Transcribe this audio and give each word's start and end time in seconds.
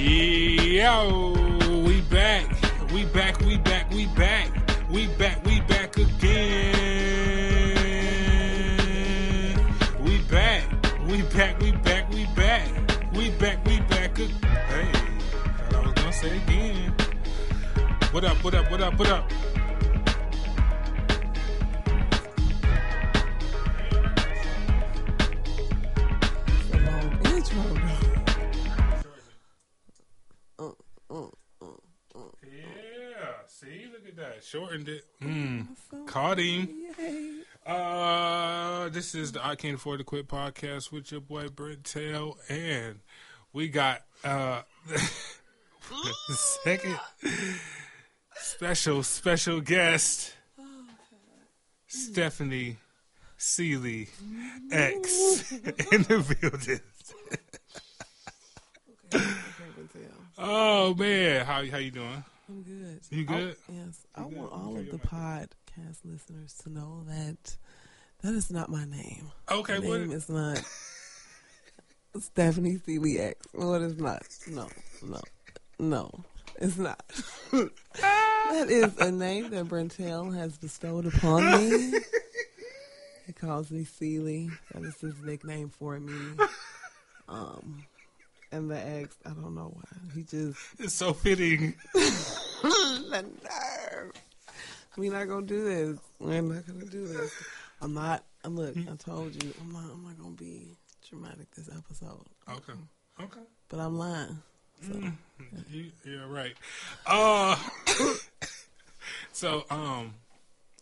Yo, 0.00 1.34
we 1.84 2.00
back. 2.00 2.48
We 2.90 3.04
back, 3.04 3.38
we 3.40 3.58
back, 3.58 3.90
we 3.90 4.06
back. 4.06 4.48
We 4.90 5.08
back, 5.18 5.44
we 5.44 5.60
back 5.60 5.94
again. 5.94 6.72
We 10.02 10.22
back, 10.22 10.64
we 11.06 11.20
back, 11.20 11.60
we 11.60 11.72
back, 11.72 12.10
we 12.10 12.24
back. 12.34 12.68
We 13.12 13.28
back, 13.32 13.62
we 13.66 13.80
back 13.80 14.18
again. 14.18 14.30
Hey, 14.40 14.90
I 15.74 15.80
was 15.84 15.92
gonna 15.92 16.12
say 16.14 16.34
again. 16.34 16.94
What 18.10 18.24
up, 18.24 18.42
what 18.42 18.54
up, 18.54 18.70
what 18.70 18.80
up, 18.80 18.98
what 18.98 19.10
up? 19.10 19.30
Shortened 34.50 34.88
it. 34.88 35.04
Mm. 35.22 35.68
Caught 36.06 36.38
him. 36.40 36.68
Uh, 37.64 38.88
this 38.88 39.14
is 39.14 39.30
the 39.30 39.46
I 39.46 39.54
Can't 39.54 39.76
Afford 39.76 39.98
to 39.98 40.04
Quit 40.04 40.26
podcast 40.26 40.90
with 40.90 41.12
your 41.12 41.20
boy 41.20 41.46
Brentel, 41.46 42.36
and 42.48 42.98
we 43.52 43.68
got 43.68 44.02
uh 44.24 44.62
the 44.88 44.98
second 46.64 46.98
special 48.34 49.04
special 49.04 49.60
guest, 49.60 50.34
Stephanie 51.86 52.78
Seeley 53.36 54.08
X 54.72 55.52
in 55.92 56.02
the 56.02 56.36
building. 56.40 56.80
Okay, 59.14 59.24
I 59.24 59.74
can 59.76 59.88
tell. 59.92 60.10
Oh 60.38 60.94
man, 60.96 61.46
how 61.46 61.64
how 61.66 61.78
you 61.78 61.92
doing? 61.92 62.24
I'm 62.50 62.62
good. 62.62 63.00
You 63.10 63.24
good? 63.24 63.56
I, 63.68 63.72
yes. 63.72 64.06
I 64.16 64.22
good? 64.22 64.36
want 64.36 64.52
all 64.52 64.76
of 64.76 64.90
the 64.90 64.98
podcast 64.98 65.98
listeners 66.04 66.54
to 66.64 66.68
know 66.68 67.04
that 67.06 67.56
that 68.22 68.34
is 68.34 68.50
not 68.50 68.68
my 68.68 68.84
name. 68.84 69.30
Okay, 69.48 69.78
my 69.78 69.86
what? 69.86 70.00
name 70.00 70.10
is 70.10 70.28
not 70.28 70.60
Stephanie 72.18 72.80
Seeley 72.84 73.20
X. 73.20 73.46
No, 73.54 73.74
it 73.74 73.82
is 73.82 73.98
not. 73.98 74.22
No, 74.48 74.68
no, 75.00 75.20
no. 75.78 76.10
It's 76.60 76.76
not. 76.76 77.00
that 77.52 78.66
is 78.68 78.98
a 78.98 79.12
name 79.12 79.50
that 79.50 79.68
Brentel 79.68 80.32
has 80.32 80.58
bestowed 80.58 81.06
upon 81.06 81.46
me. 81.52 82.00
he 83.28 83.32
calls 83.32 83.70
me 83.70 83.84
Seeley. 83.84 84.50
That 84.72 84.82
is 84.82 85.00
his 85.00 85.14
nickname 85.22 85.68
for 85.68 86.00
me. 86.00 86.14
Um, 87.28 87.84
and 88.52 88.70
the 88.70 88.78
ex. 88.78 89.16
I 89.24 89.30
don't 89.30 89.54
know 89.54 89.72
why. 89.74 89.82
He 90.14 90.22
just 90.22 90.58
It's 90.78 90.94
so 90.94 91.12
fitting. 91.12 91.74
the 91.94 93.24
nerve. 93.42 94.12
We're 94.96 95.12
not 95.12 95.28
gonna 95.28 95.46
do 95.46 95.64
this. 95.64 95.98
We're 96.18 96.40
not 96.42 96.66
gonna 96.66 96.84
do 96.86 97.06
this. 97.06 97.32
I'm 97.80 97.94
not. 97.94 98.24
I'm 98.44 98.56
look. 98.56 98.76
I 98.76 98.96
told 98.96 99.42
you. 99.42 99.52
I'm 99.60 99.72
not. 99.72 99.84
I'm 99.92 100.02
not 100.04 100.18
gonna 100.18 100.34
be 100.34 100.76
dramatic 101.08 101.50
this 101.52 101.68
episode. 101.76 102.24
Okay, 102.48 102.72
okay. 103.20 103.40
But 103.68 103.80
I'm 103.80 103.96
lying. 103.98 104.38
So 104.82 104.94
You, 105.70 105.90
you're 106.04 106.26
right. 106.26 106.54
Uh, 107.06 107.56
so 109.32 109.64
um, 109.70 110.14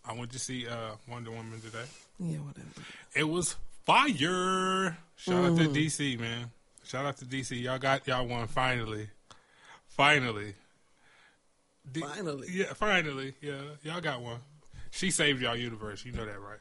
I 0.05 0.13
went 0.15 0.33
to 0.33 0.39
see 0.39 0.67
uh 0.69 0.93
Wonder 1.09 1.31
Woman 1.31 1.61
today. 1.61 1.85
yeah, 2.19 2.39
whatever. 2.39 2.69
It 3.15 3.25
was 3.25 3.57
fire. 3.85 4.97
Shout 5.17 5.45
out 5.45 5.53
Mm-hmm. 5.53 5.73
to 5.73 5.81
DC, 5.81 6.19
man. 6.19 6.51
Shout 6.89 7.05
out 7.05 7.19
to 7.19 7.27
DC. 7.27 7.61
Y'all 7.61 7.79
got 7.79 8.07
y'all 8.07 8.27
one 8.27 8.47
finally. 8.47 9.11
Finally. 9.89 10.55
D- 11.93 12.01
Finally. 12.01 12.49
Yeah, 12.51 12.73
finally. 12.73 13.35
Yeah, 13.43 13.61
y'all 13.83 14.01
got 14.01 14.23
one. 14.23 14.39
She 14.91 15.11
saved 15.11 15.43
y'all 15.43 15.55
universe. 15.55 16.07
You 16.07 16.13
know 16.13 16.25
that, 16.25 16.41
right? 16.41 16.61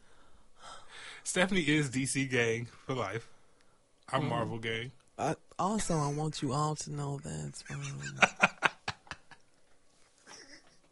Stephanie 1.24 1.62
is 1.62 1.90
DC 1.90 2.30
gang 2.30 2.68
for 2.86 2.94
life. 2.94 3.30
I'm 4.12 4.22
Mm-hmm. 4.22 4.30
Marvel 4.30 4.58
gang. 4.58 4.92
Also, 5.58 5.96
I 5.98 6.12
want 6.12 6.42
you 6.42 6.52
all 6.52 6.76
to 6.76 6.92
know 6.92 7.20
that 7.24 7.64
um, 7.70 7.82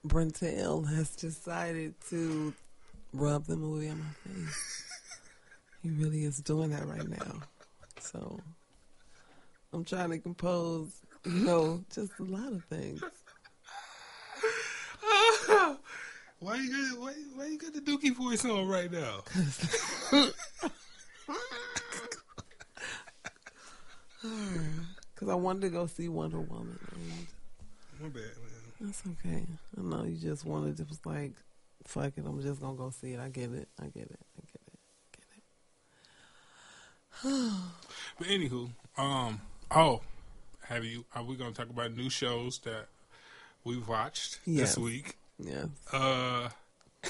Brentel 0.06 0.84
has 0.84 1.14
decided 1.16 1.94
to 2.09 2.54
rub 3.14 3.46
the 3.46 3.58
movie 3.58 3.90
on 3.90 4.00
my 4.00 4.32
face. 4.32 4.84
He 5.84 5.90
really 5.90 6.24
is 6.24 6.38
doing 6.40 6.70
that 6.72 6.88
right 6.88 7.08
now. 7.08 7.42
So 8.00 8.40
I'm 9.75 9.84
trying 9.84 10.12
to 10.12 10.19
compose, 10.19 10.94
you 11.25 11.34
know, 11.34 11.84
just 11.94 12.13
a 12.19 12.24
lot 12.24 12.53
of 12.53 12.63
things. 12.66 13.02
Why 16.40 16.56
you 16.58 16.69
got 16.69 17.00
why, 17.00 17.13
why 17.34 17.46
you 17.47 17.58
got 17.58 17.74
the 17.74 17.80
Dookie 17.81 18.14
voice 18.16 18.46
on 18.46 18.68
right 18.68 18.91
now? 18.91 19.24
Because 25.16 25.24
I 25.30 25.35
wanted 25.35 25.62
to 25.62 25.69
go 25.69 25.88
see 25.88 26.08
Wonder 26.08 26.40
Woman. 26.41 26.78
And 26.91 27.28
My 28.02 28.09
bad, 28.09 28.24
man. 28.24 28.72
that's 28.81 29.02
okay. 29.08 29.46
I 29.78 29.81
know 29.81 30.03
you 30.03 30.18
just 30.18 30.46
wanted 30.46 30.78
to, 30.78 30.84
was 30.84 31.00
like, 31.06 31.34
fuck 31.85 32.14
it, 32.18 32.25
I'm 32.25 32.40
just 32.41 32.62
going 32.62 32.75
to 32.75 32.84
go 32.84 32.90
see 32.91 33.14
it. 33.14 33.19
I 33.19 33.30
get 33.30 33.52
it. 33.52 33.68
I 33.81 33.85
get 33.85 34.03
it. 34.03 34.19
I 34.38 34.41
get 34.52 34.62
it. 34.68 34.80
I 37.24 37.24
get 37.24 37.34
it. 37.34 37.52
But 38.19 38.28
anywho, 38.28 38.69
um, 38.97 39.41
oh, 39.72 40.02
have 40.68 40.84
you? 40.86 41.06
Are 41.16 41.24
we 41.24 41.36
gonna 41.36 41.52
talk 41.52 41.70
about 41.70 41.96
new 41.96 42.09
shows 42.09 42.59
that 42.59 42.88
we've 43.64 43.88
watched 43.88 44.40
this 44.46 44.78
week? 44.78 45.18
Yeah. 45.40 45.66
Uh, 45.92 46.50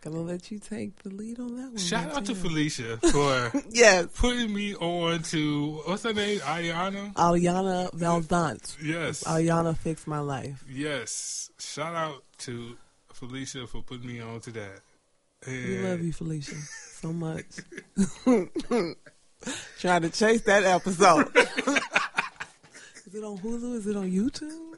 Gonna 0.00 0.20
let 0.20 0.52
you 0.52 0.60
take 0.60 0.94
the 1.02 1.08
lead 1.08 1.40
on 1.40 1.56
that 1.56 1.68
one. 1.70 1.76
shout 1.76 2.14
out 2.16 2.24
to 2.26 2.34
Felicia 2.36 2.98
for 3.10 3.50
Yes. 3.70 4.06
putting 4.14 4.54
me 4.54 4.76
on 4.76 5.22
to 5.24 5.80
what's 5.86 6.04
her 6.04 6.12
name, 6.12 6.38
Iyanla. 6.38 7.14
Iyanla 7.14 7.90
Vanzant. 7.94 8.76
Yes, 8.80 9.24
Aliana 9.24 9.76
fixed 9.76 10.06
my 10.06 10.20
life. 10.20 10.64
yes. 10.70 11.50
Shout 11.58 11.96
out 11.96 12.22
to 12.38 12.76
Felicia 13.12 13.66
for 13.66 13.82
putting 13.82 14.06
me 14.06 14.20
on 14.20 14.38
to 14.42 14.52
that. 14.52 14.80
We 15.46 15.78
love 15.78 16.00
you, 16.02 16.12
Felicia, 16.12 16.54
so 16.54 17.12
much. 17.12 17.46
Trying 19.78 20.02
to 20.02 20.10
chase 20.10 20.42
that 20.42 20.64
episode. 20.64 21.28
is 21.36 23.14
it 23.14 23.24
on 23.24 23.38
Hulu? 23.38 23.76
Is 23.76 23.86
it 23.86 23.96
on 23.96 24.10
YouTube? 24.10 24.74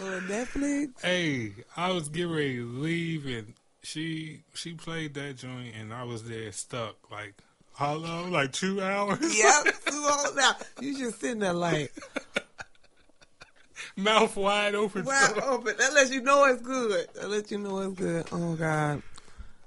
Or 0.00 0.20
Netflix? 0.22 0.88
Hey, 1.02 1.52
I 1.76 1.90
was 1.90 2.08
getting 2.08 2.32
ready 2.32 2.56
to 2.56 2.66
leave, 2.66 3.26
and 3.26 3.54
she 3.82 4.42
she 4.54 4.74
played 4.74 5.14
that 5.14 5.36
joint, 5.36 5.74
and 5.78 5.92
I 5.92 6.04
was 6.04 6.28
there 6.28 6.52
stuck 6.52 6.96
like 7.10 7.34
how 7.74 7.94
long? 7.94 8.32
Like 8.32 8.52
two 8.52 8.80
hours. 8.82 9.18
Yep. 9.38 9.74
two 9.86 10.08
hours. 10.10 10.34
now 10.34 10.52
you 10.80 10.98
just 10.98 11.20
sitting 11.20 11.38
there 11.38 11.52
like 11.52 11.92
mouth 13.96 14.36
wide 14.36 14.74
open. 14.74 15.04
wide 15.04 15.38
open. 15.44 15.76
That 15.78 15.92
lets 15.94 16.10
you 16.10 16.20
know 16.22 16.44
it's 16.46 16.62
good. 16.62 17.06
That 17.14 17.30
lets 17.30 17.52
you 17.52 17.58
know 17.58 17.78
it's 17.80 17.94
good. 17.94 18.26
Oh 18.32 18.54
God. 18.54 19.02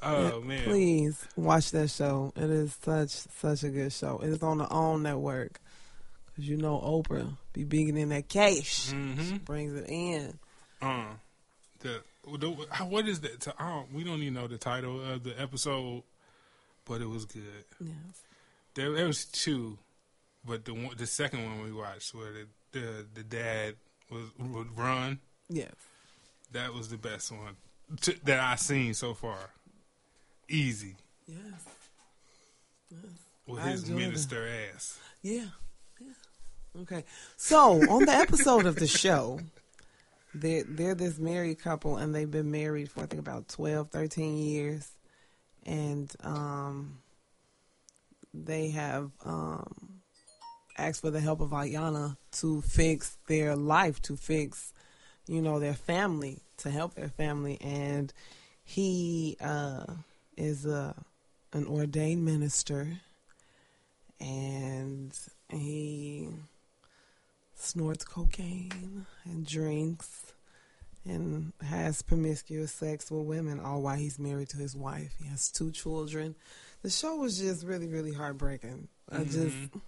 Oh 0.04 0.40
Yeah, 0.40 0.46
man, 0.46 0.64
Please 0.64 1.28
watch 1.36 1.72
that 1.72 1.90
show. 1.90 2.34
It 2.36 2.50
is 2.50 2.76
such 2.82 3.10
such 3.10 3.64
a 3.64 3.70
good 3.70 3.92
show. 3.94 4.20
It 4.24 4.30
is 4.30 4.42
on 4.44 4.58
the 4.58 4.68
OWN 4.68 5.04
network. 5.04 5.60
Cause 6.36 6.46
you 6.46 6.58
know 6.58 6.80
Oprah 6.80 7.38
be 7.54 7.64
bigging 7.66 7.98
in 7.98 8.10
that 8.10 8.30
cash. 8.30 8.90
hmm 8.92 9.38
Brings 9.38 9.74
it 9.76 9.86
in. 9.90 10.40
Uh, 10.82 11.06
the, 11.80 12.02
the 12.38 12.48
what 12.88 13.08
is 13.08 13.20
that? 13.22 13.40
Don't, 13.58 13.94
we 13.94 14.04
don't 14.04 14.22
even 14.22 14.34
know 14.36 14.48
the 14.48 14.58
title 14.58 15.02
of 15.04 15.24
the 15.24 15.40
episode, 15.40 16.04
but 16.86 17.02
it 17.02 17.10
was 17.10 17.26
good. 17.26 17.66
Yes. 17.80 17.96
There, 18.74 18.92
there 18.94 19.08
was 19.08 19.26
two, 19.26 19.78
but 20.46 20.64
the 20.66 20.74
one, 20.74 20.92
the 20.98 21.06
second 21.06 21.44
one 21.44 21.64
we 21.64 21.72
watched 21.74 22.16
where 22.16 22.32
the 22.32 22.48
the, 22.72 23.06
the 23.14 23.24
dad 23.24 23.76
was 24.10 24.30
would 24.40 24.78
run. 24.78 25.20
Yes. 25.50 25.74
That 26.54 26.74
was 26.74 26.90
the 26.90 26.98
best 26.98 27.32
one 27.32 27.56
t- 28.02 28.18
that 28.24 28.40
I've 28.40 28.60
seen 28.60 28.94
so 28.94 29.14
far. 29.14 29.38
Easy 30.52 30.96
Yes. 31.28 31.66
with 33.48 33.60
I 33.62 33.70
his 33.70 33.90
minister 33.90 34.48
ass. 34.74 35.00
Yeah. 35.22 35.46
Yeah. 36.00 36.82
Okay. 36.82 37.04
So 37.38 37.82
on 37.90 38.06
the 38.06 38.12
episode 38.14 38.66
of 38.66 38.76
the 38.76 38.88
show, 38.88 39.40
they're 40.34 40.64
they're 40.64 40.96
this 40.96 41.18
married 41.18 41.60
couple 41.60 41.98
and 41.98 42.14
they've 42.14 42.30
been 42.30 42.52
married 42.52 42.90
for 42.92 43.02
I 43.04 43.06
think 43.06 43.20
about 43.22 43.48
12, 43.48 43.90
13 43.92 44.38
years. 44.38 44.90
And 45.66 46.12
um 46.24 47.00
they 48.34 48.70
have 48.70 49.12
um 49.26 50.02
asked 50.78 51.02
for 51.02 51.12
the 51.12 51.20
help 51.20 51.42
of 51.42 51.50
Iyanla 51.50 52.18
to 52.34 52.62
fix 52.62 53.18
their 53.28 53.56
life, 53.56 54.02
to 54.04 54.16
fix, 54.18 54.74
you 55.28 55.42
know, 55.42 55.60
their 55.60 55.74
family, 55.76 56.40
to 56.58 56.72
help 56.72 56.96
their 56.96 57.10
family. 57.10 57.58
And 57.62 58.12
he 58.64 59.38
uh 59.40 59.86
is 60.42 60.66
a 60.66 60.96
an 61.54 61.66
ordained 61.68 62.24
minister 62.26 62.88
and 64.20 65.18
he 65.50 66.30
snorts 67.56 68.04
cocaine 68.06 69.06
and 69.26 69.46
drinks 69.46 70.34
and 71.06 71.52
has 71.62 72.02
promiscuous 72.02 72.72
sex 72.72 73.10
with 73.10 73.26
women, 73.26 73.60
all 73.60 73.82
while 73.82 73.98
he's 73.98 74.20
married 74.20 74.50
to 74.50 74.58
his 74.58 74.76
wife. 74.76 75.16
He 75.22 75.28
has 75.30 75.50
two 75.50 75.72
children. 75.72 76.36
The 76.84 76.90
show 76.90 77.16
was 77.16 77.40
just 77.40 77.66
really, 77.66 77.88
really 77.88 78.14
heartbreaking. 78.14 78.88
I 79.12 79.24
just 79.24 79.38
Mm-hmm. 79.38 79.80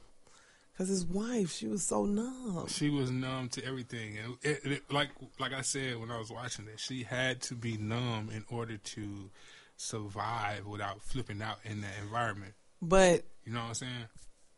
because 0.71 0.89
his 0.89 1.05
wife, 1.05 1.51
she 1.51 1.67
was 1.67 1.83
so 1.85 2.05
numb. 2.05 2.65
She 2.67 2.89
was 2.89 3.11
numb 3.11 3.49
to 3.49 3.63
everything, 3.63 4.17
and 4.17 4.37
it, 4.41 4.59
it, 4.65 4.91
like 4.91 5.09
like 5.39 5.53
I 5.53 5.61
said 5.61 5.99
when 5.99 6.09
I 6.11 6.17
was 6.17 6.31
watching 6.31 6.65
it, 6.67 6.79
she 6.79 7.03
had 7.03 7.41
to 7.43 7.55
be 7.55 7.77
numb 7.77 8.29
in 8.33 8.43
order 8.49 8.77
to 8.77 9.29
survive 9.77 10.65
without 10.65 11.01
flipping 11.01 11.41
out 11.41 11.57
in 11.65 11.81
that 11.81 11.93
environment. 12.01 12.53
But 12.81 13.23
You 13.45 13.53
know 13.53 13.59
what 13.61 13.67
I'm 13.69 13.73
saying? 13.75 14.05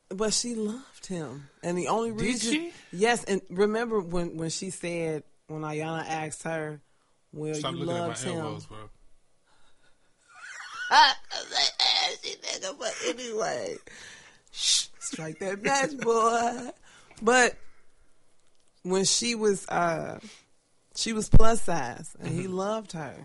but 0.09 0.33
she 0.33 0.53
loved 0.55 1.07
him, 1.07 1.49
and 1.63 1.77
the 1.77 1.87
only 1.87 2.11
Did 2.11 2.21
reason, 2.21 2.53
she? 2.53 2.71
yes, 2.91 3.23
and 3.23 3.41
remember 3.49 3.99
when 3.99 4.37
when 4.37 4.49
she 4.51 4.69
said 4.69 5.23
when 5.47 5.61
Iyanla 5.63 6.05
asked 6.07 6.43
her, 6.43 6.79
"Well, 7.33 7.53
Stop 7.55 7.73
you 7.75 7.85
loved 7.85 8.23
my 8.23 8.31
him." 8.31 8.37
elbows, 8.39 8.65
bro. 8.67 8.77
I 10.91 11.13
was 11.33 11.51
like, 11.51 11.71
ashy 11.81 12.35
nigga, 12.41 12.77
but 12.79 12.93
anyway, 13.07 13.77
shh, 14.51 14.87
strike 14.99 15.39
that 15.39 15.63
match, 15.63 15.97
boy. 15.97 16.69
But 17.21 17.55
when 18.83 19.05
she 19.05 19.33
was, 19.33 19.67
uh, 19.67 20.19
she 20.95 21.13
was 21.13 21.27
plus 21.29 21.63
size, 21.63 22.15
and 22.19 22.27
he 22.39 22.47
loved 22.47 22.91
her. 22.91 23.15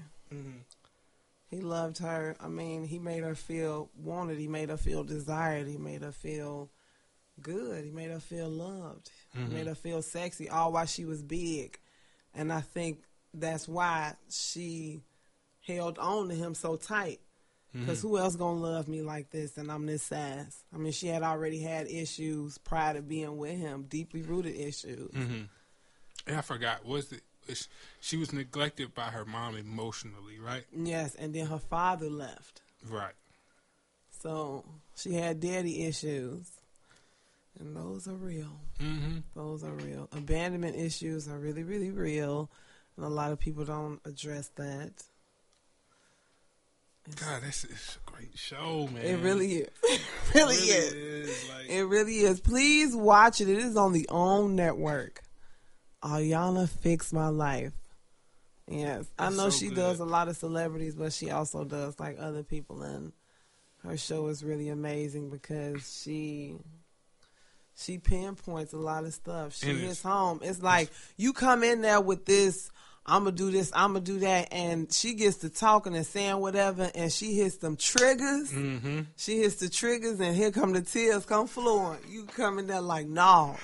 He 1.50 1.60
loved 1.60 1.98
her. 1.98 2.36
I 2.40 2.46
mean, 2.46 2.84
he 2.84 3.00
made 3.00 3.24
her 3.24 3.34
feel 3.34 3.90
wanted. 3.96 4.38
He 4.38 4.46
made 4.46 4.70
her 4.70 4.76
feel 4.76 5.02
desired. 5.02 5.66
He 5.66 5.76
made 5.76 6.02
her 6.02 6.12
feel 6.12 6.70
good. 7.42 7.84
He 7.84 7.90
made 7.90 8.10
her 8.12 8.20
feel 8.20 8.48
loved. 8.48 9.10
He 9.34 9.42
made 9.44 9.66
her 9.66 9.74
feel 9.74 10.00
sexy, 10.00 10.48
all 10.48 10.72
while 10.72 10.86
she 10.86 11.04
was 11.04 11.22
big. 11.22 11.78
And 12.34 12.52
I 12.52 12.60
think 12.60 13.02
that's 13.34 13.66
why 13.66 14.14
she 14.30 15.00
held 15.66 15.98
on 15.98 16.28
to 16.28 16.34
him 16.34 16.54
so 16.54 16.76
tight. 16.76 17.20
Because 17.72 18.02
who 18.02 18.18
else 18.18 18.34
gonna 18.34 18.58
love 18.58 18.88
me 18.88 19.02
like 19.02 19.30
this? 19.30 19.56
And 19.56 19.70
I'm 19.70 19.86
this 19.86 20.02
size. 20.02 20.64
I 20.74 20.78
mean, 20.78 20.92
she 20.92 21.06
had 21.06 21.22
already 21.22 21.60
had 21.60 21.88
issues 21.88 22.58
prior 22.58 22.94
to 22.94 23.02
being 23.02 23.38
with 23.38 23.56
him, 23.56 23.86
deeply 23.88 24.22
rooted 24.22 24.56
issues. 24.56 25.12
Mm-hmm. 25.12 25.42
And 26.26 26.36
I 26.36 26.40
forgot. 26.40 26.84
Was 26.84 27.12
it? 27.12 27.22
She 28.00 28.16
was 28.16 28.32
neglected 28.32 28.94
by 28.94 29.04
her 29.10 29.24
mom 29.24 29.56
emotionally, 29.56 30.38
right? 30.38 30.64
Yes, 30.76 31.14
and 31.14 31.34
then 31.34 31.46
her 31.46 31.58
father 31.58 32.08
left. 32.10 32.60
Right. 32.88 33.14
So 34.22 34.64
she 34.96 35.14
had 35.14 35.40
daddy 35.40 35.84
issues. 35.86 36.50
And 37.58 37.76
those 37.76 38.06
are 38.08 38.14
real. 38.14 38.60
Mm-hmm. 38.78 39.18
Those 39.34 39.64
are 39.64 39.72
real. 39.72 40.08
Abandonment 40.12 40.76
issues 40.76 41.28
are 41.28 41.38
really, 41.38 41.62
really 41.62 41.90
real. 41.90 42.50
And 42.96 43.04
a 43.04 43.08
lot 43.08 43.32
of 43.32 43.38
people 43.38 43.64
don't 43.64 44.00
address 44.04 44.48
that. 44.56 44.92
It's- 47.06 47.18
God, 47.20 47.42
this 47.42 47.64
is 47.64 47.98
a 48.06 48.10
great 48.10 48.36
show, 48.38 48.86
man. 48.92 49.04
It 49.04 49.20
really 49.20 49.52
is. 49.56 49.68
It 50.32 50.34
really, 50.34 50.54
It 50.54 50.92
is. 50.94 51.28
is. 51.28 51.50
Like, 51.50 51.68
It 51.70 51.82
really 51.82 52.18
is. 52.18 52.40
Please 52.40 52.94
watch 52.94 53.40
it. 53.40 53.48
It 53.48 53.58
is 53.58 53.76
on 53.76 53.92
the 53.92 54.06
OWN 54.08 54.54
network. 54.54 55.22
Iyanla 56.02 56.68
Fix 56.68 57.12
My 57.12 57.28
Life. 57.28 57.72
Yes. 58.66 59.06
I 59.18 59.30
know 59.30 59.48
so 59.48 59.58
she 59.58 59.68
good. 59.68 59.76
does 59.76 60.00
a 60.00 60.04
lot 60.04 60.28
of 60.28 60.36
celebrities, 60.36 60.94
but 60.94 61.12
she 61.12 61.30
also 61.30 61.64
does 61.64 61.98
like 61.98 62.16
other 62.20 62.42
people 62.42 62.82
and 62.82 63.12
her 63.82 63.96
show 63.96 64.26
is 64.28 64.44
really 64.44 64.68
amazing 64.68 65.30
because 65.30 66.00
she 66.02 66.56
she 67.76 67.98
pinpoints 67.98 68.72
a 68.72 68.76
lot 68.78 69.04
of 69.04 69.14
stuff. 69.14 69.56
She 69.56 69.70
And 69.70 69.78
hits 69.78 70.00
it's- 70.00 70.02
home. 70.02 70.40
It's 70.42 70.62
like 70.62 70.90
you 71.16 71.32
come 71.32 71.62
in 71.64 71.80
there 71.80 72.00
with 72.00 72.26
this 72.26 72.70
I'm 73.06 73.24
gonna 73.24 73.34
do 73.34 73.50
this, 73.50 73.72
I'm 73.74 73.94
gonna 73.94 74.04
do 74.04 74.18
that, 74.20 74.48
and 74.52 74.92
she 74.92 75.14
gets 75.14 75.38
to 75.38 75.48
talking 75.48 75.96
and 75.96 76.06
saying 76.06 76.36
whatever, 76.36 76.90
and 76.94 77.10
she 77.10 77.34
hits 77.34 77.56
them 77.56 77.76
triggers. 77.76 78.52
mm-hmm. 78.52 79.00
She 79.16 79.38
hits 79.38 79.56
the 79.56 79.70
triggers, 79.70 80.20
and 80.20 80.36
here 80.36 80.52
come 80.52 80.74
the 80.74 80.82
tears 80.82 81.24
come 81.24 81.46
flowing. 81.48 81.98
You 82.08 82.24
come 82.26 82.58
in 82.58 82.66
there 82.66 82.82
like, 82.82 83.06
no. 83.08 83.56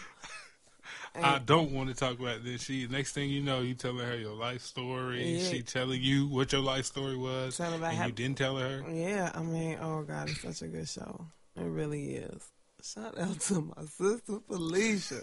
I 1.24 1.38
don't 1.38 1.72
want 1.72 1.88
to 1.88 1.94
talk 1.94 2.18
about 2.18 2.44
this. 2.44 2.62
She 2.64 2.86
next 2.88 3.12
thing 3.12 3.30
you 3.30 3.42
know, 3.42 3.60
you 3.60 3.74
telling 3.74 4.04
her 4.06 4.16
your 4.16 4.34
life 4.34 4.62
story. 4.62 5.38
Yeah. 5.38 5.48
She 5.50 5.62
telling 5.62 6.00
you 6.02 6.26
what 6.26 6.52
your 6.52 6.60
life 6.60 6.84
story 6.84 7.16
was, 7.16 7.56
Telling 7.56 7.78
about 7.78 7.90
and 7.90 7.98
how- 7.98 8.06
you 8.06 8.12
didn't 8.12 8.38
tell 8.38 8.56
her. 8.56 8.84
Yeah, 8.90 9.30
I 9.34 9.42
mean, 9.42 9.78
oh 9.80 10.02
God, 10.02 10.28
it's 10.30 10.40
such 10.42 10.62
a 10.62 10.68
good 10.68 10.88
show. 10.88 11.26
It 11.56 11.62
really 11.64 12.16
is. 12.16 12.42
Shout 12.82 13.18
out 13.18 13.40
to 13.40 13.72
my 13.76 13.84
sister 13.86 14.40
Felicia. 14.48 15.22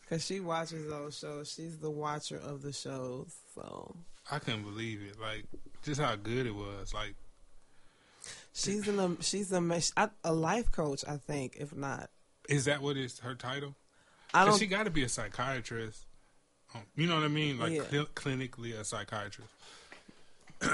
Because 0.00 0.24
she 0.26 0.40
watches 0.40 0.88
those 0.88 1.18
shows. 1.18 1.52
She's 1.52 1.78
the 1.78 1.90
watcher 1.90 2.36
of 2.38 2.62
the 2.62 2.72
shows. 2.72 3.34
So 3.54 3.94
I 4.30 4.38
couldn't 4.38 4.62
believe 4.64 5.00
it. 5.02 5.20
Like 5.20 5.44
just 5.82 6.00
how 6.00 6.16
good 6.16 6.46
it 6.46 6.54
was. 6.54 6.92
Like 6.94 7.14
she's 8.52 8.86
an, 8.88 9.18
she's 9.20 9.52
a, 9.52 9.80
a 9.96 10.10
a 10.24 10.32
life 10.32 10.70
coach, 10.72 11.04
I 11.06 11.16
think, 11.16 11.56
if 11.58 11.74
not. 11.74 12.10
is 12.48 12.64
that 12.66 12.82
what 12.82 12.96
is 12.96 13.20
her 13.20 13.34
title? 13.34 13.74
I 14.34 14.44
don't 14.44 14.58
she 14.58 14.66
got 14.66 14.84
to 14.84 14.90
be 14.90 15.02
a 15.02 15.08
psychiatrist. 15.08 16.06
Um, 16.74 16.82
you 16.96 17.06
know 17.06 17.16
what 17.16 17.24
I 17.24 17.28
mean? 17.28 17.58
Like 17.58 17.72
Yeah. 17.72 17.82
cl- 17.90 18.06
clinically 18.14 18.78
a 18.78 18.84
psychiatrist. 18.84 19.50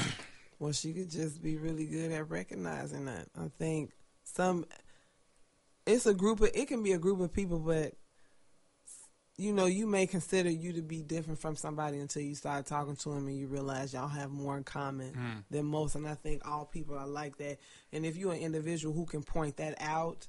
Well, 0.61 0.73
she 0.73 0.93
could 0.93 1.09
just 1.09 1.41
be 1.41 1.57
really 1.57 1.87
good 1.87 2.11
at 2.11 2.29
recognizing 2.31 3.05
that. 3.05 3.27
I 3.41 3.47
think 3.61 3.93
some, 4.25 4.67
it's 5.87 6.05
a 6.05 6.13
group 6.15 6.41
of, 6.41 6.51
it 6.53 6.67
can 6.67 6.83
be 6.83 6.91
a 6.95 6.99
group 6.99 7.21
of 7.21 7.33
people, 7.33 7.61
but 7.61 7.95
you 9.37 9.53
know, 9.53 9.67
you 9.67 9.87
may 9.87 10.05
consider 10.09 10.51
you 10.51 10.73
to 10.73 10.83
be 10.83 11.01
different 11.01 11.39
from 11.39 11.55
somebody 11.55 11.99
until 12.01 12.23
you 12.23 12.35
start 12.35 12.67
talking 12.67 12.97
to 12.97 13.11
them 13.11 13.29
and 13.29 13.39
you 13.39 13.47
realize 13.47 13.93
y'all 13.95 14.09
have 14.09 14.33
more 14.33 14.57
in 14.57 14.65
common 14.65 15.13
Mm. 15.13 15.45
than 15.49 15.65
most. 15.65 15.95
And 15.95 16.09
I 16.09 16.15
think 16.15 16.43
all 16.45 16.65
people 16.65 16.99
are 16.99 17.07
like 17.07 17.37
that. 17.37 17.59
And 17.93 18.05
if 18.05 18.17
you're 18.17 18.33
an 18.33 18.41
individual 18.41 18.93
who 18.93 19.07
can 19.07 19.23
point 19.23 19.59
that 19.59 19.77
out, 19.81 20.27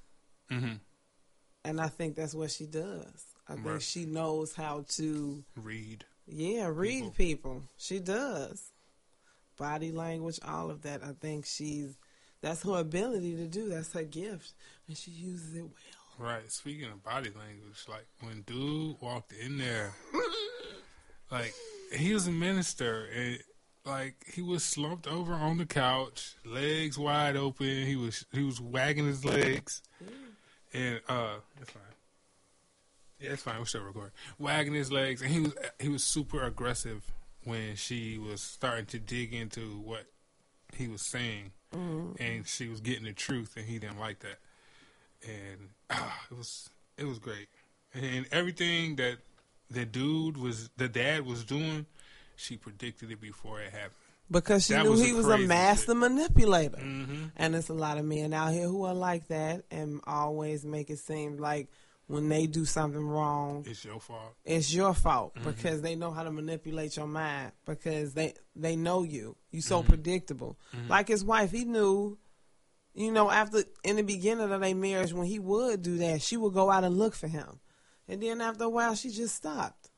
Mm-hmm. 0.52 0.74
And 1.64 1.80
I 1.80 1.88
think 1.88 2.16
that's 2.16 2.34
what 2.36 2.52
she 2.52 2.66
does. 2.66 3.26
I 3.48 3.56
think 3.56 3.82
she 3.82 4.06
knows 4.06 4.54
how 4.54 4.86
to 4.90 5.44
Read. 5.56 6.06
yeah, 6.28 6.70
read 6.72 7.16
people. 7.16 7.64
She 7.78 8.00
does. 8.00 8.72
Body 9.58 9.92
language, 9.92 10.40
all 10.48 10.70
of 10.70 10.84
that. 10.84 11.04
I 11.04 11.14
think 11.20 11.46
she's 11.46 11.98
that's 12.42 12.64
her 12.64 12.80
ability 12.80 13.36
to 13.38 13.48
do. 13.48 13.70
That's 13.70 13.92
her 13.94 14.04
gift, 14.04 14.54
and 14.88 14.96
she 14.96 15.12
uses 15.12 15.56
it 15.56 15.64
well. 15.64 15.72
Right. 16.18 16.52
Speaking 16.52 16.86
of 16.86 17.04
body 17.04 17.30
language, 17.38 17.86
like 17.88 18.06
when 18.22 18.42
dude 18.44 18.96
walked 19.02 19.34
in 19.34 19.58
there, 19.58 19.94
like 21.32 21.54
he 21.94 22.14
was 22.14 22.28
a 22.28 22.32
minister 22.32 23.08
and 23.16 23.40
like 23.86 24.16
he 24.32 24.42
was 24.42 24.64
slumped 24.64 25.08
over 25.08 25.34
on 25.34 25.58
the 25.58 25.66
couch, 25.66 26.36
legs 26.46 26.98
wide 26.98 27.36
open. 27.36 27.86
He 27.86 27.96
was 27.96 28.26
he 28.32 28.44
was 28.44 28.62
wagging 28.62 29.08
his 29.08 29.26
legs, 29.26 29.82
and 30.74 31.02
uh, 31.08 31.36
it's 31.62 31.72
fine. 31.72 31.84
Yeah, 33.20 33.32
it's 33.32 33.44
fine. 33.44 33.60
We're 33.60 33.66
still 33.66 33.82
recording. 33.82 34.12
Wagging 34.38 34.74
his 34.74 34.92
legs, 34.92 35.22
and 35.22 35.32
he 35.32 35.40
was 35.42 35.54
he 35.80 35.90
was 35.90 36.04
super 36.04 36.44
aggressive 36.44 37.04
when 37.44 37.76
she 37.76 38.18
was 38.18 38.42
starting 38.42 38.86
to 38.88 39.00
dig 39.00 39.34
into 39.34 39.80
what 39.80 40.06
he 40.74 40.88
was 40.88 41.02
saying, 41.02 41.52
and 41.72 42.48
she 42.48 42.68
was 42.68 42.80
getting 42.82 43.06
the 43.06 43.14
truth, 43.14 43.56
and 43.58 43.66
he 43.66 43.80
didn't 43.80 44.00
like 44.00 44.20
that 44.20 44.40
and 45.24 45.70
ah, 45.90 46.22
it 46.32 46.38
was 46.38 46.70
it 46.98 47.06
was 47.06 47.20
great. 47.20 47.48
And 47.94 48.28
everything 48.32 48.98
that 48.98 49.18
the 49.72 49.86
dude 49.86 50.38
was, 50.38 50.70
the 50.78 50.88
dad 50.88 51.26
was 51.26 51.44
doing, 51.44 51.88
she 52.36 52.56
predicted 52.56 53.12
it 53.12 53.20
before 53.20 53.62
it 53.62 53.72
happened. 53.72 53.94
Because 54.32 54.66
she 54.66 54.74
That 54.74 54.84
knew 54.84 54.92
was 54.92 55.04
he 55.04 55.14
was 55.14 55.28
a 55.28 55.38
master 55.38 55.92
shit. 55.94 55.98
manipulator. 55.98 56.78
Mm-hmm. 56.78 57.26
And 57.36 57.54
there's 57.54 57.70
a 57.70 57.74
lot 57.74 57.98
of 57.98 58.06
men 58.06 58.34
out 58.34 58.54
here 58.54 58.68
who 58.68 58.84
are 58.84 58.94
like 58.94 59.28
that 59.30 59.64
and 59.72 60.02
always 60.06 60.64
make 60.66 60.90
it 60.90 61.00
seem 61.00 61.38
like 61.38 61.68
when 62.08 62.28
they 62.30 62.46
do 62.48 62.66
something 62.66 63.00
wrong, 63.06 63.64
It's 63.68 63.86
your 63.86 64.00
fault. 64.00 64.34
it's 64.44 64.74
your 64.74 64.94
fault 64.96 65.36
because 65.44 65.82
they 65.82 65.96
know 65.96 66.10
how 66.12 66.24
to 66.24 66.32
manipulate 66.32 66.96
your 66.98 67.06
mind 67.08 67.52
because 67.66 68.14
they 68.14 68.34
they 68.56 68.76
know 68.76 69.04
you. 69.04 69.36
You 69.52 69.62
so 69.62 69.84
predictable. 69.84 70.58
Like 70.88 71.08
his 71.08 71.24
wife, 71.24 71.52
he 71.52 71.66
knew. 71.66 72.18
You 72.96 73.12
know, 73.12 73.30
after 73.30 73.64
in 73.84 73.96
the 73.98 74.02
beginning 74.04 74.52
of 74.52 74.60
their 74.60 74.76
marriage, 74.76 75.14
when 75.14 75.28
he 75.28 75.38
would 75.40 75.84
do 75.84 75.98
that, 76.00 76.22
she 76.24 76.36
would 76.36 76.54
go 76.54 76.70
out 76.72 76.84
and 76.84 76.98
look 76.98 77.14
for 77.16 77.28
him, 77.28 77.60
and 78.08 78.22
then 78.22 78.42
after 78.42 78.64
a 78.66 78.70
while, 78.70 78.96
she 78.96 79.10
just 79.12 79.36
stopped. 79.36 79.90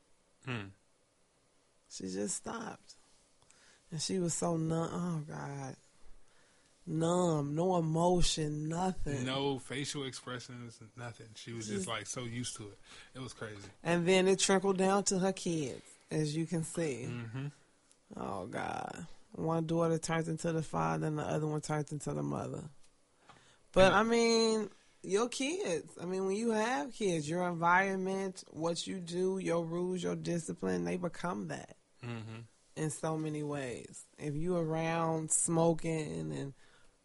Hmm. 0.46 0.68
She 1.90 2.04
just 2.04 2.36
stopped, 2.36 2.94
and 3.92 4.00
she 4.00 4.18
was 4.18 4.34
so 4.34 4.56
numb. 4.56 4.90
Oh 4.92 5.32
God, 5.32 5.76
numb, 6.86 7.54
no 7.54 7.76
emotion, 7.76 8.68
nothing. 8.68 9.24
No 9.24 9.58
facial 9.58 10.04
expressions, 10.04 10.80
nothing. 10.96 11.28
She 11.34 11.52
was 11.52 11.68
just 11.68 11.86
like 11.86 12.06
so 12.06 12.22
used 12.22 12.56
to 12.56 12.64
it. 12.64 12.78
It 13.14 13.20
was 13.20 13.32
crazy. 13.32 13.68
And 13.84 14.06
then 14.06 14.26
it 14.26 14.40
trickled 14.40 14.78
down 14.78 15.04
to 15.04 15.18
her 15.18 15.32
kids, 15.32 15.82
as 16.10 16.34
you 16.34 16.46
can 16.46 16.64
see. 16.64 17.08
Mm-hmm. 17.08 17.46
Oh 18.16 18.46
God. 18.46 19.06
One 19.34 19.66
daughter 19.66 19.98
turns 19.98 20.28
into 20.28 20.52
the 20.52 20.62
father 20.62 21.06
and 21.06 21.18
the 21.18 21.22
other 21.22 21.46
one 21.46 21.60
turns 21.60 21.92
into 21.92 22.12
the 22.12 22.22
mother. 22.22 22.64
But. 23.72 23.92
I 23.94 24.02
mean, 24.02 24.68
your 25.02 25.28
kids. 25.28 25.90
I 26.00 26.04
mean, 26.04 26.26
when 26.26 26.36
you 26.36 26.50
have 26.50 26.92
kids, 26.92 27.28
your 27.28 27.48
environment, 27.48 28.44
what 28.50 28.86
you 28.86 28.96
do, 29.00 29.38
your 29.38 29.64
rules, 29.64 30.02
your 30.02 30.16
discipline, 30.16 30.84
they 30.84 30.96
become 30.96 31.48
that 31.48 31.76
Mm-hmm. 32.04 32.40
In 32.76 32.90
so 32.90 33.16
many 33.16 33.42
ways. 33.42 34.04
If 34.18 34.34
you 34.34 34.56
around 34.56 35.30
smoking 35.30 36.32
and 36.32 36.54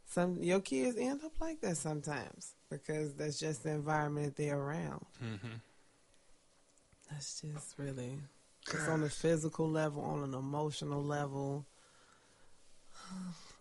some 0.09 0.41
your 0.41 0.61
kids 0.61 0.97
end 0.97 1.21
up 1.23 1.33
like 1.41 1.61
that 1.61 1.77
sometimes 1.77 2.55
because 2.69 3.13
that's 3.15 3.39
just 3.39 3.63
the 3.63 3.71
environment 3.71 4.35
they're 4.35 4.57
around. 4.57 5.05
Mm-hmm. 5.23 5.57
That's 7.09 7.41
just 7.41 7.77
really 7.77 8.19
it's 8.73 8.87
on 8.87 9.03
a 9.03 9.09
physical 9.09 9.69
level, 9.69 10.03
on 10.03 10.23
an 10.23 10.33
emotional 10.33 11.03
level. 11.03 11.65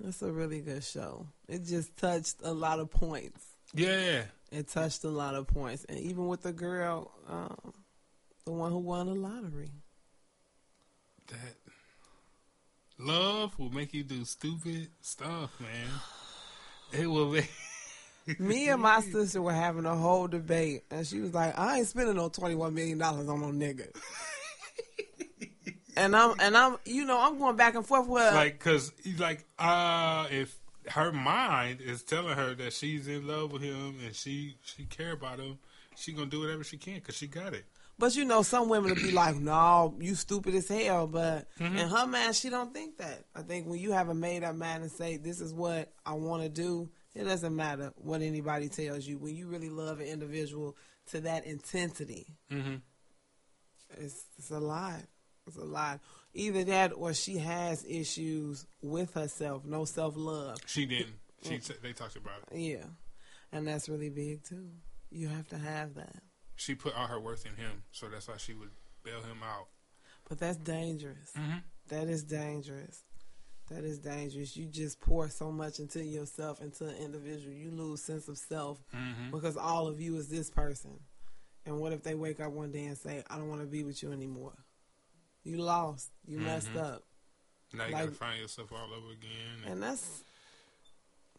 It's 0.04 0.20
a 0.20 0.30
really 0.30 0.60
good 0.60 0.84
show. 0.84 1.26
It 1.48 1.64
just 1.64 1.96
touched 1.96 2.36
a 2.44 2.52
lot 2.52 2.80
of 2.80 2.90
points. 2.90 3.42
Yeah. 3.72 4.24
It 4.52 4.68
touched 4.68 5.04
a 5.04 5.08
lot 5.08 5.34
of 5.34 5.46
points, 5.46 5.86
and 5.88 5.98
even 5.98 6.26
with 6.26 6.42
the 6.42 6.52
girl, 6.52 7.12
um, 7.26 7.72
the 8.44 8.52
one 8.52 8.72
who 8.72 8.78
won 8.78 9.06
the 9.06 9.14
lottery. 9.14 9.70
That 11.28 11.56
love 12.98 13.58
will 13.58 13.70
make 13.70 13.94
you 13.94 14.02
do 14.02 14.24
stupid 14.24 14.88
stuff, 15.00 15.58
man. 15.60 15.88
It 16.92 17.06
will 17.06 17.30
make. 17.30 17.50
Me 18.40 18.68
and 18.68 18.82
my 18.82 19.00
sister 19.00 19.40
were 19.40 19.52
having 19.52 19.86
a 19.86 19.94
whole 19.94 20.26
debate, 20.26 20.82
and 20.90 21.06
she 21.06 21.20
was 21.20 21.32
like, 21.32 21.56
"I 21.56 21.78
ain't 21.78 21.86
spending 21.86 22.16
no 22.16 22.28
twenty 22.28 22.56
one 22.56 22.74
million 22.74 22.98
dollars 22.98 23.28
on 23.28 23.40
no 23.40 23.48
nigga." 23.48 23.88
and 25.96 26.14
I'm 26.14 26.34
and 26.40 26.56
I'm 26.56 26.76
you 26.84 27.04
know 27.04 27.20
I'm 27.20 27.38
going 27.38 27.56
back 27.56 27.74
and 27.74 27.86
forth 27.86 28.06
with 28.06 28.22
her. 28.22 28.34
like 28.34 28.58
because 28.58 28.92
like 29.18 29.44
uh 29.58 30.26
if 30.30 30.56
her 30.88 31.12
mind 31.12 31.80
is 31.80 32.02
telling 32.02 32.36
her 32.36 32.54
that 32.54 32.72
she's 32.72 33.08
in 33.08 33.26
love 33.26 33.52
with 33.52 33.62
him 33.62 33.96
and 34.04 34.14
she 34.14 34.56
she 34.62 34.84
care 34.84 35.12
about 35.12 35.38
him 35.38 35.58
she 35.96 36.12
gonna 36.12 36.26
do 36.26 36.40
whatever 36.40 36.62
she 36.62 36.76
can 36.76 36.94
because 36.94 37.16
she 37.16 37.26
got 37.26 37.54
it 37.54 37.64
But 37.98 38.14
you 38.14 38.24
know, 38.26 38.42
some 38.42 38.68
women 38.68 38.90
will 38.90 39.02
be 39.02 39.10
like, 39.12 39.36
"No, 39.36 39.94
you 39.98 40.14
stupid 40.14 40.54
as 40.54 40.68
hell." 40.68 41.06
But 41.06 41.48
Mm-hmm. 41.58 41.78
in 41.78 41.88
her 41.88 42.06
mind, 42.06 42.36
she 42.36 42.50
don't 42.50 42.72
think 42.74 42.98
that. 42.98 43.24
I 43.34 43.42
think 43.42 43.66
when 43.66 43.78
you 43.78 43.92
have 43.92 44.08
a 44.08 44.14
made 44.14 44.44
up 44.44 44.54
mind 44.54 44.82
and 44.82 44.92
say, 44.92 45.16
"This 45.16 45.40
is 45.40 45.54
what 45.54 45.92
I 46.04 46.12
want 46.12 46.42
to 46.42 46.48
do," 46.48 46.90
it 47.14 47.24
doesn't 47.24 47.56
matter 47.56 47.92
what 47.96 48.20
anybody 48.20 48.68
tells 48.68 49.06
you. 49.06 49.16
When 49.18 49.34
you 49.34 49.46
really 49.48 49.70
love 49.70 50.00
an 50.00 50.06
individual 50.06 50.76
to 51.10 51.20
that 51.22 51.46
intensity, 51.46 52.26
mm-hmm. 52.52 52.76
it's, 53.96 54.24
it's 54.38 54.50
a 54.50 54.58
lie. 54.58 55.02
It's 55.46 55.56
a 55.56 55.64
lie. 55.64 56.00
Either 56.34 56.64
that, 56.64 56.92
or 56.94 57.14
she 57.14 57.38
has 57.38 57.84
issues 57.88 58.66
with 58.82 59.14
herself, 59.14 59.64
no 59.64 59.84
self 59.86 60.14
love. 60.16 60.58
she 60.66 60.84
didn't 60.84 61.14
she 61.42 61.58
they 61.82 61.92
talked 61.92 62.16
about 62.16 62.34
it 62.50 62.58
Yeah, 62.58 62.84
and 63.52 63.66
that's 63.66 63.88
really 63.88 64.10
big 64.10 64.44
too. 64.44 64.68
You 65.10 65.28
have 65.28 65.48
to 65.48 65.58
have 65.58 65.94
that. 65.94 66.22
She 66.56 66.74
put 66.74 66.94
all 66.96 67.06
her 67.06 67.20
worth 67.20 67.46
in 67.46 67.54
him 67.56 67.82
so 67.92 68.08
that's 68.08 68.26
why 68.28 68.36
she 68.38 68.54
would 68.54 68.70
bail 69.04 69.20
him 69.22 69.38
out 69.44 69.66
But 70.28 70.38
that's 70.40 70.56
dangerous. 70.58 71.30
mm-hmm. 71.36 71.58
That 71.88 72.08
is 72.08 72.24
dangerous. 72.24 73.02
That 73.70 73.84
is 73.84 73.98
dangerous. 73.98 74.56
You 74.56 74.66
just 74.66 75.00
pour 75.00 75.28
so 75.28 75.52
much 75.52 75.78
into 75.80 76.02
yourself, 76.02 76.60
into 76.60 76.86
an 76.88 76.96
individual. 76.96 77.54
You 77.54 77.70
lose 77.70 78.02
sense 78.02 78.26
of 78.28 78.36
self 78.38 78.78
Mm-hmm. 78.94 79.30
because 79.30 79.56
all 79.56 79.86
of 79.86 80.00
you 80.00 80.16
is 80.16 80.28
this 80.28 80.50
person. 80.50 80.98
And 81.64 81.78
what 81.80 81.92
if 81.92 82.02
they 82.02 82.14
wake 82.14 82.40
up 82.40 82.50
one 82.52 82.70
day 82.72 82.84
and 82.86 82.96
say, 82.98 83.22
"I 83.30 83.36
don't 83.38 83.48
want 83.48 83.60
to 83.60 83.66
be 83.66 83.82
with 83.84 84.02
you 84.02 84.12
anymore"? 84.12 84.54
You 85.44 85.58
lost. 85.58 86.10
You 86.26 86.38
messed 86.40 86.72
Mhm. 86.72 86.82
up. 86.82 87.02
now 87.72 87.86
you 87.86 87.92
Like- 87.92 88.04
gotta 88.06 88.16
find 88.16 88.40
yourself 88.40 88.72
all 88.72 88.92
over 88.92 89.10
again 89.12 89.56
and 89.64 89.72
And 89.74 89.82
that's 89.82 90.22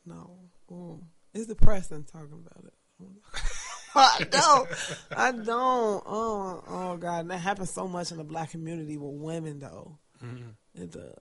no. 0.05 0.37
Ooh. 0.71 1.01
It's 1.33 1.47
depressing 1.47 2.03
talking 2.05 2.43
about 2.45 2.65
it. 2.65 2.73
I 3.97 4.23
don't. 4.29 4.69
I 5.15 5.31
don't. 5.31 6.03
Oh, 6.05 6.63
oh 6.67 6.97
God. 6.97 7.21
And 7.21 7.31
that 7.31 7.37
happens 7.39 7.71
so 7.71 7.87
much 7.87 8.11
in 8.11 8.17
the 8.17 8.23
black 8.23 8.51
community 8.51 8.97
with 8.97 9.13
women, 9.19 9.59
though. 9.59 9.97
Mhm. 10.23 10.53
It 10.75 10.91
does. 10.91 11.13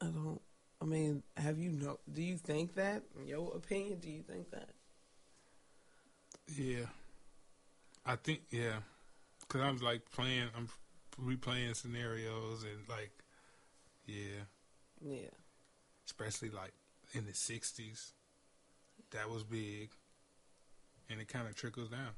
I 0.00 0.06
don't. 0.06 0.40
I 0.82 0.86
mean, 0.86 1.22
have 1.36 1.58
you 1.58 1.70
know? 1.72 1.98
Do 2.10 2.22
you 2.22 2.36
think 2.38 2.74
that? 2.76 3.02
In 3.18 3.26
your 3.26 3.54
opinion, 3.54 3.98
do 4.00 4.10
you 4.10 4.22
think 4.22 4.50
that? 4.50 4.70
yeah 6.56 6.86
i 8.04 8.16
think 8.16 8.40
yeah 8.50 8.74
because 9.40 9.60
i'm 9.60 9.76
like 9.78 10.00
playing 10.10 10.48
i'm 10.56 10.68
replaying 11.22 11.76
scenarios 11.76 12.64
and 12.64 12.88
like 12.88 13.12
yeah 14.06 14.42
Yeah. 15.00 15.28
especially 16.06 16.50
like 16.50 16.72
in 17.12 17.24
the 17.24 17.30
60s 17.32 18.10
that 19.12 19.30
was 19.30 19.44
big 19.44 19.90
and 21.10 21.20
it 21.20 21.28
kind 21.28 21.46
of 21.48 21.54
trickles 21.54 21.88
down 21.88 22.10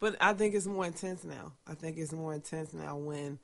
But 0.00 0.16
I 0.20 0.32
think 0.32 0.54
it's 0.54 0.66
more 0.66 0.86
intense 0.86 1.24
now. 1.24 1.52
I 1.66 1.74
think 1.74 1.98
it's 1.98 2.12
more 2.12 2.34
intense 2.34 2.72
now 2.72 2.96
when, 2.96 3.38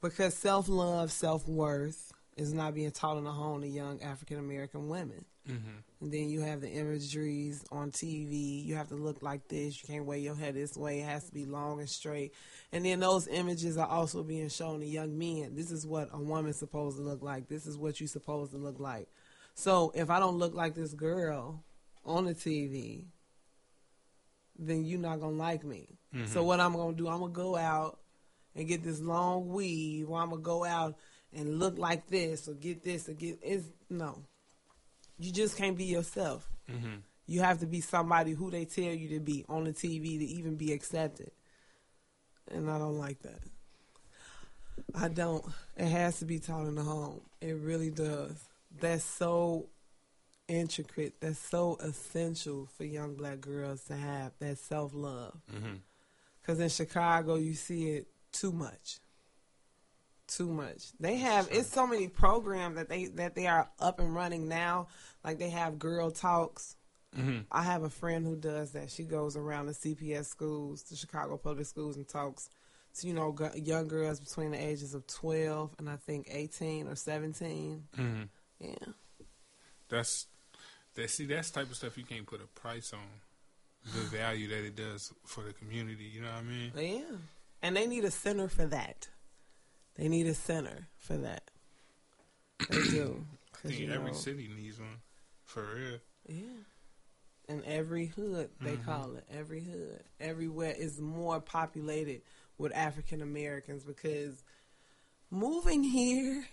because 0.00 0.34
self 0.34 0.68
love, 0.68 1.10
self 1.12 1.48
worth 1.48 2.12
is 2.36 2.52
not 2.52 2.74
being 2.74 2.90
taught 2.90 3.16
in 3.16 3.24
the 3.24 3.32
home 3.32 3.62
to 3.62 3.68
young 3.68 4.00
African 4.02 4.38
American 4.38 4.88
women. 4.88 5.24
mm-hmm. 5.48 5.78
And 6.02 6.12
then 6.12 6.28
you 6.28 6.42
have 6.42 6.60
the 6.60 6.68
imageries 6.70 7.64
on 7.72 7.90
TV. 7.90 8.62
You 8.64 8.74
have 8.74 8.88
to 8.88 8.94
look 8.94 9.22
like 9.22 9.48
this. 9.48 9.82
You 9.82 9.88
can't 9.88 10.04
wear 10.04 10.18
your 10.18 10.34
hair 10.34 10.52
this 10.52 10.76
way. 10.76 11.00
It 11.00 11.06
has 11.06 11.24
to 11.24 11.32
be 11.32 11.46
long 11.46 11.80
and 11.80 11.88
straight. 11.88 12.34
And 12.72 12.84
then 12.84 13.00
those 13.00 13.26
images 13.28 13.78
are 13.78 13.88
also 13.88 14.22
being 14.22 14.50
shown 14.50 14.80
to 14.80 14.86
young 14.86 15.16
men. 15.16 15.54
This 15.54 15.70
is 15.70 15.86
what 15.86 16.10
a 16.12 16.18
woman's 16.18 16.58
supposed 16.58 16.98
to 16.98 17.02
look 17.02 17.22
like. 17.22 17.48
This 17.48 17.66
is 17.66 17.78
what 17.78 17.98
you're 18.00 18.08
supposed 18.08 18.52
to 18.52 18.58
look 18.58 18.78
like. 18.78 19.08
So 19.54 19.90
if 19.94 20.10
I 20.10 20.20
don't 20.20 20.36
look 20.36 20.54
like 20.54 20.74
this 20.74 20.92
girl 20.92 21.64
on 22.04 22.26
the 22.26 22.34
TV, 22.34 23.06
then 24.58 24.84
you're 24.84 24.98
not 24.98 25.20
gonna 25.20 25.36
like 25.36 25.64
me. 25.64 25.88
Mhm. 26.14 26.28
So 26.28 26.42
what 26.42 26.60
I'm 26.60 26.74
gonna 26.74 26.96
do? 26.96 27.08
I'm 27.08 27.20
gonna 27.20 27.32
go 27.32 27.56
out 27.56 27.98
and 28.54 28.66
get 28.66 28.82
this 28.82 29.00
long 29.00 29.48
weave, 29.48 30.08
or 30.08 30.18
I'm 30.20 30.30
gonna 30.30 30.42
go 30.42 30.64
out 30.64 30.96
and 31.32 31.58
look 31.58 31.78
like 31.78 32.06
this, 32.08 32.48
or 32.48 32.54
get 32.54 32.82
this, 32.82 33.08
or 33.08 33.14
get. 33.14 33.38
It's 33.42 33.66
no. 33.90 34.22
You 35.18 35.32
just 35.32 35.56
can't 35.56 35.76
be 35.76 35.84
yourself. 35.84 36.48
Mm-hmm. 36.70 36.96
You 37.26 37.40
have 37.40 37.60
to 37.60 37.66
be 37.66 37.80
somebody 37.80 38.32
who 38.32 38.50
they 38.50 38.64
tell 38.64 38.84
you 38.84 39.08
to 39.10 39.20
be 39.20 39.44
on 39.48 39.64
the 39.64 39.72
TV 39.72 40.18
to 40.18 40.24
even 40.24 40.56
be 40.56 40.72
accepted. 40.72 41.32
And 42.50 42.70
I 42.70 42.78
don't 42.78 42.98
like 42.98 43.20
that. 43.22 43.40
I 44.94 45.08
don't. 45.08 45.44
It 45.76 45.88
has 45.88 46.20
to 46.20 46.24
be 46.24 46.38
taught 46.38 46.66
in 46.66 46.76
the 46.76 46.82
home. 46.82 47.22
It 47.40 47.56
really 47.56 47.90
does. 47.90 48.48
That's 48.78 49.04
so 49.04 49.68
intricate. 50.48 51.14
That's 51.20 51.38
so 51.38 51.76
essential 51.80 52.68
for 52.76 52.84
young 52.84 53.14
black 53.14 53.40
girls 53.40 53.84
to 53.84 53.96
have 53.96 54.32
that 54.40 54.58
self 54.58 54.92
love. 54.94 55.40
Mm-hmm. 55.54 55.76
Because 56.40 56.60
in 56.60 56.68
Chicago, 56.68 57.36
you 57.36 57.54
see 57.54 57.90
it 57.90 58.06
too 58.32 58.52
much. 58.52 58.98
Too 60.28 60.48
much. 60.48 60.90
They 60.98 61.16
have 61.16 61.48
it's 61.52 61.68
so 61.70 61.86
many 61.86 62.08
programs 62.08 62.76
that 62.76 62.88
they 62.88 63.06
that 63.06 63.34
they 63.34 63.46
are 63.46 63.68
up 63.78 64.00
and 64.00 64.14
running 64.14 64.48
now. 64.48 64.88
Like 65.24 65.38
they 65.38 65.50
have 65.50 65.78
girl 65.78 66.10
talks. 66.10 66.76
Mm-hmm. 67.16 67.42
I 67.50 67.62
have 67.62 67.84
a 67.84 67.90
friend 67.90 68.26
who 68.26 68.36
does 68.36 68.72
that. 68.72 68.90
She 68.90 69.04
goes 69.04 69.36
around 69.36 69.66
the 69.66 69.72
CPS 69.72 70.26
schools, 70.26 70.82
the 70.82 70.96
Chicago 70.96 71.36
public 71.36 71.66
schools, 71.66 71.96
and 71.96 72.06
talks 72.08 72.50
to 72.96 73.06
you 73.06 73.14
know 73.14 73.34
g- 73.38 73.60
young 73.60 73.86
girls 73.86 74.18
between 74.18 74.50
the 74.50 74.58
ages 74.58 74.94
of 74.94 75.06
twelve 75.06 75.74
and 75.78 75.88
I 75.88 75.96
think 75.96 76.28
eighteen 76.30 76.88
or 76.88 76.96
seventeen. 76.96 77.84
Mm-hmm. 77.96 78.22
Yeah, 78.60 78.92
That's 79.88 80.26
that. 80.96 81.10
See, 81.10 81.26
that's 81.26 81.50
the 81.50 81.60
type 81.60 81.70
of 81.70 81.76
stuff 81.76 81.96
you 81.96 82.04
can't 82.04 82.26
put 82.26 82.40
a 82.42 82.46
price 82.60 82.92
on. 82.92 83.00
The 83.94 84.00
value 84.16 84.48
that 84.48 84.64
it 84.64 84.74
does 84.76 85.12
for 85.24 85.42
the 85.44 85.52
community. 85.52 86.04
You 86.12 86.22
know 86.22 86.28
what 86.28 86.38
I 86.38 86.42
mean? 86.42 86.72
yeah. 86.76 87.16
And 87.62 87.76
they 87.76 87.86
need 87.86 88.04
a 88.04 88.10
center 88.10 88.48
for 88.48 88.66
that. 88.66 89.08
They 89.96 90.08
need 90.08 90.26
a 90.26 90.34
center 90.34 90.88
for 90.98 91.16
that. 91.16 91.50
They 92.70 92.82
do. 92.82 93.24
I 93.64 93.68
think 93.68 93.90
every 93.90 94.10
know- 94.10 94.16
city 94.16 94.48
needs 94.54 94.78
one. 94.78 94.98
For 95.44 95.62
real. 95.74 95.98
Yeah. 96.28 96.62
In 97.48 97.64
every 97.64 98.06
hood, 98.06 98.50
they 98.60 98.72
Mhm. 98.76 98.84
call 98.84 99.14
it. 99.16 99.24
Every 99.30 99.60
hood. 99.62 100.02
Everywhere 100.20 100.74
is 100.76 101.00
more 101.00 101.40
populated 101.40 102.22
with 102.58 102.74
African 102.74 103.22
Americans 103.22 103.84
because 103.84 104.42
moving 105.30 105.84
here 105.84 106.44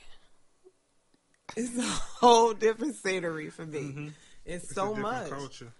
is 1.57 1.75
a 1.77 1.81
whole 1.81 2.53
different 2.53 2.95
scenery 2.95 3.49
for 3.49 3.65
me. 3.65 3.79
Mm-hmm. 3.79 4.07
It's, 4.45 4.65
It's 4.65 4.73
so 4.75 4.93
a 4.95 4.99
much. 4.99 5.29
culture. 5.29 5.71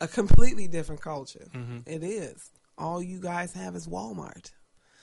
A 0.00 0.08
completely 0.08 0.68
different 0.68 1.00
culture. 1.00 1.46
Mm-hmm. 1.54 1.78
It 1.86 2.02
is. 2.02 2.50
All 2.76 3.02
you 3.02 3.20
guys 3.20 3.52
have 3.52 3.74
is 3.76 3.86
Walmart. 3.86 4.50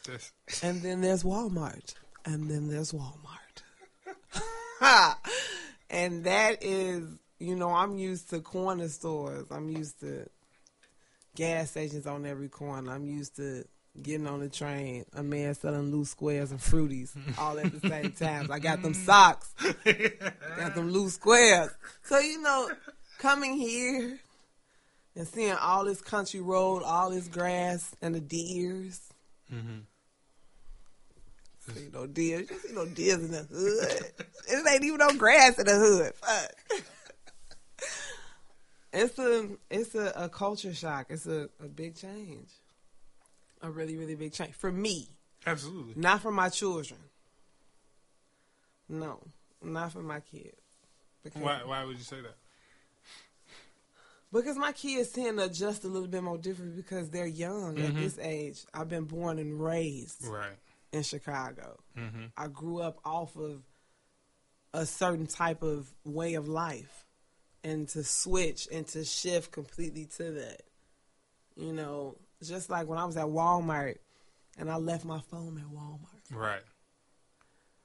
That's 0.06 0.32
And 0.64 0.82
then 0.82 1.02
there's 1.02 1.24
Walmart. 1.24 1.94
And 2.26 2.50
then 2.50 2.68
there's 2.70 2.92
Walmart. 2.92 3.16
and 5.90 6.24
that 6.26 6.64
is, 6.64 7.04
you 7.40 7.56
know, 7.56 7.70
I'm 7.70 7.98
used 7.98 8.30
to 8.32 8.40
corner 8.40 8.88
stores. 8.90 9.48
I'm 9.52 9.70
used 9.70 10.00
to 10.02 10.28
gas 11.36 11.72
stations 11.72 12.06
on 12.08 12.26
every 12.26 12.50
corner. 12.50 12.92
I'm 12.92 13.06
used 13.06 13.36
to 13.38 13.64
getting 14.02 14.28
on 14.28 14.40
the 14.40 14.50
train, 14.50 15.06
a 15.14 15.22
man 15.24 15.54
selling 15.54 15.92
loose 15.92 16.10
squares 16.12 16.52
and 16.52 16.60
fruities 16.60 17.12
all 17.38 17.60
at 17.60 17.72
the 17.72 17.90
same 17.90 18.12
time. 18.20 18.50
I 18.52 18.60
got 18.60 18.82
them 18.82 18.94
socks, 18.94 19.54
got 20.58 20.76
them 20.76 20.92
loose 20.92 21.16
squares. 21.16 21.70
So, 22.04 22.20
you 22.20 22.42
know, 22.42 22.72
coming 23.22 23.56
here 23.56 24.20
and 25.16 25.28
seeing 25.28 25.54
all 25.54 25.86
this 25.86 26.02
country 26.02 26.42
road, 26.42 26.82
all 26.84 27.12
this 27.12 27.28
grass, 27.28 27.96
and 28.02 28.16
the 28.16 28.20
deers. 28.20 29.00
Mm-hmm. 29.54 29.80
See 31.74 31.90
no 31.94 32.08
deers. 32.08 32.50
You 32.50 32.60
see 32.60 32.74
no 32.74 32.86
deers 32.88 33.24
in 33.24 33.32
the 33.32 33.44
hood. 33.44 34.26
it 34.50 34.68
ain't 34.68 34.84
even 34.84 34.98
no 34.98 35.14
grass 35.14 35.60
in 35.60 35.66
the 35.66 35.76
hood. 35.76 36.14
Fuck. 36.16 36.84
it's 38.94 39.20
a 39.20 39.50
it's 39.70 39.94
a, 39.94 40.12
a 40.16 40.28
culture 40.28 40.74
shock. 40.74 41.08
It's 41.10 41.28
a, 41.28 41.50
a 41.64 41.68
big 41.68 41.96
change. 41.96 42.50
A 43.62 43.70
really, 43.70 43.96
really 43.98 44.16
big 44.16 44.34
change. 44.34 44.54
For 44.54 44.72
me. 44.72 45.08
Absolutely. 45.46 45.94
Not 45.96 46.22
for 46.22 46.32
my 46.32 46.50
children. 46.50 47.00
No. 48.90 49.20
Not 49.64 49.92
for 49.92 50.02
my 50.02 50.20
kids. 50.20 50.56
Because, 51.24 51.42
Why? 51.44 51.62
Why 51.64 51.86
would 51.86 51.98
you 51.98 52.04
say 52.04 52.22
that? 52.22 52.36
Because 54.34 54.58
my 54.58 54.72
kids 54.72 55.10
tend 55.10 55.38
to 55.38 55.46
adjust 55.46 55.84
a 55.84 55.88
little 55.88 56.08
bit 56.08 56.24
more 56.24 56.38
different 56.38 56.76
because 56.76 57.10
they're 57.10 57.26
young 57.28 57.78
at 57.80 57.92
Mhm. 57.94 58.00
this 58.00 58.18
age. 58.20 58.66
I've 58.74 58.90
been 58.90 59.06
born 59.06 59.40
and 59.40 59.62
raised 59.64 60.26
Right. 60.26 60.58
in 60.92 61.04
Chicago. 61.04 61.80
Mm-hmm. 61.98 62.26
I 62.38 62.48
grew 62.48 62.80
up 62.80 63.00
off 63.06 63.36
of 63.36 63.64
a 64.74 64.86
certain 64.86 65.28
type 65.28 65.62
of 65.64 65.94
way 66.06 66.36
of 66.36 66.48
life 66.48 67.06
and 67.64 67.88
to 67.90 68.04
switch 68.04 68.68
and 68.72 68.88
to 68.88 69.04
shift 69.04 69.52
completely 69.52 70.06
to 70.18 70.32
that. 70.32 70.62
You 71.56 71.74
know, 71.74 72.18
just 72.42 72.70
like 72.70 72.88
when 72.88 72.98
I 72.98 73.06
was 73.06 73.18
at 73.18 73.26
Walmart 73.26 73.98
and 74.58 74.72
I 74.72 74.78
left 74.78 75.04
my 75.06 75.20
phone 75.20 75.58
at 75.58 75.66
Walmart. 75.66 76.32
Right. 76.32 76.64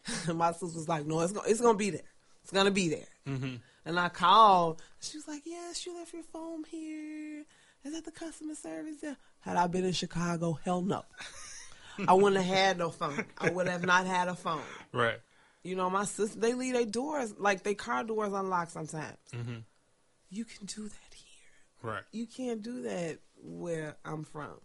my 0.32 0.52
sister 0.52 0.66
was 0.78 0.88
like, 0.88 1.04
"No, 1.04 1.20
it's 1.20 1.32
gonna 1.32 1.48
it's 1.48 1.60
gonna 1.60 1.76
be 1.76 1.90
there. 1.90 2.08
It's 2.42 2.52
gonna 2.52 2.70
be 2.70 2.88
there." 2.88 3.08
Mm-hmm. 3.26 3.56
And 3.84 4.00
I 4.00 4.08
called. 4.08 4.82
She 5.00 5.18
was 5.18 5.28
like, 5.28 5.42
"Yes, 5.44 5.86
you 5.86 5.96
left 5.96 6.12
your 6.12 6.22
phone 6.22 6.64
here. 6.64 7.44
Is 7.84 7.92
that 7.92 8.04
the 8.04 8.10
customer 8.10 8.54
service 8.54 9.00
there?" 9.00 9.16
Had 9.40 9.56
I 9.56 9.66
been 9.66 9.84
in 9.84 9.92
Chicago, 9.92 10.58
hell 10.64 10.82
no. 10.82 11.04
I 12.08 12.12
wouldn't 12.12 12.44
have 12.44 12.56
had 12.56 12.78
no 12.78 12.90
phone. 12.90 13.24
I 13.38 13.50
would 13.50 13.68
have 13.68 13.84
not 13.84 14.06
had 14.06 14.28
a 14.28 14.34
phone. 14.34 14.60
Right. 14.92 15.18
You 15.62 15.76
know, 15.76 15.90
my 15.90 16.04
sister 16.04 16.38
they 16.38 16.54
leave 16.54 16.74
their 16.74 16.84
doors 16.84 17.34
like 17.38 17.62
their 17.62 17.74
car 17.74 18.04
doors 18.04 18.32
unlocked 18.32 18.72
sometimes. 18.72 19.16
Mm-hmm. 19.32 19.58
You 20.30 20.44
can 20.44 20.66
do 20.66 20.82
that 20.82 21.14
here. 21.14 21.92
Right. 21.92 22.02
You 22.12 22.26
can't 22.26 22.62
do 22.62 22.82
that 22.82 23.18
where 23.42 23.96
I'm 24.04 24.24
from. 24.24 24.60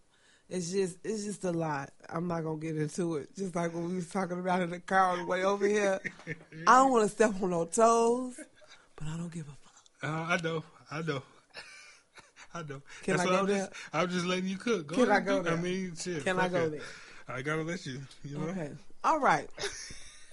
It's 0.48 0.70
just 0.70 0.98
it's 1.02 1.24
just 1.24 1.44
a 1.44 1.52
lot. 1.52 1.90
I'm 2.08 2.28
not 2.28 2.44
gonna 2.44 2.58
get 2.58 2.76
into 2.76 3.16
it. 3.16 3.34
Just 3.34 3.56
like 3.56 3.72
when 3.72 3.88
we 3.88 3.96
was 3.96 4.10
talking 4.10 4.38
about 4.38 4.60
in 4.62 4.70
the 4.70 4.80
car 4.80 5.12
on 5.12 5.20
the 5.20 5.24
way 5.24 5.44
over 5.44 5.66
here. 5.66 6.00
I 6.66 6.76
don't 6.76 6.92
want 6.92 7.04
to 7.04 7.08
step 7.08 7.34
on 7.42 7.50
no 7.50 7.64
toes, 7.64 8.38
but 9.02 9.12
I 9.12 9.16
don't 9.16 9.32
give 9.32 9.46
a 9.48 9.50
fuck. 9.50 10.10
Uh, 10.10 10.34
I 10.34 10.40
know. 10.42 10.64
I 10.90 11.02
know. 11.02 11.22
I 12.54 12.62
know. 12.62 12.82
Can 13.02 13.20
I 13.20 13.24
what 13.24 13.30
go 13.30 13.38
I'm 13.38 13.46
there? 13.46 13.58
Just, 13.58 13.72
I'm 13.92 14.08
just 14.08 14.26
letting 14.26 14.46
you 14.46 14.56
cook. 14.56 14.86
Go 14.88 14.96
Can 14.96 15.10
I 15.10 15.20
go 15.20 15.42
do- 15.42 15.50
I 15.50 15.56
mean, 15.56 15.94
shit. 15.96 16.24
Can 16.24 16.38
I 16.38 16.48
go 16.48 16.64
it. 16.64 16.70
there? 16.72 16.80
I 17.28 17.42
gotta 17.42 17.62
let 17.62 17.84
you. 17.86 18.00
You 18.24 18.38
know. 18.38 18.46
Okay. 18.46 18.70
All 19.04 19.20
right. 19.20 19.48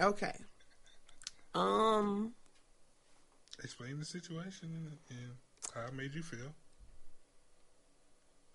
okay. 0.01 0.33
Um. 1.53 2.33
Explain 3.63 3.99
the 3.99 4.05
situation 4.05 4.69
and, 4.73 4.97
and 5.17 5.31
how 5.73 5.87
it 5.87 5.93
made 5.93 6.13
you 6.15 6.23
feel. 6.23 6.53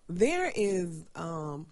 there 0.09 0.51
is 0.55 1.03
um 1.15 1.67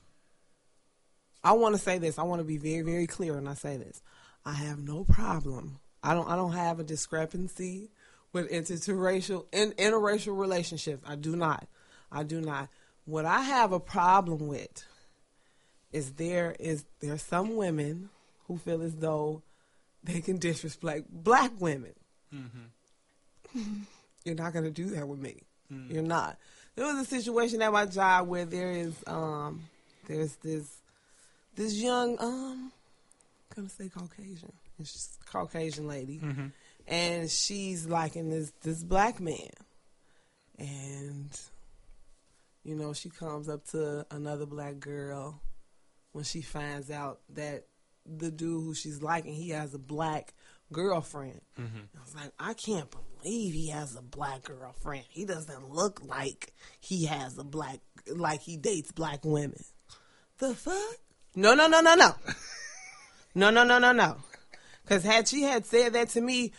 I 1.43 1.53
want 1.53 1.75
to 1.75 1.81
say 1.81 1.97
this. 1.97 2.17
I 2.19 2.23
want 2.23 2.39
to 2.39 2.45
be 2.45 2.57
very 2.57 2.81
very 2.81 3.07
clear 3.07 3.33
when 3.35 3.47
I 3.47 3.55
say 3.55 3.77
this. 3.77 4.01
I 4.45 4.53
have 4.53 4.79
no 4.79 5.03
problem. 5.03 5.79
I 6.03 6.13
don't 6.13 6.29
I 6.29 6.35
don't 6.35 6.51
have 6.53 6.79
a 6.79 6.83
discrepancy 6.83 7.89
with 8.33 8.51
interracial 8.51 9.45
in, 9.51 9.71
interracial 9.73 10.37
relationships. 10.37 11.03
I 11.07 11.15
do 11.15 11.35
not. 11.35 11.67
I 12.11 12.23
do 12.23 12.41
not. 12.41 12.69
What 13.05 13.25
I 13.25 13.41
have 13.41 13.71
a 13.71 13.79
problem 13.79 14.47
with 14.47 14.83
is 15.91 16.13
there 16.13 16.55
is 16.59 16.85
there's 16.99 17.21
some 17.21 17.55
women 17.55 18.09
who 18.47 18.57
feel 18.57 18.81
as 18.81 18.95
though 18.95 19.43
they 20.03 20.19
can 20.21 20.37
disrespect 20.37 21.05
black 21.09 21.51
women. 21.59 21.93
You're 24.25 24.35
not 24.35 24.53
going 24.53 24.65
to 24.65 24.71
do 24.71 24.85
that 24.91 25.07
with 25.07 25.19
me. 25.19 25.43
You're 25.89 26.03
not. 26.03 26.37
There 26.75 26.85
was 26.85 26.97
a 26.97 27.05
situation 27.05 27.61
at 27.61 27.71
my 27.71 27.85
job 27.85 28.27
where 28.27 28.45
there 28.45 28.71
is 28.71 28.93
um 29.07 29.61
there's 30.07 30.35
this 30.37 30.81
this 31.55 31.73
young 31.75 32.17
um 32.19 32.71
I'm 33.51 33.55
gonna 33.55 33.69
say 33.69 33.89
Caucasian. 33.89 34.53
It's 34.79 35.17
a 35.21 35.31
Caucasian 35.31 35.87
lady. 35.87 36.19
Mm-hmm. 36.19 36.47
And 36.87 37.29
she's 37.29 37.85
liking 37.85 38.29
this 38.29 38.51
this 38.61 38.83
black 38.83 39.19
man. 39.19 39.49
And 40.57 41.29
you 42.63 42.75
know, 42.75 42.93
she 42.93 43.09
comes 43.09 43.49
up 43.49 43.65
to 43.67 44.05
another 44.11 44.45
black 44.45 44.79
girl 44.79 45.41
when 46.11 46.23
she 46.23 46.41
finds 46.41 46.89
out 46.91 47.19
that 47.29 47.65
the 48.05 48.31
dude 48.31 48.63
who 48.63 48.73
she's 48.73 49.01
liking, 49.01 49.33
he 49.33 49.49
has 49.49 49.73
a 49.73 49.79
black 49.79 50.33
girlfriend. 50.71 51.41
Mm-hmm. 51.59 51.97
I 51.97 52.01
was 52.01 52.15
like, 52.15 52.31
I 52.39 52.53
can't 52.53 52.89
believe 52.91 53.53
he 53.53 53.69
has 53.69 53.95
a 53.95 54.01
black 54.01 54.43
girlfriend. 54.43 55.05
He 55.09 55.25
doesn't 55.25 55.69
look 55.69 56.01
like 56.05 56.53
he 56.79 57.05
has 57.05 57.37
a 57.37 57.43
black, 57.43 57.79
like 58.07 58.41
he 58.41 58.57
dates 58.57 58.91
black 58.91 59.23
women. 59.23 59.63
The 60.37 60.55
fuck? 60.55 60.97
No, 61.35 61.53
no, 61.53 61.67
no, 61.67 61.81
no, 61.81 61.95
no. 61.95 62.15
No, 63.35 63.49
no, 63.49 63.63
no, 63.63 63.79
no, 63.79 63.91
no. 63.93 64.17
Because 64.83 65.03
had 65.03 65.27
she 65.27 65.41
had 65.41 65.65
said 65.65 65.93
that 65.93 66.09
to 66.09 66.21
me, 66.21 66.51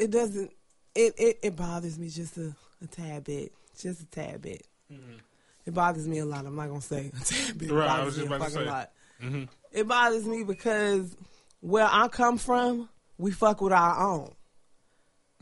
it 0.00 0.10
doesn't, 0.10 0.50
it, 0.94 1.14
it, 1.18 1.38
it 1.42 1.56
bothers 1.56 1.98
me 1.98 2.08
just 2.08 2.36
a, 2.38 2.54
a 2.82 2.86
tad 2.86 3.24
bit. 3.24 3.52
Just 3.78 4.02
a 4.02 4.06
tad 4.06 4.42
bit. 4.42 4.66
Mm-hmm. 4.92 5.18
It 5.66 5.74
bothers 5.74 6.08
me 6.08 6.18
a 6.18 6.24
lot. 6.24 6.46
I'm 6.46 6.56
not 6.56 6.68
going 6.68 6.80
to 6.80 6.86
say 6.86 7.12
a 7.14 7.24
tad 7.24 7.58
bit. 7.58 7.70
It 7.70 7.74
Right, 7.74 7.88
I 7.88 7.98
bothers 7.98 8.06
was 8.06 8.16
just 8.16 8.28
me 8.28 8.32
a 8.32 8.36
about 8.36 8.44
to 8.46 8.50
fucking 8.52 8.66
say. 8.66 8.70
lot. 8.70 8.90
Mm-hmm. 9.22 9.44
It 9.72 9.88
bothers 9.88 10.24
me 10.26 10.44
because 10.44 11.16
where 11.60 11.88
I 11.90 12.08
come 12.08 12.38
from, 12.38 12.88
we 13.18 13.30
fuck 13.30 13.60
with 13.60 13.72
our 13.72 14.12
own. 14.12 14.32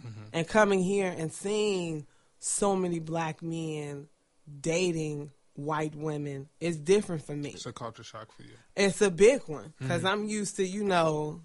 Mm-hmm. 0.01 0.25
And 0.33 0.49
coming 0.49 0.83
here 0.83 1.15
and 1.17 1.33
seeing 1.33 2.07
so 2.39 2.77
many 2.77 2.99
black 2.99 3.43
men 3.43 4.09
dating 4.61 5.33
white 5.55 5.95
women 5.97 6.49
is 6.61 6.77
different 6.77 7.25
for 7.25 7.35
me. 7.35 7.51
It's 7.51 7.67
a 7.67 7.73
culture 7.73 8.05
shock 8.05 8.31
for 8.33 8.43
you. 8.43 8.55
It's 8.77 9.03
a 9.03 9.11
big 9.11 9.43
one 9.47 9.75
because 9.79 10.03
mm-hmm. 10.03 10.23
I'm 10.23 10.29
used 10.29 10.57
to, 10.57 10.65
you 10.65 10.85
know, 10.85 11.43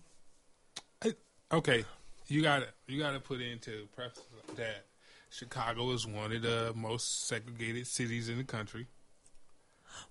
Okay, 1.54 1.86
you 2.34 2.42
got 2.42 2.60
to 2.60 2.68
you 2.88 3.00
got 3.00 3.12
to 3.12 3.20
put 3.20 3.42
into 3.42 3.88
preface 3.96 4.24
that 4.56 4.86
Chicago 5.30 5.92
is 5.92 6.06
one 6.06 6.32
of 6.32 6.42
the 6.42 6.74
most 6.76 7.28
segregated 7.28 7.88
cities 7.88 8.30
in 8.30 8.38
the 8.38 8.44
country. 8.44 8.88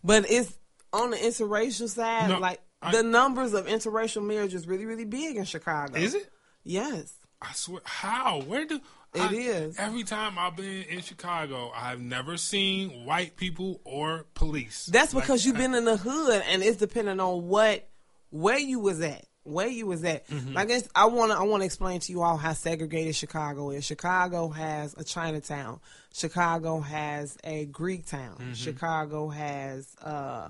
but 0.03 0.31
it's 0.31 0.59
on 0.93 1.11
the 1.11 1.17
interracial 1.17 1.89
side. 1.89 2.29
No, 2.29 2.39
like 2.39 2.61
I- 2.81 2.93
the 2.93 3.03
numbers 3.03 3.55
of 3.55 3.67
interracial 3.67 4.25
marriage 4.25 4.55
is 4.55 4.67
really, 4.67 4.85
really 4.87 5.05
big 5.05 5.37
in 5.37 5.45
Chicago. 5.45 5.99
Is 5.99 6.15
it? 6.15 6.31
Yes. 6.65 7.15
I 7.41 7.53
swear. 7.55 7.81
How? 7.85 8.41
Where 8.43 8.65
do? 8.65 8.81
It 9.15 9.21
I, 9.21 9.35
is. 9.35 9.79
Every 9.79 10.05
time 10.05 10.39
I've 10.39 10.57
been 10.57 10.85
in 10.85 11.01
Chicago, 11.03 11.71
I've 11.75 12.01
never 12.01 12.37
seen 12.37 13.05
white 13.05 13.37
people 13.37 13.81
or 13.85 14.27
police. 14.35 14.87
That's 14.87 15.13
Like, 15.13 15.25
because 15.25 15.45
you've 15.45 15.57
been 15.57 15.75
in 15.75 15.85
the 15.85 15.97
hood, 15.97 16.43
and 16.49 16.63
it's 16.63 16.79
depending 16.79 17.21
on 17.21 17.49
what 17.49 17.89
where 18.31 18.59
you 18.59 18.79
was 18.79 19.01
at, 19.03 19.27
where 19.45 19.67
you 19.69 19.87
was 19.87 20.05
at. 20.05 20.25
I 20.57 20.65
guess 20.65 20.89
I 20.95 21.07
want 21.07 21.33
to 21.33 21.39
I 21.39 21.43
want 21.43 21.63
to 21.63 21.65
explain 21.67 22.01
to 22.01 22.13
you 22.13 22.23
all 22.23 22.37
how 22.37 22.53
segregated 22.53 23.17
Chicago 23.17 23.71
is. 23.71 23.85
Chicago 23.85 24.49
has 24.49 24.95
a 24.97 25.05
Chinatown. 25.05 25.81
Chicago 26.13 26.81
has 26.81 27.37
a 27.45 27.65
Greek 27.67 28.07
town. 28.07 28.53
Chicago 28.55 29.29
has 29.29 29.95
uh 30.03 30.49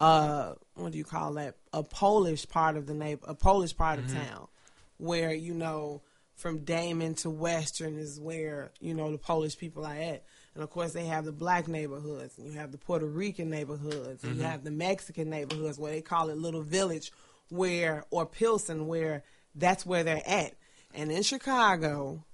uh 0.00 0.54
what 0.74 0.92
do 0.92 0.98
you 0.98 1.04
call 1.04 1.34
that? 1.34 1.56
A 1.72 1.82
Polish 1.82 2.48
part 2.48 2.76
of 2.76 2.86
the 2.86 2.94
neighbor, 2.94 3.24
a 3.26 3.34
Polish 3.34 3.76
part 3.76 3.98
of 3.98 4.12
town, 4.12 4.48
where 4.98 5.32
you 5.34 5.54
know 5.54 6.02
from 6.34 6.60
Damen 6.60 7.14
to 7.20 7.30
Western 7.30 7.96
is 7.98 8.18
where 8.18 8.72
you 8.80 8.94
know 8.94 9.12
the 9.12 9.18
Polish 9.18 9.56
people 9.58 9.84
are 9.84 9.94
at, 9.94 10.24
and 10.54 10.62
of 10.64 10.70
course 10.70 10.92
they 10.92 11.04
have 11.04 11.24
the 11.24 11.32
black 11.32 11.68
neighborhoods, 11.68 12.38
and 12.38 12.46
you 12.46 12.58
have 12.58 12.72
the 12.72 12.78
Puerto 12.78 13.06
Rican 13.06 13.50
neighborhoods, 13.50 14.24
and 14.24 14.36
you 14.36 14.42
have 14.42 14.64
the 14.64 14.70
Mexican 14.70 15.28
neighborhoods 15.30 15.78
where 15.78 15.92
they 15.92 16.00
call 16.00 16.30
it 16.30 16.38
Little 16.38 16.62
Village, 16.62 17.12
where 17.52 18.04
or 18.10 18.24
Pilsen, 18.26 18.86
where 18.86 19.22
that's 19.54 19.84
where 19.84 20.02
they're 20.02 20.22
at. 20.26 20.54
And 20.94 21.12
in 21.12 21.22
Chicago, 21.22 22.24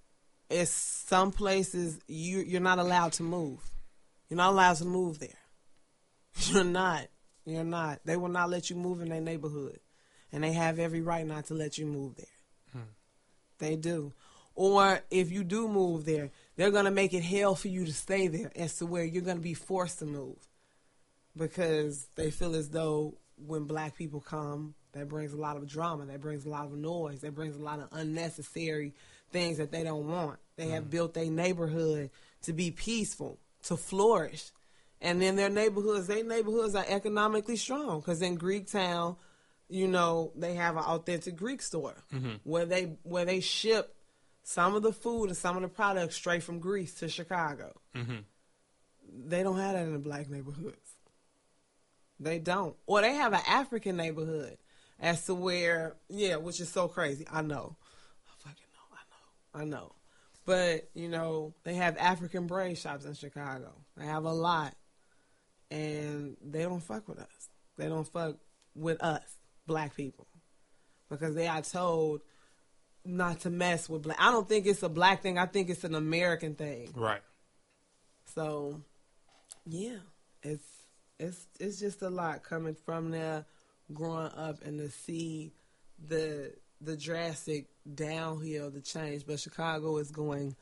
it's 0.48 0.70
some 0.70 1.32
places 1.32 1.98
you 2.06 2.38
you're 2.38 2.60
not 2.60 2.78
allowed 2.78 3.12
to 3.14 3.22
move. 3.22 3.60
You're 4.28 4.36
not 4.38 4.52
allowed 4.52 4.76
to 4.76 4.84
move 4.84 5.18
there. 5.18 5.30
You're 6.52 6.64
not. 6.64 7.08
You're 7.44 7.64
not. 7.64 8.00
They 8.04 8.16
will 8.16 8.28
not 8.28 8.50
let 8.50 8.68
you 8.68 8.76
move 8.76 9.00
in 9.00 9.08
their 9.08 9.20
neighborhood, 9.20 9.80
and 10.30 10.44
they 10.44 10.52
have 10.52 10.78
every 10.78 11.00
right 11.00 11.26
not 11.26 11.46
to 11.46 11.54
let 11.54 11.78
you 11.78 11.86
move 11.86 12.16
there. 12.16 12.26
Hmm. 12.72 12.90
They 13.58 13.76
do. 13.76 14.12
Or 14.54 15.00
if 15.10 15.32
you 15.32 15.44
do 15.44 15.66
move 15.66 16.04
there, 16.04 16.30
they're 16.56 16.70
going 16.70 16.84
to 16.84 16.90
make 16.90 17.14
it 17.14 17.22
hell 17.22 17.54
for 17.54 17.68
you 17.68 17.84
to 17.86 17.92
stay 17.92 18.28
there 18.28 18.52
as 18.54 18.76
to 18.78 18.86
where 18.86 19.04
you're 19.04 19.22
going 19.22 19.38
to 19.38 19.42
be 19.42 19.54
forced 19.54 20.00
to 20.00 20.04
move. 20.04 20.36
Because 21.36 22.08
they 22.16 22.30
feel 22.30 22.54
as 22.54 22.68
though 22.68 23.14
when 23.36 23.64
black 23.64 23.96
people 23.96 24.20
come, 24.20 24.74
that 24.98 25.08
brings 25.08 25.32
a 25.32 25.36
lot 25.36 25.56
of 25.56 25.66
drama, 25.66 26.06
that 26.06 26.20
brings 26.20 26.44
a 26.44 26.48
lot 26.48 26.66
of 26.66 26.72
noise, 26.72 27.20
that 27.20 27.34
brings 27.34 27.56
a 27.56 27.62
lot 27.62 27.80
of 27.80 27.88
unnecessary 27.92 28.92
things 29.30 29.58
that 29.58 29.70
they 29.70 29.84
don't 29.84 30.08
want. 30.08 30.38
They 30.56 30.68
have 30.68 30.84
mm. 30.84 30.90
built 30.90 31.14
their 31.14 31.30
neighborhood 31.30 32.10
to 32.42 32.52
be 32.52 32.70
peaceful, 32.70 33.38
to 33.64 33.76
flourish. 33.76 34.50
And 35.00 35.22
then 35.22 35.36
their 35.36 35.50
neighborhoods, 35.50 36.06
their 36.06 36.24
neighborhoods 36.24 36.74
are 36.74 36.84
economically 36.88 37.56
strong 37.56 38.00
because 38.00 38.20
in 38.20 38.38
Greektown, 38.38 39.16
you 39.68 39.86
know, 39.86 40.32
they 40.34 40.54
have 40.54 40.76
an 40.76 40.84
authentic 40.84 41.36
Greek 41.36 41.62
store 41.62 42.02
mm-hmm. 42.12 42.36
where 42.44 42.64
they 42.64 42.96
where 43.02 43.24
they 43.24 43.40
ship 43.40 43.94
some 44.42 44.74
of 44.74 44.82
the 44.82 44.92
food 44.92 45.26
and 45.26 45.36
some 45.36 45.56
of 45.56 45.62
the 45.62 45.68
products 45.68 46.16
straight 46.16 46.42
from 46.42 46.58
Greece 46.58 46.94
to 46.94 47.08
Chicago. 47.08 47.78
Mm-hmm. 47.94 48.16
They 49.26 49.42
don't 49.42 49.58
have 49.58 49.74
that 49.74 49.84
in 49.84 49.92
the 49.92 49.98
black 49.98 50.28
neighborhoods. 50.28 50.96
They 52.18 52.38
don't. 52.38 52.74
Or 52.86 53.00
they 53.00 53.14
have 53.14 53.32
an 53.32 53.42
African 53.46 53.96
neighborhood 53.96 54.56
as 55.00 55.24
to 55.26 55.34
where, 55.34 55.96
yeah, 56.08 56.36
which 56.36 56.60
is 56.60 56.68
so 56.68 56.88
crazy. 56.88 57.26
I 57.30 57.42
know. 57.42 57.76
I 58.26 58.48
fucking 58.48 58.66
know. 58.72 58.96
I 59.54 59.60
know. 59.60 59.62
I 59.62 59.64
know. 59.64 59.92
But, 60.44 60.88
you 60.94 61.08
know, 61.08 61.54
they 61.64 61.74
have 61.74 61.96
African 61.98 62.46
brain 62.46 62.74
shops 62.74 63.04
in 63.04 63.14
Chicago. 63.14 63.72
They 63.96 64.06
have 64.06 64.24
a 64.24 64.32
lot. 64.32 64.74
And 65.70 66.36
they 66.42 66.62
don't 66.62 66.82
fuck 66.82 67.06
with 67.08 67.18
us. 67.18 67.48
They 67.76 67.88
don't 67.88 68.08
fuck 68.08 68.36
with 68.74 69.02
us, 69.02 69.22
black 69.66 69.94
people. 69.94 70.26
Because 71.10 71.34
they 71.34 71.46
are 71.46 71.62
told 71.62 72.22
not 73.04 73.40
to 73.40 73.50
mess 73.50 73.88
with 73.88 74.02
black. 74.02 74.18
I 74.20 74.30
don't 74.30 74.48
think 74.48 74.66
it's 74.66 74.82
a 74.82 74.88
black 74.88 75.22
thing. 75.22 75.38
I 75.38 75.46
think 75.46 75.70
it's 75.70 75.84
an 75.84 75.94
American 75.94 76.54
thing. 76.54 76.90
Right. 76.94 77.22
So, 78.34 78.82
yeah, 79.66 79.98
it's 80.42 80.66
it's 81.18 81.46
it's 81.58 81.80
just 81.80 82.02
a 82.02 82.10
lot 82.10 82.42
coming 82.44 82.76
from 82.84 83.10
there, 83.10 83.46
growing 83.92 84.32
up, 84.36 84.62
and 84.64 84.78
to 84.78 84.90
see 84.90 85.52
the 86.08 86.52
the 86.80 86.96
drastic 86.96 87.66
downhill, 87.94 88.70
the 88.70 88.80
change. 88.80 89.26
But 89.26 89.40
Chicago 89.40 89.98
is 89.98 90.10
going 90.10 90.56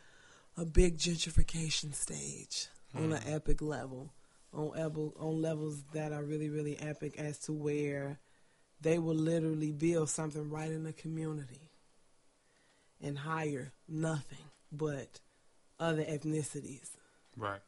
a 0.57 0.65
big 0.65 0.99
gentrification 0.99 1.95
stage 1.95 2.69
on 2.95 3.13
an 3.13 3.23
hmm. 3.23 3.35
epic 3.35 3.61
level, 3.61 4.13
on 4.55 4.73
able, 4.79 5.15
on 5.19 5.43
levels 5.43 5.83
that 5.93 6.13
are 6.13 6.25
really 6.25 6.49
really 6.49 6.79
epic 6.79 7.19
as 7.19 7.39
to 7.41 7.53
where 7.53 8.19
they 8.81 8.99
will 8.99 9.15
literally 9.15 9.73
build 9.73 10.09
something 10.09 10.51
right 10.51 10.71
in 10.71 10.85
the 10.85 10.93
community 10.93 11.71
and 13.01 13.19
hire 13.19 13.73
nothing 13.89 14.39
but 14.73 15.21
other 15.79 16.03
ethnicities 16.03 16.91
Right. 17.37 17.61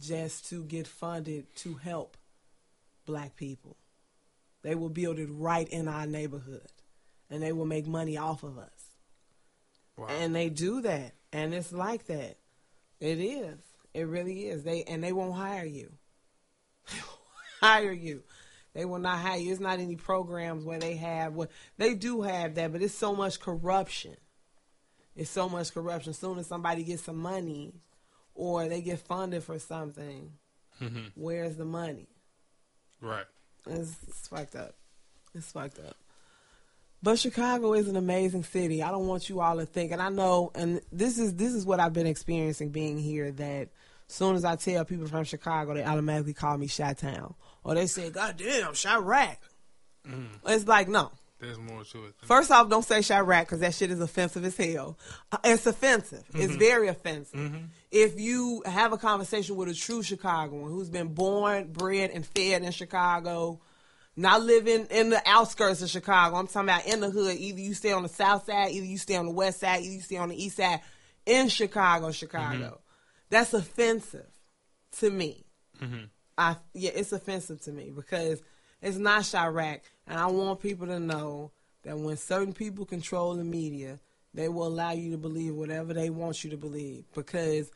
just 0.00 0.48
to 0.48 0.64
get 0.64 0.86
funded 0.86 1.54
to 1.56 1.74
help 1.74 2.16
black 3.06 3.36
people. 3.36 3.76
They 4.64 4.74
will 4.74 4.88
build 4.88 5.18
it 5.20 5.28
right 5.30 5.68
in 5.68 5.86
our 5.88 6.06
neighborhood 6.06 6.66
and 7.30 7.42
they 7.42 7.52
will 7.52 7.66
make 7.66 7.86
money 7.86 8.16
off 8.16 8.42
of 8.42 8.58
us. 8.58 8.70
Wow. 9.96 10.06
And 10.08 10.34
they 10.34 10.48
do 10.48 10.80
that. 10.80 11.12
And 11.32 11.54
it's 11.54 11.72
like 11.72 12.06
that. 12.06 12.38
It 12.98 13.20
is. 13.20 13.58
It 13.92 14.08
really 14.08 14.48
is. 14.48 14.64
They 14.64 14.82
and 14.84 15.04
they 15.04 15.12
won't 15.12 15.34
hire 15.36 15.66
you. 15.66 15.92
hire 17.60 17.92
you. 17.92 18.22
They 18.72 18.84
will 18.84 18.98
not 18.98 19.18
hire 19.18 19.38
you. 19.38 19.52
It's 19.52 19.60
not 19.60 19.78
any 19.78 19.96
programs 19.96 20.64
where 20.64 20.78
they 20.80 20.96
have 20.96 21.34
what 21.34 21.50
they 21.76 21.94
do 21.94 22.22
have 22.22 22.54
that, 22.56 22.72
but 22.72 22.82
it's 22.82 22.94
so 22.94 23.14
much 23.14 23.38
corruption. 23.40 24.16
It's 25.14 25.30
so 25.30 25.48
much 25.48 25.72
corruption. 25.72 26.10
As 26.10 26.18
soon 26.18 26.38
as 26.38 26.46
somebody 26.46 26.82
gets 26.82 27.02
some 27.04 27.18
money 27.18 27.74
or 28.34 28.66
they 28.66 28.80
get 28.80 28.98
funded 28.98 29.44
for 29.44 29.58
something, 29.60 30.32
Mhm. 30.80 31.12
where's 31.14 31.56
the 31.56 31.64
money? 31.64 32.08
Right. 33.00 33.26
It's, 33.66 33.96
it's 34.06 34.28
fucked 34.28 34.56
up. 34.56 34.74
It's 35.34 35.50
fucked 35.52 35.78
up. 35.78 35.96
But 37.02 37.18
Chicago 37.18 37.74
is 37.74 37.86
an 37.88 37.96
amazing 37.96 38.44
city. 38.44 38.82
I 38.82 38.90
don't 38.90 39.06
want 39.06 39.28
you 39.28 39.40
all 39.40 39.58
to 39.58 39.66
think, 39.66 39.92
and 39.92 40.00
I 40.00 40.08
know, 40.08 40.50
and 40.54 40.80
this 40.90 41.18
is 41.18 41.34
this 41.34 41.52
is 41.52 41.66
what 41.66 41.78
I've 41.78 41.92
been 41.92 42.06
experiencing 42.06 42.70
being 42.70 42.96
here. 42.96 43.30
That 43.30 43.68
soon 44.06 44.36
as 44.36 44.44
I 44.44 44.56
tell 44.56 44.86
people 44.86 45.06
from 45.06 45.24
Chicago, 45.24 45.74
they 45.74 45.84
automatically 45.84 46.32
call 46.32 46.56
me 46.56 46.66
Chi 46.66 46.94
Town, 46.94 47.34
or 47.62 47.74
they 47.74 47.86
say, 47.86 48.08
"God 48.08 48.38
damn, 48.38 48.72
Chiraq." 48.72 49.36
Mm-hmm. 50.08 50.48
It's 50.48 50.66
like 50.66 50.88
no. 50.88 51.10
There's 51.44 51.58
more 51.58 51.84
to 51.84 52.06
it. 52.06 52.14
First 52.22 52.50
off, 52.50 52.68
don't 52.68 52.84
say 52.84 52.98
Chiraq 53.00 53.40
because 53.42 53.60
that 53.60 53.74
shit 53.74 53.90
is 53.90 54.00
offensive 54.00 54.44
as 54.44 54.56
hell. 54.56 54.98
Uh, 55.30 55.38
It's 55.44 55.66
offensive. 55.66 56.24
It's 56.34 56.52
mm-hmm. 56.52 56.58
very 56.58 56.88
offensive. 56.88 57.38
Mm-hmm. 57.38 57.64
If 57.90 58.18
you 58.18 58.62
have 58.66 58.92
a 58.92 58.98
conversation 58.98 59.56
with 59.56 59.68
a 59.68 59.74
true 59.74 60.02
Chicagoan 60.02 60.70
who's 60.70 60.90
been 60.90 61.14
born, 61.14 61.72
bred, 61.72 62.10
and 62.10 62.26
fed 62.26 62.62
in 62.62 62.72
Chicago, 62.72 63.60
not 64.16 64.42
living 64.42 64.86
in 64.90 65.10
the 65.10 65.22
outskirts 65.26 65.82
of 65.82 65.90
Chicago, 65.90 66.36
I'm 66.36 66.46
talking 66.46 66.68
about 66.68 66.86
in 66.86 67.00
the 67.00 67.10
hood. 67.10 67.36
Either 67.36 67.60
you 67.60 67.74
stay 67.74 67.92
on 67.92 68.02
the 68.02 68.08
south 68.08 68.46
side, 68.46 68.70
either 68.70 68.86
you 68.86 68.98
stay 68.98 69.16
on 69.16 69.26
the 69.26 69.32
west 69.32 69.60
side, 69.60 69.82
either 69.82 69.94
you 69.94 70.00
stay 70.00 70.16
on 70.16 70.28
the 70.28 70.42
east 70.42 70.56
side 70.56 70.80
in 71.26 71.48
Chicago, 71.48 72.10
Chicago. 72.10 72.56
Mm-hmm. 72.56 72.74
That's 73.30 73.54
offensive 73.54 74.30
to 74.98 75.10
me. 75.10 75.44
I 76.36 76.56
yeah, 76.72 76.90
it's 76.94 77.12
offensive 77.12 77.60
to 77.62 77.72
me 77.72 77.90
because 77.94 78.42
it's 78.82 78.96
not 78.96 79.22
Chiraq, 79.22 79.80
and 80.06 80.18
I 80.18 80.26
want 80.26 80.60
people 80.60 80.86
to 80.86 81.00
know 81.00 81.52
that 81.82 81.98
when 81.98 82.16
certain 82.16 82.52
people 82.52 82.84
control 82.84 83.34
the 83.34 83.44
media, 83.44 84.00
they 84.32 84.48
will 84.48 84.66
allow 84.66 84.92
you 84.92 85.12
to 85.12 85.18
believe 85.18 85.54
whatever 85.54 85.94
they 85.94 86.10
want 86.10 86.42
you 86.44 86.50
to 86.50 86.56
believe. 86.56 87.04
Because 87.14 87.70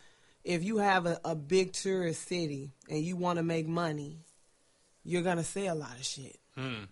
if 0.45 0.65
you 0.65 0.79
have 0.79 1.07
a, 1.07 1.21
a 1.25 1.35
big 1.35 1.73
tourist 1.73 2.27
city 2.27 2.73
and 2.89 3.01
you 3.01 3.17
want 3.17 3.39
to 3.39 3.43
make 3.43 3.69
money, 3.69 4.19
you're 5.05 5.23
gonna 5.23 5.45
say 5.45 5.67
a 5.67 5.75
lot 5.75 5.97
of 5.97 6.05
shit. 6.05 6.39
Hmm. 6.57 6.85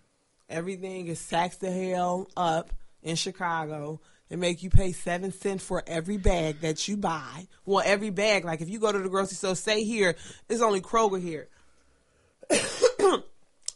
Everything 0.49 1.07
is 1.07 1.27
taxed 1.27 1.61
the 1.61 1.71
hell 1.71 2.29
up 2.37 2.71
in 3.03 3.15
Chicago. 3.15 3.99
They 4.29 4.35
make 4.35 4.63
you 4.63 4.69
pay 4.69 4.91
seven 4.91 5.31
cents 5.31 5.63
for 5.63 5.83
every 5.87 6.17
bag 6.17 6.61
that 6.61 6.87
you 6.87 6.97
buy. 6.97 7.47
Well, 7.65 7.83
every 7.85 8.09
bag, 8.09 8.45
like 8.45 8.61
if 8.61 8.69
you 8.69 8.79
go 8.79 8.91
to 8.91 8.99
the 8.99 9.09
grocery 9.09 9.35
store, 9.35 9.55
say 9.55 9.83
here, 9.83 10.15
it's 10.49 10.61
only 10.61 10.81
Kroger 10.81 11.21
here. 11.21 11.47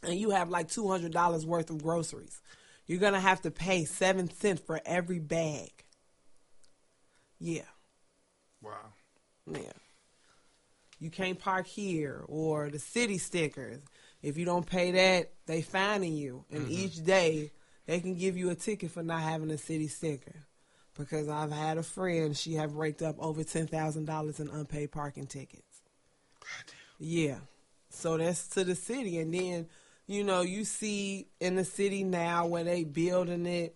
And 0.04 0.16
you 0.16 0.32
have 0.32 0.50
like 0.50 0.70
two 0.70 0.88
hundred 0.88 1.12
dollars 1.12 1.46
worth 1.46 1.70
of 1.70 1.84
groceries. 1.84 2.42
You're 2.88 3.00
gonna 3.00 3.20
have 3.20 3.42
to 3.42 3.52
pay 3.52 3.86
seven 3.86 4.30
cents 4.30 4.62
for 4.62 4.82
every 4.86 5.20
bag. 5.20 5.72
Yeah. 7.40 7.62
Wow. 8.62 8.94
Yeah. 9.52 9.74
You 11.00 11.10
can't 11.10 11.40
park 11.40 11.66
here 11.66 12.24
or 12.28 12.70
the 12.70 12.80
city 12.80 13.18
stickers. 13.18 13.80
If 14.22 14.38
you 14.38 14.46
don't 14.46 14.66
pay 14.66 14.92
that, 14.92 15.32
they 15.48 15.64
fining 15.64 16.16
you. 16.16 16.46
And 16.52 16.64
mm-hmm. 16.64 16.72
each 16.72 17.04
day 17.04 17.52
they 17.88 18.00
can 18.00 18.14
give 18.16 18.38
you 18.38 18.52
a 18.52 18.56
ticket 18.56 18.92
for 18.92 19.02
not 19.02 19.22
having 19.22 19.50
a 19.50 19.58
city 19.58 19.88
sticker. 19.88 20.36
Because 20.96 21.30
I've 21.30 21.52
had 21.52 21.78
a 21.78 21.84
friend, 21.84 22.38
she 22.38 22.54
have 22.54 22.76
raked 22.76 23.02
up 23.02 23.16
over 23.18 23.44
ten 23.44 23.66
thousand 23.66 24.06
dollars 24.06 24.40
in 24.40 24.50
unpaid 24.50 24.92
parking 24.92 25.26
tickets. 25.26 25.82
Yeah. 27.00 27.38
So 27.90 28.18
that's 28.18 28.48
to 28.50 28.64
the 28.64 28.76
city. 28.76 29.18
And 29.18 29.34
then, 29.34 29.68
you 30.12 30.24
know, 30.24 30.42
you 30.42 30.66
see 30.66 31.28
in 31.40 31.56
the 31.56 31.66
city 31.66 32.04
now 32.04 32.46
where 32.46 32.64
they 32.64 32.84
building 32.84 33.46
it, 33.46 33.76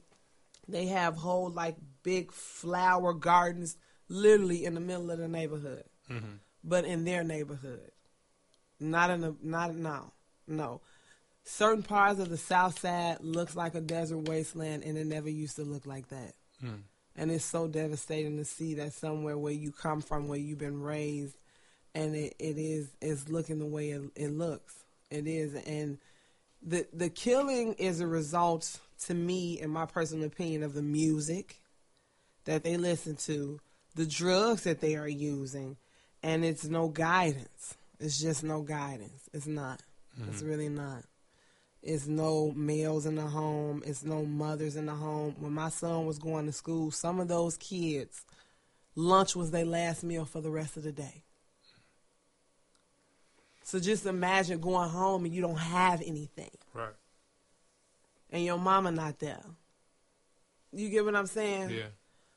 they 0.67 0.88
have 0.88 1.15
whole 1.15 1.50
like 1.50 1.76
big 2.04 2.32
flower 2.32 3.13
gardens 3.13 3.78
literally 4.10 4.65
in 4.65 4.74
the 4.74 4.80
middle 4.80 5.10
of 5.12 5.17
the 5.17 5.28
neighborhood. 5.28 5.84
Mm-hmm. 6.10 6.36
But 6.63 6.86
in 6.86 7.06
their 7.06 7.24
neighborhood. 7.24 7.91
Not 8.80 9.10
in 9.10 9.21
the 9.21 9.36
not 9.41 9.76
no. 9.76 10.12
No. 10.48 10.82
Certain 11.43 11.84
parts 11.84 12.19
of 12.19 12.30
the 12.30 12.38
south 12.38 12.80
side 12.80 13.17
looks 13.21 13.56
like 13.56 13.76
a 13.76 13.82
desert 13.82 14.28
wasteland 14.28 14.84
and 14.84 14.98
it 14.98 15.06
never 15.06 15.30
used 15.30 15.56
to 15.58 15.63
look 15.63 15.86
like 15.86 16.10
that. 16.10 16.34
Mm. 16.63 16.82
And 17.15 17.32
it's 17.32 17.45
so 17.45 17.67
devastating 17.67 18.38
to 18.38 18.45
see 18.45 18.74
that 18.76 18.93
somewhere 18.93 19.38
where 19.38 19.54
you 19.54 19.71
come 19.71 20.02
from, 20.02 20.28
where 20.28 20.39
you've 20.39 20.58
been 20.58 20.82
raised, 20.82 21.38
and 21.93 22.15
it, 22.15 22.36
it 22.39 22.58
is 22.58 22.89
is 23.02 23.30
looking 23.30 23.60
the 23.60 23.65
way 23.65 23.91
it, 23.91 24.02
it 24.15 24.32
looks. 24.32 24.76
It 25.10 25.28
is, 25.28 25.54
and 25.54 25.98
the 26.65 26.88
the 26.91 27.10
killing 27.10 27.73
is 27.73 27.99
a 27.99 28.08
result, 28.08 28.80
to 29.06 29.13
me, 29.13 29.60
in 29.60 29.69
my 29.69 29.86
personal 29.86 30.25
opinion, 30.25 30.63
of 30.63 30.73
the 30.73 30.82
music 30.82 31.58
that 32.45 32.63
they 32.63 32.78
listen 32.78 33.15
to, 33.15 33.60
the 33.95 34.06
drugs 34.06 34.63
that 34.63 34.82
they 34.82 34.95
are 34.95 35.08
using, 35.08 35.78
and 36.23 36.43
it's 36.43 36.65
no 36.65 36.88
guidance. 36.88 37.75
It's 37.99 38.19
just 38.19 38.43
no 38.43 38.62
guidance. 38.62 39.30
It's 39.34 39.47
not. 39.47 39.82
It's 40.28 40.39
mm-hmm. 40.39 40.49
really 40.49 40.69
not. 40.69 41.04
It's 41.82 42.08
no 42.08 42.51
males 42.56 43.06
in 43.06 43.15
the 43.15 43.21
home. 43.21 43.84
It's 43.86 44.04
no 44.04 44.25
mothers 44.25 44.75
in 44.75 44.88
the 44.88 44.95
home. 44.95 45.36
When 45.39 45.54
my 45.54 45.69
son 45.69 46.06
was 46.06 46.17
going 46.17 46.47
to 46.47 46.51
school, 46.51 46.89
some 46.89 47.19
of 47.19 47.28
those 47.28 47.58
kids, 47.58 48.25
lunch 48.95 49.36
was 49.36 49.51
their 49.51 49.65
last 49.65 50.04
meal 50.04 50.25
for 50.25 50.41
the 50.41 50.49
rest 50.49 50.78
of 50.78 50.84
the 50.84 50.91
day. 50.91 51.24
So 53.65 53.80
just 53.80 54.06
imagine 54.06 54.60
going 54.60 54.89
home 54.89 55.25
and 55.25 55.34
you 55.34 55.41
don't 55.41 55.58
have 55.58 55.99
anything, 56.06 56.51
Right. 56.71 56.93
and 58.30 58.45
your 58.45 58.60
mama 58.60 58.91
not 58.91 59.17
there. 59.17 59.43
You 60.71 60.89
get 60.89 61.04
what 61.04 61.15
I'm 61.15 61.25
saying? 61.25 61.71
Yeah. 61.71 61.88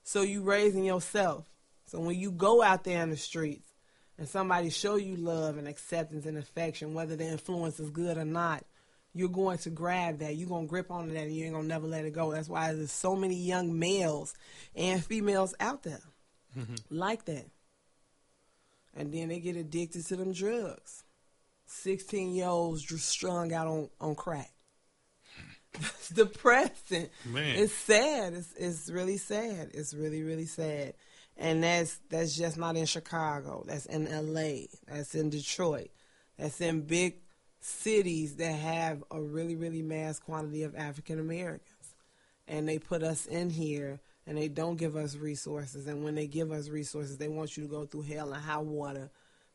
So 0.05 0.23
you 0.23 0.41
raising 0.41 0.85
yourself. 0.87 1.45
So 1.85 2.01
when 2.01 2.19
you 2.19 2.31
go 2.31 2.63
out 2.63 2.85
there 2.85 3.03
in 3.03 3.11
the 3.11 3.17
streets 3.19 3.71
and 4.17 4.27
somebody 4.27 4.71
show 4.71 4.97
you 4.97 5.17
love 5.17 5.59
and 5.59 5.69
acceptance 5.69 6.25
and 6.25 6.39
affection, 6.39 6.95
whether 6.95 7.15
the 7.15 7.27
influence 7.27 7.79
is 7.79 7.91
good 7.91 8.17
or 8.17 8.25
not, 8.25 8.65
you're 9.13 9.29
going 9.29 9.59
to 9.59 9.71
grab 9.71 10.21
that. 10.21 10.37
You're 10.37 10.49
going 10.49 10.65
to 10.65 10.71
grip 10.71 10.91
onto 10.91 11.13
that 11.13 11.25
and 11.25 11.37
you 11.37 11.45
ain't 11.45 11.53
going 11.53 11.65
to 11.65 11.69
never 11.69 11.87
let 11.87 12.07
it 12.07 12.15
go. 12.15 12.33
That's 12.33 12.49
why 12.49 12.73
there's 12.73 12.91
so 12.91 13.15
many 13.15 13.35
young 13.35 13.79
males 13.79 14.35
and 14.75 15.05
females 15.05 15.55
out 15.61 15.83
there 15.83 16.01
mm-hmm. 16.59 16.77
like 16.89 17.27
that. 17.27 17.45
And 18.97 19.13
then 19.13 19.29
they 19.29 19.41
get 19.41 19.57
addicted 19.57 20.07
to 20.07 20.17
them 20.17 20.33
drugs. 20.33 21.05
16 21.69 22.35
year 22.35 22.47
olds 22.47 22.85
strung 23.03 23.53
out 23.53 23.67
on, 23.67 23.89
on 24.01 24.15
crack. 24.15 24.51
It's 25.75 26.09
depressing. 26.15 27.09
Man. 27.27 27.57
It's 27.57 27.73
sad. 27.73 28.33
It's 28.33 28.55
it's 28.55 28.91
really 28.91 29.19
sad. 29.19 29.71
It's 29.75 29.95
really 29.95 30.23
really 30.23 30.47
sad. 30.47 30.95
And 31.37 31.63
that's 31.63 32.01
that's 32.09 32.37
just 32.37 32.57
not 32.57 32.77
in 32.77 32.87
Chicago. 32.87 33.65
That's 33.67 33.87
in 33.87 34.07
LA. 34.07 34.67
That's 34.87 35.15
in 35.15 35.31
Detroit. 35.31 35.91
That's 36.39 36.61
in 36.61 36.83
big 36.83 37.17
cities 37.61 38.37
that 38.37 38.53
have 38.53 39.05
a 39.11 39.21
really 39.21 39.57
really 39.57 39.83
mass 39.83 40.19
quantity 40.19 40.63
of 40.63 40.75
African 40.75 41.21
Americans. 41.21 41.95
And 42.49 42.67
they 42.67 42.79
put 42.79 43.03
us 43.03 43.27
in 43.27 43.51
here 43.51 44.01
and 44.27 44.39
they 44.39 44.49
don't 44.49 44.77
give 44.77 44.97
us 44.97 45.17
resources. 45.17 45.87
And 45.87 46.03
when 46.03 46.15
they 46.15 46.27
give 46.27 46.51
us 46.51 46.71
resources, 46.71 47.19
they 47.19 47.29
want 47.29 47.57
you 47.57 47.65
to 47.65 47.69
go 47.69 47.85
through 47.85 48.03
hell 48.03 48.33
and 48.33 48.43
high 48.43 48.59
water 48.59 49.11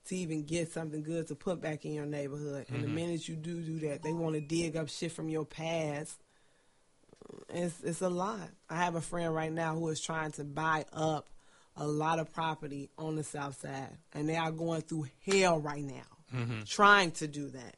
to 0.05 0.15
even 0.15 0.43
get 0.43 0.71
something 0.71 1.03
good 1.03 1.27
to 1.27 1.35
put 1.35 1.61
back 1.61 1.85
in 1.85 1.93
your 1.93 2.05
neighborhood. 2.05 2.65
And 2.69 2.83
the 2.83 2.87
mm-hmm. 2.87 2.95
minute 2.95 3.27
you 3.27 3.35
do 3.35 3.61
do 3.61 3.79
that, 3.87 4.03
they 4.03 4.13
want 4.13 4.35
to 4.35 4.41
dig 4.41 4.75
up 4.75 4.89
shit 4.89 5.11
from 5.11 5.29
your 5.29 5.45
past. 5.45 6.19
It's 7.49 7.81
it's 7.81 8.01
a 8.01 8.09
lot. 8.09 8.49
I 8.69 8.75
have 8.75 8.95
a 8.95 9.01
friend 9.01 9.33
right 9.33 9.51
now 9.51 9.75
who 9.75 9.87
is 9.89 10.01
trying 10.01 10.31
to 10.33 10.43
buy 10.43 10.85
up 10.91 11.29
a 11.75 11.87
lot 11.87 12.19
of 12.19 12.31
property 12.33 12.89
on 12.97 13.15
the 13.15 13.23
south 13.23 13.59
side, 13.61 13.97
and 14.13 14.29
they 14.29 14.35
are 14.35 14.51
going 14.51 14.81
through 14.81 15.07
hell 15.25 15.59
right 15.59 15.83
now 15.83 16.13
mm-hmm. 16.33 16.63
trying 16.63 17.11
to 17.11 17.27
do 17.27 17.49
that. 17.49 17.75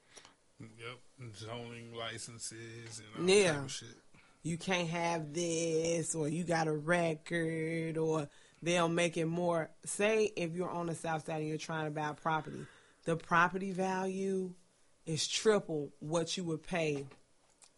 Yep. 0.60 1.36
Zoning 1.36 1.94
licenses 1.94 3.02
and 3.16 3.24
all 3.24 3.30
Yeah. 3.30 3.54
type 3.54 3.64
of 3.64 3.72
shit. 3.72 3.98
you 4.44 4.58
can't 4.58 4.90
have 4.90 5.34
this 5.34 6.14
or 6.14 6.28
you 6.28 6.44
got 6.44 6.68
a 6.68 6.74
record 6.74 7.98
or 7.98 8.30
they'll 8.62 8.90
make 8.90 9.18
it 9.18 9.26
more 9.26 9.70
say 9.86 10.32
if 10.36 10.54
you're 10.54 10.70
on 10.70 10.88
the 10.88 10.96
south 10.96 11.26
side 11.26 11.40
and 11.40 11.48
you're 11.48 11.58
trying 11.58 11.86
to 11.86 11.92
buy 11.92 12.10
a 12.10 12.14
property 12.14 12.66
the 13.06 13.16
property 13.16 13.72
value 13.72 14.54
is 15.06 15.28
triple 15.28 15.92
what 16.00 16.36
you 16.36 16.44
would 16.44 16.64
pay 16.64 17.06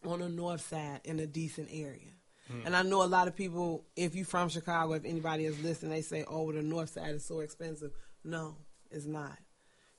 on 0.06 0.20
the 0.20 0.28
north 0.28 0.66
side 0.66 1.00
in 1.04 1.20
a 1.20 1.26
decent 1.26 1.68
area. 1.70 2.10
Hmm. 2.50 2.60
And 2.64 2.76
i 2.76 2.82
know 2.82 3.02
a 3.02 3.06
lot 3.06 3.28
of 3.28 3.36
people 3.36 3.84
if 3.94 4.14
you're 4.14 4.24
from 4.24 4.48
chicago 4.48 4.94
if 4.94 5.04
anybody 5.04 5.44
is 5.44 5.62
listening 5.62 5.92
they 5.92 6.02
say 6.02 6.24
oh 6.26 6.50
the 6.50 6.62
north 6.62 6.90
side 6.90 7.14
is 7.14 7.24
so 7.24 7.40
expensive. 7.40 7.92
No 8.24 8.56
it's 8.90 9.06
not. 9.06 9.38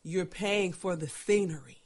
You're 0.04 0.26
paying 0.26 0.74
for 0.74 0.96
the 0.96 1.08
scenery 1.08 1.78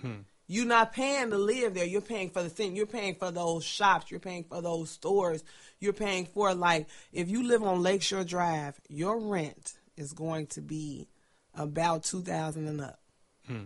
hmm. 0.00 0.20
You're 0.52 0.66
not 0.66 0.92
paying 0.92 1.30
to 1.30 1.38
live 1.38 1.72
there. 1.72 1.86
You're 1.86 2.02
paying 2.02 2.28
for 2.28 2.42
the 2.42 2.50
thing. 2.50 2.76
You're 2.76 2.84
paying 2.84 3.14
for 3.14 3.30
those 3.30 3.64
shops. 3.64 4.10
You're 4.10 4.20
paying 4.20 4.44
for 4.44 4.60
those 4.60 4.90
stores. 4.90 5.42
You're 5.80 5.94
paying 5.94 6.26
for 6.26 6.54
like 6.54 6.88
if 7.10 7.30
you 7.30 7.42
live 7.42 7.62
on 7.62 7.82
Lakeshore 7.82 8.24
Drive, 8.24 8.78
your 8.86 9.18
rent 9.18 9.72
is 9.96 10.12
going 10.12 10.48
to 10.48 10.60
be 10.60 11.08
about 11.54 12.04
two 12.04 12.20
thousand 12.20 12.68
and 12.68 12.82
up, 12.82 13.00
hmm. 13.46 13.64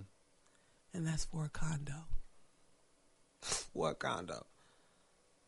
and 0.95 1.07
that's 1.07 1.25
for 1.25 1.47
a 1.47 1.49
condo. 1.49 2.05
for 3.41 3.91
a 3.91 3.95
condo, 3.97 4.47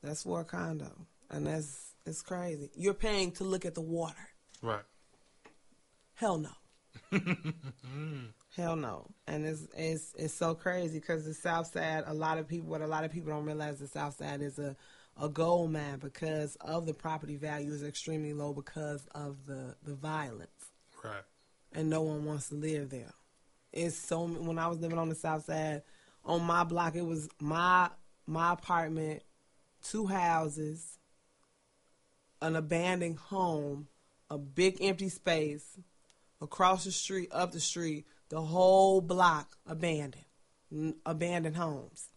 that's 0.02 0.24
for 0.24 0.40
a 0.40 0.44
condo, 0.44 1.06
and 1.30 1.46
that's 1.46 1.94
it's 2.04 2.20
crazy. 2.20 2.68
You're 2.74 2.94
paying 2.94 3.30
to 3.32 3.44
look 3.44 3.64
at 3.64 3.76
the 3.76 3.80
water. 3.80 4.28
Right. 4.60 4.84
Hell 6.14 6.38
no. 6.38 6.50
Hell 8.58 8.74
no. 8.74 9.06
And 9.28 9.46
it's 9.46 9.68
it's 9.76 10.14
it's 10.18 10.34
so 10.34 10.52
crazy 10.52 10.98
because 10.98 11.24
the 11.24 11.32
South 11.32 11.68
Side, 11.68 12.02
a 12.08 12.12
lot 12.12 12.38
of 12.38 12.48
people, 12.48 12.68
what 12.68 12.80
a 12.80 12.88
lot 12.88 13.04
of 13.04 13.12
people 13.12 13.30
don't 13.30 13.44
realize, 13.44 13.78
the 13.78 13.86
South 13.86 14.16
Side 14.16 14.42
is 14.42 14.58
a 14.58 14.76
a 15.16 15.28
gold 15.28 15.70
mine 15.72 15.98
because 16.00 16.56
of 16.60 16.84
the 16.84 16.92
property 16.92 17.36
value 17.36 17.72
is 17.72 17.84
extremely 17.84 18.32
low 18.32 18.52
because 18.52 19.06
of 19.14 19.46
the 19.46 19.76
the 19.84 19.94
violence, 19.94 20.72
Right. 21.04 21.22
and 21.72 21.88
no 21.88 22.02
one 22.02 22.24
wants 22.24 22.48
to 22.48 22.56
live 22.56 22.90
there. 22.90 23.14
It's 23.72 23.96
so 23.96 24.26
when 24.26 24.58
I 24.58 24.66
was 24.66 24.80
living 24.80 24.98
on 24.98 25.08
the 25.08 25.14
South 25.14 25.44
Side, 25.44 25.82
on 26.24 26.42
my 26.42 26.64
block, 26.64 26.96
it 26.96 27.06
was 27.06 27.28
my 27.40 27.90
my 28.26 28.54
apartment, 28.54 29.22
two 29.84 30.06
houses, 30.08 30.98
an 32.42 32.56
abandoned 32.56 33.18
home, 33.18 33.86
a 34.30 34.36
big 34.36 34.78
empty 34.80 35.10
space, 35.10 35.78
across 36.40 36.82
the 36.84 36.90
street, 36.92 37.28
up 37.30 37.52
the 37.52 37.60
street, 37.60 38.04
the 38.28 38.40
whole 38.40 39.00
block 39.00 39.56
abandoned, 39.66 40.24
abandoned 41.06 41.56
homes, 41.56 42.08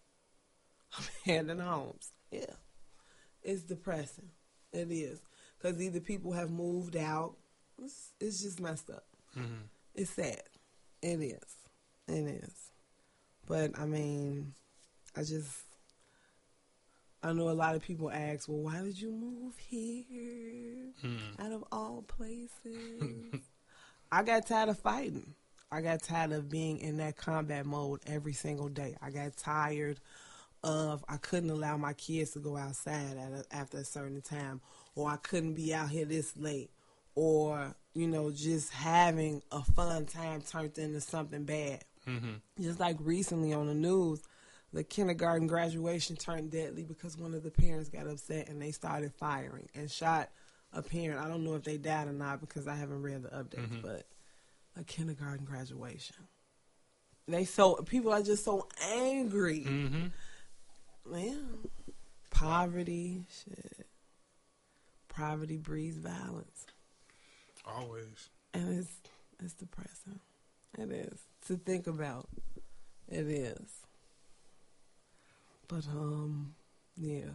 abandoned 1.26 1.62
homes. 1.62 2.12
Yeah, 2.32 2.56
it's 3.44 3.64
depressing. 3.64 4.30
It 4.74 4.92
is 4.92 5.22
because 5.58 5.82
either 5.82 6.00
people 6.00 6.34
have 6.34 6.52
moved 6.52 6.96
out. 6.96 7.36
It's, 7.82 8.12
it's 8.20 8.42
just 8.42 8.60
messed 8.60 8.90
up. 8.90 9.06
Mm-hmm. 9.38 9.64
It's 9.96 10.12
sad. 10.12 10.42
It 11.02 11.20
is. 11.22 11.56
It 12.08 12.44
is. 12.44 12.72
But 13.48 13.78
I 13.78 13.86
mean, 13.86 14.54
I 15.16 15.24
just. 15.24 15.64
I 17.24 17.34
know 17.34 17.50
a 17.50 17.52
lot 17.52 17.76
of 17.76 17.84
people 17.84 18.10
ask, 18.10 18.50
well, 18.50 18.62
why 18.62 18.82
did 18.82 19.00
you 19.00 19.12
move 19.12 19.56
here? 19.58 20.92
Mm. 21.06 21.40
Out 21.40 21.52
of 21.52 21.64
all 21.72 22.04
places. 22.08 23.42
I 24.12 24.24
got 24.24 24.48
tired 24.48 24.70
of 24.70 24.80
fighting. 24.80 25.36
I 25.72 25.82
got 25.82 26.04
tired 26.04 26.34
of 26.34 26.50
being 26.50 26.80
in 26.80 26.98
that 26.98 27.16
combat 27.16 27.66
mode 27.66 28.02
every 28.06 28.34
single 28.34 28.68
day. 28.68 28.96
I 29.02 29.10
got 29.10 29.38
tired 29.38 30.00
of 30.64 31.04
I 31.08 31.18
couldn't 31.18 31.50
allow 31.50 31.78
my 31.78 31.94
kids 31.94 32.32
to 32.32 32.40
go 32.40 32.58
outside 32.58 33.18
at 33.18 33.32
a, 33.32 33.56
after 33.56 33.78
a 33.78 33.84
certain 33.84 34.22
time, 34.22 34.62
or 34.96 35.10
I 35.10 35.16
couldn't 35.18 35.54
be 35.54 35.74
out 35.74 35.90
here 35.90 36.06
this 36.06 36.36
late, 36.38 36.70
or 37.16 37.74
you 37.94 38.08
know 38.08 38.32
just 38.32 38.72
having 38.72 39.42
a 39.52 39.64
fun 39.64 40.06
time 40.06 40.42
turned 40.42 40.78
into 40.78 41.02
something 41.02 41.46
bad. 41.46 41.84
Mm-hmm. 42.08 42.34
Just 42.62 42.80
like 42.80 42.98
recently 43.00 43.54
on 43.54 43.68
the 43.68 43.74
news, 43.74 44.22
the 44.74 44.84
kindergarten 44.84 45.48
graduation 45.48 46.16
turned 46.16 46.52
deadly 46.52 46.84
because 46.84 47.18
one 47.18 47.34
of 47.34 47.44
the 47.44 47.52
parents 47.52 47.90
got 47.90 48.08
upset 48.08 48.50
and 48.50 48.62
they 48.62 48.72
started 48.72 49.14
firing 49.14 49.70
and 49.74 49.90
shot 49.90 50.30
a 50.74 50.82
parent. 50.82 51.20
I 51.20 51.28
don't 51.28 51.44
know 51.44 51.56
if 51.56 51.64
they 51.64 51.78
died 51.78 52.08
or 52.08 52.14
not 52.14 52.40
because 52.40 52.68
I 52.68 52.76
haven't 52.76 53.02
read 53.02 53.24
the 53.24 53.30
updates, 53.30 53.70
mm-hmm. 53.70 53.82
but 53.82 54.06
a 54.80 54.84
kindergarten 54.84 55.46
graduation. 55.46 56.16
They 57.28 57.46
so 57.46 57.76
people 57.76 58.12
are 58.12 58.22
just 58.22 58.44
so 58.44 58.68
angry. 58.94 59.64
Mm-hmm. 59.68 61.12
Man, 61.12 61.48
poverty, 62.30 63.24
shit. 63.44 63.88
Poverty 65.10 65.58
breeds 65.58 65.98
violence, 65.98 66.66
Always. 67.66 68.30
and 68.54 68.80
it's 68.80 68.92
it's 69.44 69.54
depressing. 69.54 70.20
It 70.78 70.92
is 70.92 71.20
to 71.48 71.58
think 71.58 71.88
about. 71.88 72.28
It 73.10 73.28
is. 73.28 73.70
But 75.68 75.86
um, 75.92 76.54
yeah. 76.98 77.26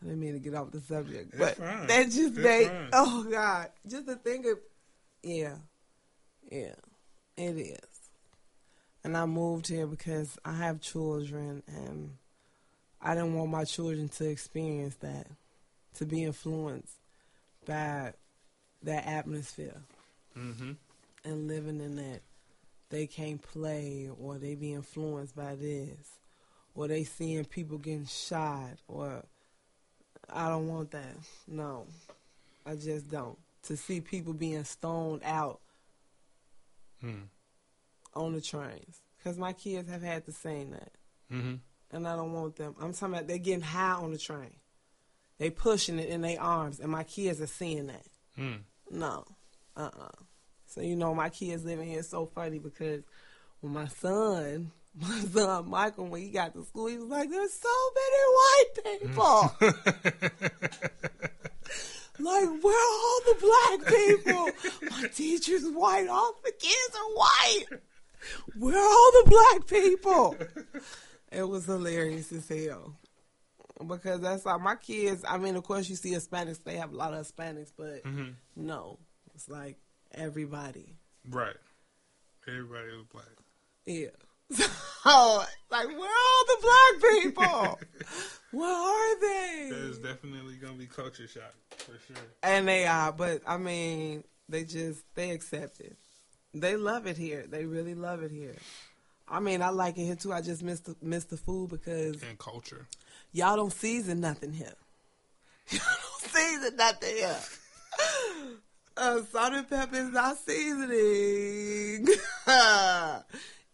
I 0.00 0.04
didn't 0.06 0.20
mean 0.20 0.32
to 0.32 0.40
get 0.40 0.54
off 0.54 0.72
the 0.72 0.80
subject, 0.80 1.38
but 1.38 1.56
that 1.58 2.10
just 2.10 2.34
made 2.34 2.68
fine. 2.68 2.88
oh 2.92 3.24
god, 3.30 3.68
just 3.88 4.08
to 4.08 4.16
think 4.16 4.46
of, 4.46 4.58
yeah, 5.22 5.54
yeah, 6.52 6.74
it 7.36 7.56
is. 7.56 7.78
And 9.04 9.16
I 9.16 9.26
moved 9.26 9.66
here 9.68 9.86
because 9.86 10.38
I 10.44 10.52
have 10.52 10.80
children, 10.80 11.62
and 11.66 12.10
I 13.00 13.14
didn't 13.14 13.34
want 13.34 13.50
my 13.50 13.64
children 13.64 14.08
to 14.10 14.28
experience 14.28 14.94
that, 14.96 15.26
to 15.96 16.06
be 16.06 16.24
influenced 16.24 16.94
by 17.66 18.12
that 18.82 19.06
atmosphere 19.06 19.80
Mm-hmm. 20.38 20.72
and 21.24 21.46
living 21.48 21.80
in 21.80 21.96
that 21.96 22.20
they 22.88 23.06
can't 23.06 23.42
play 23.42 24.08
or 24.18 24.38
they 24.38 24.54
be 24.54 24.72
influenced 24.72 25.36
by 25.36 25.54
this 25.56 26.18
or 26.74 26.88
they 26.88 27.04
seeing 27.04 27.44
people 27.44 27.76
getting 27.76 28.06
shot 28.06 28.70
or 28.88 29.22
I 30.32 30.48
don't 30.48 30.68
want 30.68 30.90
that. 30.92 31.16
No. 31.46 31.86
I 32.64 32.76
just 32.76 33.10
don't. 33.10 33.36
To 33.64 33.76
see 33.76 34.00
people 34.00 34.32
being 34.32 34.64
stoned 34.64 35.20
out 35.24 35.60
Mm. 37.04 37.24
on 38.14 38.32
the 38.32 38.40
trains. 38.40 39.00
Because 39.18 39.38
my 39.38 39.52
kids 39.52 39.88
have 39.88 40.02
had 40.02 40.24
to 40.26 40.32
say 40.32 40.66
that. 40.70 40.92
Mm-hmm. 41.32 41.54
And 41.92 42.08
I 42.08 42.16
don't 42.16 42.32
want 42.32 42.56
them. 42.56 42.74
I'm 42.80 42.92
talking 42.92 43.14
about 43.14 43.28
they're 43.28 43.38
getting 43.38 43.60
high 43.60 43.92
on 43.92 44.12
the 44.12 44.18
train. 44.18 44.56
They 45.38 45.50
pushing 45.50 45.98
it 45.98 46.08
in 46.08 46.22
their 46.22 46.40
arms 46.40 46.80
and 46.80 46.90
my 46.90 47.04
kids 47.04 47.40
are 47.40 47.46
seeing 47.46 47.86
that. 47.88 48.06
Mm. 48.38 48.60
No. 48.90 49.24
Uh 49.76 49.90
uh 49.98 50.08
So 50.66 50.80
you 50.80 50.96
know 50.96 51.14
my 51.14 51.28
kids 51.30 51.64
living 51.64 51.88
here 51.88 52.00
is 52.00 52.08
so 52.08 52.26
funny 52.26 52.58
because 52.58 53.02
when 53.60 53.72
my 53.72 53.88
son 53.88 54.70
my 55.00 55.18
son 55.20 55.70
Michael 55.70 56.06
when 56.06 56.22
he 56.22 56.28
got 56.28 56.54
to 56.54 56.64
school 56.64 56.86
he 56.86 56.98
was 56.98 57.08
like, 57.08 57.30
There's 57.30 57.52
so 57.52 57.68
many 57.94 58.22
white 58.38 59.00
people 59.00 59.56
Like 62.18 62.62
where 62.62 62.76
are 62.76 63.00
all 63.02 63.20
the 63.26 63.36
black 63.40 63.94
people? 63.94 64.48
my 64.90 65.08
teacher's 65.08 65.64
white, 65.70 66.08
all 66.08 66.34
the 66.44 66.52
kids 66.52 66.96
are 66.96 67.14
white. 67.14 67.64
Where 68.58 68.76
are 68.76 68.78
all 68.88 69.12
the 69.24 69.30
black 69.30 69.66
people? 69.66 70.36
It 71.32 71.48
was 71.48 71.64
hilarious 71.66 72.30
as 72.32 72.48
hell. 72.48 72.96
Because 73.86 74.20
that's 74.20 74.44
like 74.46 74.60
my 74.60 74.76
kids. 74.76 75.24
I 75.26 75.38
mean, 75.38 75.56
of 75.56 75.64
course, 75.64 75.88
you 75.88 75.96
see 75.96 76.12
Hispanics. 76.12 76.62
They 76.62 76.76
have 76.76 76.92
a 76.92 76.96
lot 76.96 77.14
of 77.14 77.26
Hispanics, 77.26 77.72
but 77.76 78.04
Mhm. 78.04 78.34
no, 78.54 78.98
it's 79.34 79.48
like 79.48 79.78
everybody. 80.12 80.94
Right. 81.28 81.56
Everybody 82.46 82.88
was 82.96 83.06
black. 83.12 83.26
Yeah. 83.86 84.08
So, 85.04 85.42
like, 85.68 85.88
where 85.88 85.98
are 85.98 86.02
all 86.04 86.44
the 86.46 86.56
black 86.62 87.12
people? 87.22 87.80
where 88.52 88.70
are 88.72 89.20
they? 89.20 89.68
There's 89.68 89.98
definitely 89.98 90.54
gonna 90.54 90.74
be 90.74 90.86
culture 90.86 91.26
shock 91.26 91.54
for 91.76 91.98
sure. 92.06 92.22
And 92.44 92.68
they 92.68 92.86
are, 92.86 93.10
but 93.10 93.42
I 93.44 93.56
mean, 93.56 94.22
they 94.48 94.62
just 94.62 95.02
they 95.16 95.32
accept 95.32 95.80
it. 95.80 95.96
They 96.54 96.76
love 96.76 97.08
it 97.08 97.16
here. 97.16 97.46
They 97.48 97.64
really 97.64 97.96
love 97.96 98.22
it 98.22 98.30
here. 98.30 98.54
I 99.28 99.40
mean, 99.40 99.60
I 99.60 99.70
like 99.70 99.98
it 99.98 100.04
here 100.04 100.14
too. 100.14 100.32
I 100.32 100.40
just 100.40 100.62
miss 100.62 100.78
the 100.78 100.94
miss 101.02 101.24
the 101.24 101.36
food 101.36 101.70
because 101.70 102.22
And 102.22 102.38
culture. 102.38 102.86
y'all 103.32 103.56
don't 103.56 103.72
season 103.72 104.20
nothing 104.20 104.52
here. 104.52 104.74
Y'all 105.70 105.80
don't 105.80 106.30
season 106.32 106.76
nothing 106.76 107.16
here. 107.16 107.36
Uh, 108.96 109.22
salt 109.32 109.52
and 109.54 109.68
pepper 109.68 109.96
is 109.96 110.10
not 110.10 110.36
seasoning. 110.38 112.06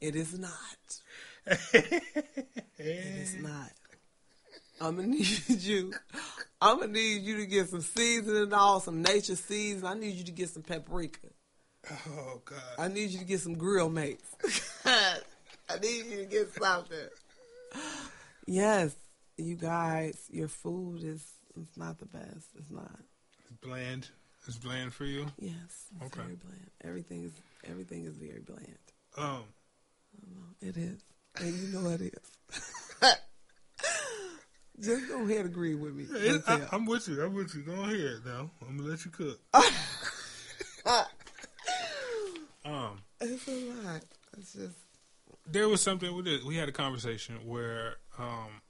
It 0.00 0.16
is 0.16 0.38
not. 0.38 1.00
It 1.72 2.02
is 2.78 3.36
not. 3.42 3.70
I'm 4.80 4.94
gonna 4.96 5.08
need 5.08 5.48
you. 5.48 5.92
I'm 6.60 6.78
gonna 6.80 6.92
need 6.92 7.22
you 7.22 7.38
to 7.38 7.46
get 7.46 7.68
some 7.68 7.80
seasoning 7.80 8.42
and 8.44 8.54
all, 8.54 8.78
some 8.80 9.02
nature 9.02 9.34
season. 9.36 9.86
I 9.86 9.94
need 9.94 10.14
you 10.14 10.24
to 10.24 10.30
get 10.32 10.50
some 10.50 10.62
paprika. 10.62 11.28
Oh 12.08 12.40
God. 12.44 12.58
I 12.78 12.88
need 12.88 13.10
you 13.10 13.18
to 13.18 13.24
get 13.24 13.40
some 13.40 13.54
grill 13.54 13.88
mates. 13.88 14.30
I 14.84 15.78
need 15.82 16.06
you 16.06 16.16
to 16.18 16.24
get 16.26 16.54
something. 16.54 16.98
Yes, 18.46 18.94
you 19.36 19.56
guys, 19.56 20.16
your 20.30 20.48
food 20.48 21.02
is 21.02 21.24
it's 21.60 21.76
not 21.76 21.98
the 21.98 22.06
best. 22.06 22.46
It's 22.56 22.70
not. 22.70 22.98
It's 23.42 23.52
bland. 23.60 24.08
It's 24.46 24.56
bland 24.58 24.92
for 24.92 25.04
you. 25.04 25.26
Yes, 25.38 25.54
it's 25.96 26.06
Okay. 26.06 26.20
very 26.22 26.36
bland. 26.36 26.70
Everything 26.84 27.24
is 27.24 27.32
everything 27.68 28.04
is 28.04 28.16
very 28.16 28.40
bland. 28.40 28.78
Um. 29.16 29.42
It 30.60 30.76
is, 30.76 31.00
and 31.36 31.54
you 31.54 31.68
know 31.78 31.88
it 31.90 32.00
is. 32.02 32.12
Just 34.80 35.08
go 35.08 35.24
ahead 35.24 35.38
and 35.38 35.46
agree 35.46 35.74
with 35.74 35.94
me. 35.94 36.04
it- 36.08 36.42
I, 36.46 36.60
I'm 36.72 36.86
with 36.86 37.08
you. 37.08 37.20
I'm 37.24 37.34
with 37.34 37.52
you. 37.54 37.62
Go 37.62 37.72
ahead 37.72 38.20
now. 38.24 38.50
I'm 38.66 38.76
gonna 38.76 38.88
let 38.90 39.04
you 39.04 39.10
cook. 39.10 39.40
Um. 42.64 42.98
It's 43.20 43.48
a 43.48 43.70
lot. 43.72 44.02
It's 44.36 44.52
just 44.52 44.74
there 45.50 45.68
was 45.68 45.82
something 45.82 46.14
with 46.14 46.26
it. 46.26 46.44
We 46.44 46.56
had 46.56 46.68
a 46.68 46.72
conversation 46.72 47.36
where 47.46 47.96
um 48.18 48.60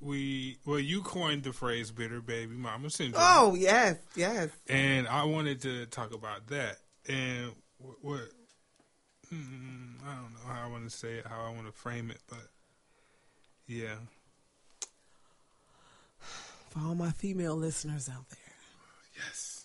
we 0.00 0.56
well 0.64 0.78
you 0.78 1.02
coined 1.02 1.42
the 1.42 1.52
phrase 1.52 1.90
bitter 1.90 2.20
baby 2.20 2.56
mama 2.56 2.88
syndrome. 2.90 3.22
oh 3.24 3.54
yes, 3.54 3.96
yes. 4.14 4.48
And 4.68 5.06
I 5.08 5.24
wanted 5.24 5.60
to 5.62 5.86
talk 5.86 6.14
about 6.14 6.46
that. 6.48 6.76
And 7.08 7.52
what 8.00 8.22
mm, 9.32 9.94
I 10.06 10.14
don't 10.14 10.32
know 10.34 10.52
how 10.52 10.66
I 10.66 10.70
want 10.70 10.84
to 10.88 10.96
say 10.96 11.14
it, 11.14 11.26
how 11.26 11.44
I 11.46 11.50
want 11.50 11.66
to 11.66 11.72
frame 11.72 12.10
it, 12.10 12.20
but 12.28 12.46
yeah. 13.66 13.94
For 16.70 16.80
all 16.80 16.94
my 16.94 17.10
female 17.10 17.56
listeners 17.56 18.08
out 18.08 18.28
there, 18.30 18.38
Yes. 19.24 19.64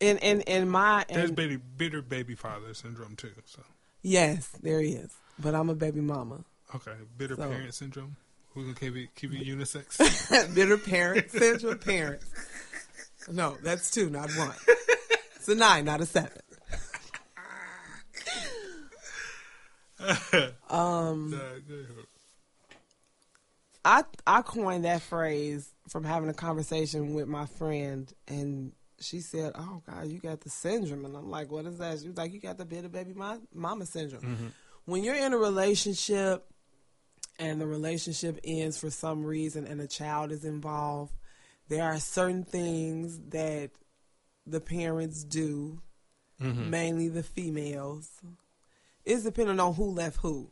in 0.00 0.18
in 0.18 0.40
in 0.42 0.68
my 0.68 1.04
There's 1.08 1.28
and, 1.30 1.36
baby 1.36 1.56
bitter 1.56 2.02
baby 2.02 2.34
father 2.34 2.74
syndrome 2.74 3.16
too. 3.16 3.32
So 3.46 3.62
yes, 4.02 4.48
there 4.62 4.80
is. 4.82 5.08
But 5.38 5.54
I'm 5.54 5.70
a 5.70 5.74
baby 5.74 6.00
mama. 6.00 6.44
okay, 6.74 6.92
bitter 7.16 7.36
So- 7.36 7.48
parent 7.48 7.74
syndrome. 7.74 8.16
We're 8.54 8.64
gonna 8.64 8.74
keep 8.74 8.96
it 8.96 9.14
keep 9.14 9.32
it 9.32 9.46
unisex. 9.46 10.54
Bitter 10.54 10.76
parent, 10.76 11.30
central 11.30 11.76
parents. 11.76 12.26
No, 13.30 13.56
that's 13.62 13.90
two, 13.92 14.10
not 14.10 14.30
one. 14.32 14.54
It's 15.36 15.48
a 15.48 15.54
nine, 15.54 15.86
not 15.86 16.02
a 16.02 16.06
seven. 16.06 16.32
Um, 20.70 21.30
I 23.84 24.04
I 24.26 24.42
coined 24.42 24.84
that 24.84 25.02
phrase 25.02 25.68
from 25.88 26.04
having 26.04 26.28
a 26.28 26.34
conversation 26.34 27.14
with 27.14 27.26
my 27.28 27.46
friend, 27.46 28.12
and 28.28 28.72
she 29.00 29.20
said, 29.20 29.52
"Oh 29.56 29.82
God, 29.86 30.06
you 30.08 30.18
got 30.18 30.40
the 30.42 30.50
syndrome," 30.50 31.04
and 31.04 31.16
I'm 31.16 31.30
like, 31.30 31.50
"What 31.50 31.66
is 31.66 31.78
that?" 31.78 32.00
She 32.00 32.08
was 32.08 32.16
like, 32.16 32.32
"You 32.32 32.40
got 32.40 32.58
the 32.58 32.64
bitter 32.66 32.88
baby 32.88 33.14
ma- 33.14 33.38
mama 33.54 33.86
syndrome." 33.86 34.52
When 34.84 35.02
you're 35.04 35.14
in 35.16 35.32
a 35.32 35.38
relationship 35.38 36.46
and 37.38 37.60
the 37.60 37.66
relationship 37.66 38.38
ends 38.44 38.78
for 38.78 38.90
some 38.90 39.24
reason, 39.24 39.66
and 39.66 39.80
a 39.80 39.86
child 39.86 40.30
is 40.32 40.44
involved, 40.44 41.12
there 41.68 41.84
are 41.84 41.98
certain 41.98 42.44
things 42.44 43.18
that 43.30 43.70
the 44.46 44.60
parents 44.60 45.24
do, 45.24 45.80
mainly 46.70 47.08
the 47.08 47.22
females. 47.22 48.10
It's 49.10 49.24
depending 49.24 49.58
on 49.58 49.74
who 49.74 49.90
left 49.90 50.18
who. 50.18 50.50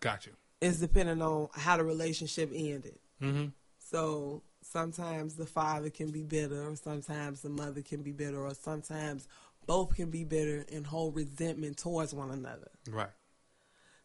Got 0.00 0.24
you. 0.26 0.32
It's 0.60 0.80
depending 0.80 1.20
on 1.20 1.48
how 1.52 1.76
the 1.76 1.84
relationship 1.84 2.50
ended. 2.54 2.98
Mm-hmm. 3.20 3.48
So 3.78 4.42
sometimes 4.62 5.36
the 5.36 5.44
father 5.44 5.90
can 5.90 6.10
be 6.10 6.22
bitter, 6.22 6.66
or 6.66 6.76
sometimes 6.76 7.42
the 7.42 7.50
mother 7.50 7.82
can 7.82 8.02
be 8.02 8.12
bitter, 8.12 8.42
or 8.42 8.54
sometimes 8.54 9.28
both 9.66 9.94
can 9.94 10.10
be 10.10 10.24
bitter 10.24 10.64
and 10.72 10.86
hold 10.86 11.14
resentment 11.14 11.76
towards 11.76 12.14
one 12.14 12.30
another. 12.30 12.70
Right. 12.88 13.10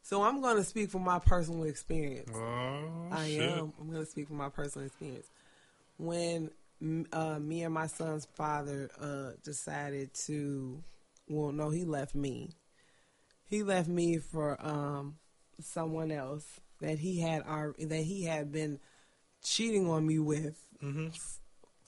So 0.02 0.24
I'm 0.24 0.42
going 0.42 0.58
to 0.58 0.64
speak 0.66 0.90
from 0.90 1.04
my 1.04 1.20
personal 1.20 1.64
experience. 1.64 2.32
Oh 2.36 3.08
I 3.12 3.30
shit. 3.30 3.50
am. 3.50 3.72
I'm 3.80 3.90
going 3.90 4.04
to 4.04 4.12
speak 4.12 4.28
from 4.28 4.38
my 4.38 4.50
personal 4.50 4.88
experience. 4.88 5.28
When 5.98 6.52
uh, 7.14 7.40
me 7.40 7.64
and 7.64 7.74
my 7.74 7.88
son's 7.88 8.26
father 8.26 8.90
uh, 9.00 9.38
decided 9.44 10.14
to, 10.26 10.84
well, 11.30 11.54
no, 11.54 11.70
he 11.70 11.86
left 11.86 12.14
me. 12.14 12.50
He 13.50 13.64
left 13.64 13.88
me 13.90 14.18
for 14.18 14.58
um, 14.66 15.16
someone 15.60 16.12
else 16.12 16.46
that 16.82 17.00
he 17.00 17.20
had 17.20 17.42
our 17.46 17.76
that 17.80 18.04
he 18.04 18.24
had 18.24 18.52
been 18.52 18.80
cheating 19.44 19.90
on 19.90 20.06
me 20.06 20.20
with 20.20 20.56
Mm-hmm. 20.84 21.08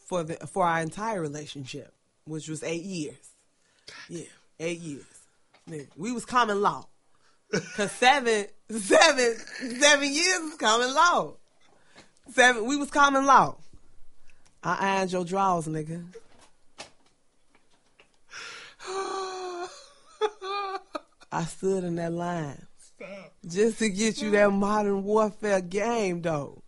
for 0.06 0.24
the 0.24 0.36
for 0.48 0.66
our 0.66 0.82
entire 0.82 1.22
relationship, 1.22 1.94
which 2.26 2.50
was 2.50 2.62
eight 2.62 2.82
years. 2.84 3.16
Yeah, 4.10 4.26
eight 4.60 4.80
years. 4.80 5.06
Nigga, 5.70 5.88
We 5.96 6.12
was 6.12 6.26
common 6.26 6.62
law. 6.62 6.88
Cause 7.78 7.92
seven, 7.94 8.48
seven, 8.70 9.36
seven 9.80 10.14
years 10.14 10.40
is 10.42 10.56
common 10.56 10.94
law. 10.94 11.34
Seven, 12.32 12.66
we 12.66 12.76
was 12.76 12.90
common 12.90 13.26
law. 13.26 13.56
I 14.64 14.96
ironed 14.98 15.12
your 15.14 15.24
drawers, 15.24 15.68
nigga. 15.68 16.04
I 21.32 21.44
stood 21.44 21.84
in 21.84 21.96
that 21.96 22.12
line 22.12 22.66
Stop. 22.78 23.34
just 23.48 23.80
to 23.80 23.90
get 23.90 24.22
you 24.22 24.32
that 24.32 24.52
modern 24.52 25.04
warfare 25.04 25.62
game, 25.62 26.22
though. 26.22 26.62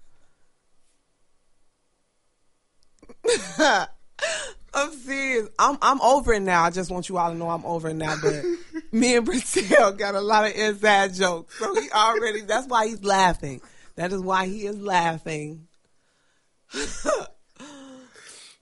I'm 4.74 4.92
serious. 4.94 5.50
I'm 5.60 5.78
I'm 5.82 6.02
over 6.02 6.34
it 6.34 6.42
now. 6.42 6.64
I 6.64 6.72
just 6.72 6.90
want 6.90 7.08
you 7.08 7.18
all 7.18 7.32
to 7.32 7.38
know 7.38 7.50
I'm 7.50 7.66
over 7.66 7.90
it 7.90 7.96
now. 7.96 8.16
But 8.22 8.44
me 8.92 9.18
and 9.18 9.26
Brazil 9.26 9.92
got 9.92 10.16
a 10.16 10.22
lot 10.22 10.46
of 10.46 10.56
inside 10.56 11.14
jokes, 11.14 11.58
so 11.60 11.80
he 11.80 11.90
already. 11.92 12.42
That's 12.42 12.68
why 12.68 12.88
he's 12.88 13.04
laughing. 13.04 13.62
That 13.96 14.12
is 14.12 14.22
why 14.22 14.48
he 14.48 14.66
is 14.66 14.78
laughing. 14.78 15.68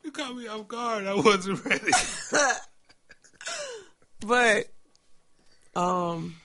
You 0.03 0.11
caught 0.11 0.35
me 0.35 0.47
off 0.47 0.67
guard. 0.67 1.05
I 1.05 1.13
wasn't 1.13 1.63
ready. 1.65 1.91
But 4.23 4.67
um, 5.75 6.35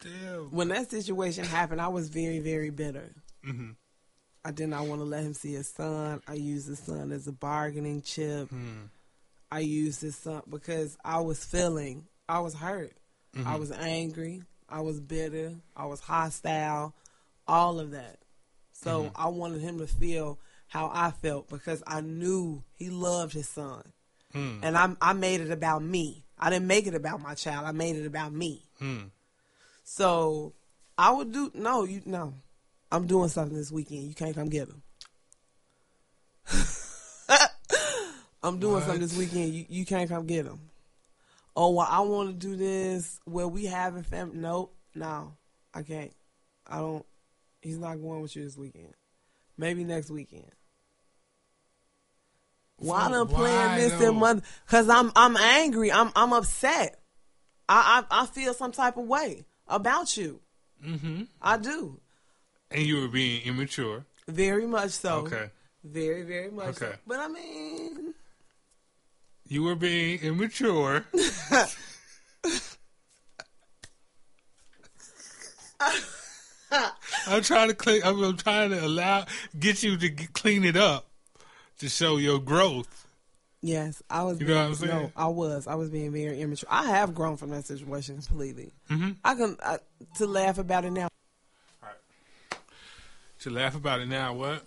Damn. 0.00 0.50
when 0.50 0.68
that 0.68 0.90
situation 0.90 1.44
happened, 1.44 1.80
I 1.80 1.88
was 1.88 2.08
very 2.08 2.40
very 2.40 2.70
bitter. 2.70 3.14
Mm-hmm. 3.46 3.70
I 4.44 4.50
did 4.50 4.68
not 4.68 4.86
want 4.86 5.00
to 5.00 5.04
let 5.04 5.24
him 5.24 5.34
see 5.34 5.52
his 5.52 5.68
son. 5.68 6.22
I 6.26 6.34
used 6.34 6.68
his 6.68 6.78
son 6.78 7.12
as 7.12 7.26
a 7.26 7.32
bargaining 7.32 8.02
chip. 8.02 8.48
Hmm. 8.48 8.86
I 9.50 9.60
used 9.60 10.00
his 10.00 10.16
son 10.16 10.42
because 10.48 10.96
I 11.04 11.20
was 11.20 11.44
feeling, 11.44 12.06
I 12.28 12.40
was 12.40 12.54
hurt. 12.54 12.92
I 13.44 13.56
was 13.56 13.70
angry. 13.70 14.42
I 14.68 14.80
was 14.80 15.00
bitter. 15.00 15.54
I 15.76 15.86
was 15.86 16.00
hostile. 16.00 16.94
All 17.46 17.78
of 17.78 17.92
that. 17.92 18.18
So 18.72 19.10
I 19.14 19.28
wanted 19.28 19.60
him 19.60 19.78
to 19.78 19.86
feel 19.86 20.38
how 20.68 20.90
I 20.92 21.10
felt 21.10 21.48
because 21.48 21.82
I 21.86 22.00
knew 22.00 22.62
he 22.74 22.90
loved 22.90 23.32
his 23.32 23.48
son. 23.48 23.82
Hmm. 24.32 24.58
And 24.62 24.76
I, 24.76 24.94
I 25.00 25.12
made 25.14 25.40
it 25.40 25.50
about 25.50 25.82
me. 25.82 26.24
I 26.38 26.50
didn't 26.50 26.66
make 26.66 26.86
it 26.86 26.94
about 26.94 27.20
my 27.20 27.34
child. 27.34 27.66
I 27.66 27.72
made 27.72 27.96
it 27.96 28.06
about 28.06 28.32
me. 28.32 28.62
Hmm. 28.78 29.06
So 29.84 30.54
I 30.96 31.10
would 31.12 31.32
do 31.32 31.50
no, 31.54 31.84
you 31.84 32.02
no. 32.04 32.34
I'm 32.90 33.06
doing 33.06 33.28
something 33.28 33.56
this 33.56 33.72
weekend. 33.72 34.04
You 34.04 34.14
can't 34.14 34.34
come 34.34 34.48
get 34.48 34.68
him. 34.68 34.82
I'm 38.42 38.58
doing 38.58 38.82
something 38.82 39.00
this 39.00 39.16
weekend. 39.16 39.52
You 39.52 39.66
you 39.68 39.84
can't 39.84 40.08
come 40.08 40.26
get 40.26 40.46
him. 40.46 40.60
Oh 41.56 41.70
well, 41.70 41.88
I 41.90 42.00
want 42.00 42.28
to 42.28 42.34
do 42.34 42.56
this 42.56 43.20
where 43.24 43.48
we 43.48 43.66
having 43.66 44.04
family. 44.04 44.38
Nope, 44.38 44.74
no, 44.94 45.34
I 45.74 45.82
can't. 45.82 46.12
I 46.66 46.78
don't. 46.78 47.04
He's 47.60 47.78
not 47.78 48.00
going 48.00 48.22
with 48.22 48.36
you 48.36 48.44
this 48.44 48.56
weekend. 48.56 48.94
Maybe 49.56 49.84
next 49.84 50.10
weekend. 50.10 50.50
Why 52.78 53.08
So 53.08 53.20
I'm 53.22 53.28
playing 53.28 53.76
this 53.76 53.92
though? 53.94 54.08
and 54.10 54.18
mother? 54.18 54.42
Cause 54.66 54.88
I'm 54.88 55.10
I'm 55.16 55.36
angry. 55.36 55.90
I'm 55.92 56.10
I'm 56.16 56.32
upset. 56.32 57.00
I 57.68 58.04
I, 58.10 58.22
I 58.22 58.26
feel 58.26 58.54
some 58.54 58.72
type 58.72 58.96
of 58.96 59.04
way 59.06 59.44
about 59.66 60.16
you. 60.16 60.40
Mm-hmm. 60.84 61.22
I 61.42 61.56
do 61.58 62.00
And 62.70 62.82
you 62.86 63.00
were 63.00 63.08
being 63.08 63.42
immature. 63.42 64.04
very 64.28 64.66
much 64.66 64.90
so. 64.90 65.18
Okay. 65.26 65.50
Very 65.84 66.22
very 66.22 66.50
much. 66.50 66.76
so. 66.76 66.86
Okay. 66.86 66.96
But 67.06 67.18
I 67.20 67.28
mean, 67.28 68.14
You 69.48 69.62
were 69.64 69.74
being 69.76 70.20
immature. 70.20 71.04
I'm 77.26 77.42
trying 77.42 77.68
to 77.68 77.74
clean. 77.74 78.02
I'm, 78.04 78.22
I'm 78.22 78.36
trying 78.36 78.70
to 78.70 78.84
allow 78.84 79.26
get 79.58 79.82
you 79.82 79.96
to 79.96 80.08
get, 80.08 80.32
clean 80.32 80.64
it 80.64 80.76
up 80.76 81.07
to 81.78 81.88
show 81.88 82.16
your 82.16 82.38
growth. 82.40 83.06
yes, 83.62 84.02
I 84.10 84.22
was. 84.24 84.40
You 84.40 84.46
know 84.46 84.54
what 84.56 84.66
I'm 84.66 84.74
saying? 84.74 84.90
No, 84.92 85.12
I 85.16 85.26
was. 85.26 85.66
I 85.66 85.74
was 85.74 85.90
being 85.90 86.12
very 86.12 86.40
immature. 86.40 86.68
I 86.70 86.84
have 86.86 87.14
grown 87.14 87.36
from 87.36 87.50
that 87.50 87.64
situation 87.66 88.20
completely. 88.22 88.72
Mm-hmm. 88.90 89.10
I 89.24 89.34
can 89.34 89.56
I, 89.62 89.78
to 90.16 90.26
laugh 90.26 90.58
about 90.58 90.84
it 90.84 90.90
now. 90.92 91.08
To 93.40 93.50
laugh 93.50 93.76
about 93.76 94.00
it 94.00 94.06
now, 94.08 94.34
what? 94.34 94.64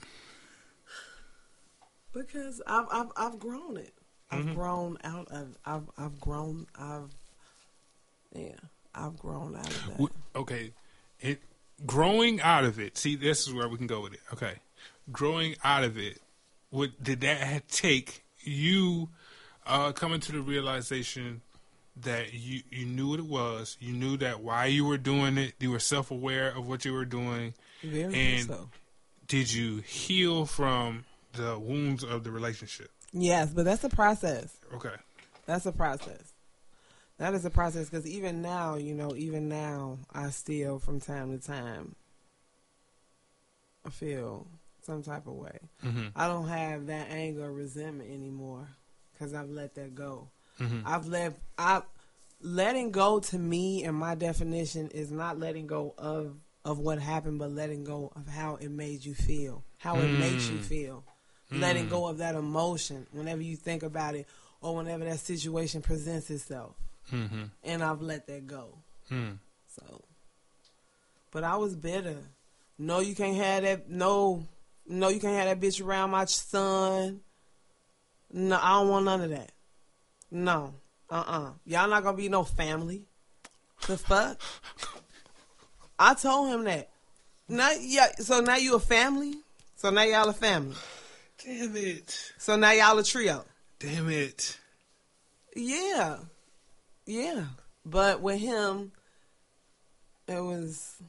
Because 2.13 2.61
I've 2.67 2.85
I've 2.91 3.11
I've 3.17 3.39
grown 3.39 3.77
it. 3.77 3.93
I've 4.29 4.45
Mhm. 4.45 4.55
grown 4.55 4.97
out 5.03 5.27
of 5.29 5.57
I've 5.65 5.89
I've 5.97 6.19
grown 6.19 6.67
I've 6.75 7.13
yeah 8.33 8.55
I've 8.95 9.17
grown 9.17 9.55
out 9.55 9.67
of 9.69 9.97
that. 9.97 10.09
Okay, 10.35 10.71
it 11.19 11.41
growing 11.85 12.41
out 12.41 12.63
of 12.63 12.79
it. 12.79 12.97
See, 12.97 13.15
this 13.15 13.45
is 13.47 13.53
where 13.53 13.67
we 13.67 13.77
can 13.77 13.87
go 13.87 14.01
with 14.01 14.13
it. 14.13 14.21
Okay, 14.33 14.55
growing 15.11 15.55
out 15.65 15.83
of 15.83 15.97
it. 15.97 16.21
What 16.71 17.03
did 17.03 17.21
that 17.21 17.67
take 17.67 18.23
you 18.39 19.09
uh, 19.67 19.91
coming 19.91 20.19
to 20.21 20.31
the 20.31 20.41
realization 20.41 21.41
that 21.97 22.33
you 22.33 22.61
you 22.69 22.85
knew 22.85 23.09
what 23.09 23.19
it 23.19 23.25
was? 23.25 23.77
You 23.79 23.93
knew 23.93 24.17
that 24.17 24.41
why 24.41 24.65
you 24.65 24.85
were 24.85 24.97
doing 24.97 25.37
it. 25.37 25.53
You 25.59 25.71
were 25.71 25.79
self 25.79 26.09
aware 26.11 26.49
of 26.49 26.67
what 26.67 26.83
you 26.85 26.93
were 26.93 27.05
doing. 27.05 27.53
Very 27.83 28.37
and- 28.37 28.47
so. 28.47 28.69
Did 29.27 29.53
you 29.53 29.77
heal 29.77 30.45
from 30.45 31.05
the 31.33 31.57
wounds 31.57 32.03
of 32.03 32.25
the 32.25 32.31
relationship? 32.31 32.91
Yes, 33.13 33.51
but 33.53 33.63
that's 33.63 33.83
a 33.85 33.89
process. 33.89 34.57
Okay. 34.73 34.95
That's 35.45 35.65
a 35.65 35.71
process. 35.71 36.33
That 37.17 37.33
is 37.33 37.45
a 37.45 37.49
process 37.49 37.89
because 37.89 38.05
even 38.05 38.41
now, 38.41 38.75
you 38.75 38.93
know, 38.93 39.15
even 39.15 39.47
now, 39.47 39.99
I 40.13 40.31
still 40.31 40.79
from 40.79 40.99
time 40.99 41.37
to 41.37 41.45
time, 41.45 41.95
I 43.85 43.89
feel 43.89 44.47
some 44.83 45.03
type 45.03 45.27
of 45.27 45.33
way. 45.33 45.59
Mm-hmm. 45.85 46.07
I 46.15 46.27
don't 46.27 46.47
have 46.47 46.87
that 46.87 47.07
anger 47.09 47.45
or 47.45 47.51
resentment 47.53 48.09
anymore 48.11 48.67
because 49.13 49.33
I've 49.33 49.49
let 49.49 49.75
that 49.75 49.95
go. 49.95 50.27
Mm-hmm. 50.59 50.79
I've 50.85 51.07
let 51.07 51.33
I 51.57 51.81
letting 52.41 52.91
go 52.91 53.19
to 53.19 53.37
me 53.37 53.83
and 53.83 53.95
my 53.95 54.15
definition 54.15 54.89
is 54.89 55.11
not 55.11 55.39
letting 55.39 55.67
go 55.67 55.93
of 55.97 56.35
of 56.63 56.77
what 56.79 56.99
happened, 56.99 57.39
but 57.39 57.51
letting 57.51 57.83
go 57.83 58.11
of 58.15 58.27
how 58.27 58.55
it 58.57 58.69
made 58.69 59.03
you 59.03 59.13
feel, 59.15 59.63
how 59.77 59.95
it 59.97 60.07
makes 60.07 60.47
you 60.47 60.57
Mm. 60.59 60.63
feel, 60.63 61.03
letting 61.51 61.89
go 61.89 62.05
of 62.07 62.19
that 62.19 62.35
emotion 62.35 63.07
whenever 63.11 63.41
you 63.41 63.55
think 63.55 63.81
about 63.81 64.13
it 64.13 64.27
or 64.61 64.75
whenever 64.75 65.03
that 65.05 65.19
situation 65.19 65.81
presents 65.81 66.29
itself. 66.29 66.75
Mm-hmm. 67.11 67.45
And 67.63 67.83
I've 67.83 68.01
let 68.03 68.27
that 68.27 68.45
go. 68.45 68.77
Mm. 69.09 69.37
So, 69.75 70.03
but 71.31 71.43
I 71.43 71.55
was 71.55 71.75
bitter. 71.75 72.17
No, 72.77 72.99
you 72.99 73.15
can't 73.15 73.35
have 73.37 73.63
that. 73.63 73.89
No, 73.89 74.45
no, 74.87 75.09
you 75.09 75.19
can't 75.19 75.35
have 75.35 75.59
that 75.59 75.65
bitch 75.65 75.83
around 75.83 76.11
my 76.11 76.25
son. 76.25 77.21
No, 78.31 78.59
I 78.61 78.79
don't 78.79 78.89
want 78.89 79.05
none 79.05 79.21
of 79.21 79.29
that. 79.29 79.51
No, 80.29 80.73
uh, 81.09 81.23
uh 81.27 81.51
Y'all 81.65 81.89
not 81.89 82.03
gonna 82.03 82.17
be 82.17 82.29
no 82.29 82.43
family. 82.43 83.03
The 83.87 83.97
fuck? 83.97 84.39
I 85.99 86.13
told 86.13 86.49
him 86.49 86.63
that. 86.65 86.89
Now, 87.49 87.71
yeah. 87.79 88.07
So 88.19 88.39
now 88.39 88.55
you 88.55 88.75
a 88.75 88.79
family. 88.79 89.35
So 89.75 89.89
now 89.89 90.03
y'all 90.03 90.29
a 90.29 90.33
family. 90.33 90.75
Damn 91.43 91.75
it! 91.75 92.33
So 92.37 92.55
now 92.55 92.71
y'all 92.71 92.99
a 92.99 93.03
trio. 93.03 93.43
Damn 93.79 94.09
it! 94.09 94.59
Yeah, 95.55 96.17
yeah. 97.05 97.45
But 97.83 98.21
with 98.21 98.39
him, 98.39 98.91
it 100.27 100.39
was 100.39 101.01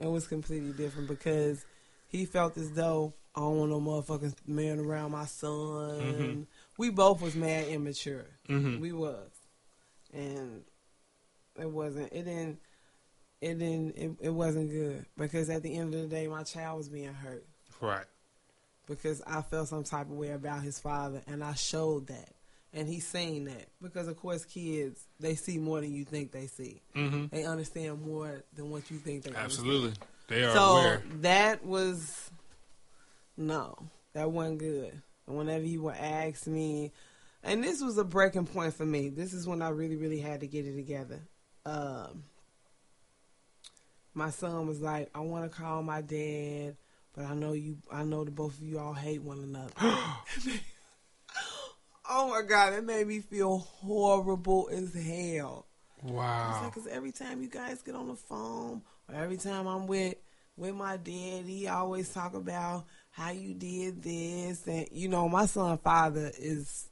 it 0.00 0.08
was 0.08 0.26
completely 0.26 0.72
different 0.72 1.08
because 1.08 1.64
he 2.10 2.26
felt 2.26 2.56
as 2.58 2.72
though 2.72 3.14
I 3.34 3.40
don't 3.40 3.56
want 3.58 3.70
no 3.70 3.80
motherfucking 3.80 4.34
man 4.46 4.78
around 4.80 5.12
my 5.12 5.24
son. 5.24 6.00
Mhm. 6.00 6.46
We 6.76 6.90
both 6.90 7.22
was 7.22 7.34
mad 7.34 7.68
immature. 7.68 8.26
Mm-hmm. 8.48 8.80
We 8.80 8.92
was, 8.92 9.30
and 10.12 10.62
it 11.58 11.70
wasn't. 11.70 12.12
It 12.12 12.24
didn't. 12.24 12.58
It 13.40 13.58
didn't. 13.58 13.96
It, 13.96 14.10
it 14.20 14.30
wasn't 14.30 14.70
good 14.70 15.06
because 15.16 15.48
at 15.50 15.62
the 15.62 15.74
end 15.76 15.94
of 15.94 16.02
the 16.02 16.08
day, 16.08 16.26
my 16.26 16.42
child 16.42 16.78
was 16.78 16.88
being 16.88 17.14
hurt 17.14 17.44
Right. 17.80 18.04
because 18.86 19.22
I 19.26 19.40
felt 19.42 19.68
some 19.68 19.84
type 19.84 20.06
of 20.06 20.12
way 20.12 20.30
about 20.32 20.62
his 20.62 20.78
father, 20.78 21.22
and 21.26 21.42
I 21.44 21.54
showed 21.54 22.08
that, 22.08 22.34
and 22.74 22.86
he's 22.88 23.06
saying 23.06 23.44
that 23.46 23.66
because 23.80 24.08
of 24.08 24.16
course 24.18 24.44
kids 24.44 25.06
they 25.18 25.34
see 25.36 25.58
more 25.58 25.80
than 25.80 25.94
you 25.94 26.04
think 26.04 26.32
they 26.32 26.46
see. 26.48 26.82
Mm-hmm. 26.96 27.26
They 27.30 27.44
understand 27.44 28.02
more 28.02 28.42
than 28.54 28.70
what 28.70 28.90
you 28.90 28.98
think 28.98 29.22
they 29.24 29.34
Absolutely. 29.34 29.92
They 30.30 30.44
are 30.44 30.52
So 30.54 30.62
aware. 30.62 31.02
that 31.20 31.64
was 31.66 32.30
no, 33.36 33.76
that 34.14 34.30
wasn't 34.30 34.58
good. 34.58 35.02
And 35.26 35.36
whenever 35.36 35.64
you 35.64 35.82
would 35.82 35.96
ask 35.96 36.46
me, 36.46 36.92
and 37.42 37.62
this 37.62 37.82
was 37.82 37.98
a 37.98 38.04
breaking 38.04 38.46
point 38.46 38.74
for 38.74 38.86
me. 38.86 39.08
This 39.08 39.34
is 39.34 39.46
when 39.46 39.60
I 39.60 39.68
really, 39.70 39.96
really 39.96 40.20
had 40.20 40.40
to 40.40 40.46
get 40.46 40.66
it 40.66 40.76
together. 40.76 41.20
Um, 41.66 42.24
my 44.14 44.30
son 44.30 44.66
was 44.66 44.80
like, 44.80 45.10
"I 45.14 45.20
want 45.20 45.50
to 45.50 45.56
call 45.58 45.82
my 45.82 46.00
dad." 46.00 46.76
But 47.12 47.24
I 47.24 47.34
know 47.34 47.52
you. 47.52 47.78
I 47.90 48.04
know 48.04 48.24
the 48.24 48.30
both 48.30 48.56
of 48.56 48.62
you 48.62 48.78
all 48.78 48.94
hate 48.94 49.22
one 49.22 49.40
another. 49.40 49.72
oh 52.08 52.28
my 52.30 52.42
god, 52.42 52.74
it 52.74 52.84
made 52.84 53.06
me 53.06 53.20
feel 53.20 53.58
horrible 53.58 54.68
as 54.72 54.94
hell. 54.94 55.66
Wow. 56.02 56.70
Because 56.72 56.86
every 56.86 57.12
time 57.12 57.42
you 57.42 57.48
guys 57.48 57.82
get 57.82 57.94
on 57.94 58.08
the 58.08 58.14
phone, 58.14 58.82
every 59.14 59.36
time 59.36 59.66
I'm 59.66 59.86
with 59.86 60.14
with 60.56 60.74
my 60.74 60.96
dad, 60.98 61.44
he 61.46 61.68
always 61.68 62.08
talk 62.12 62.34
about 62.34 62.84
how 63.10 63.30
you 63.30 63.54
did 63.54 64.02
this, 64.02 64.66
and 64.66 64.86
you 64.92 65.08
know, 65.08 65.28
my 65.28 65.46
son 65.46 65.78
father 65.78 66.30
is 66.38 66.88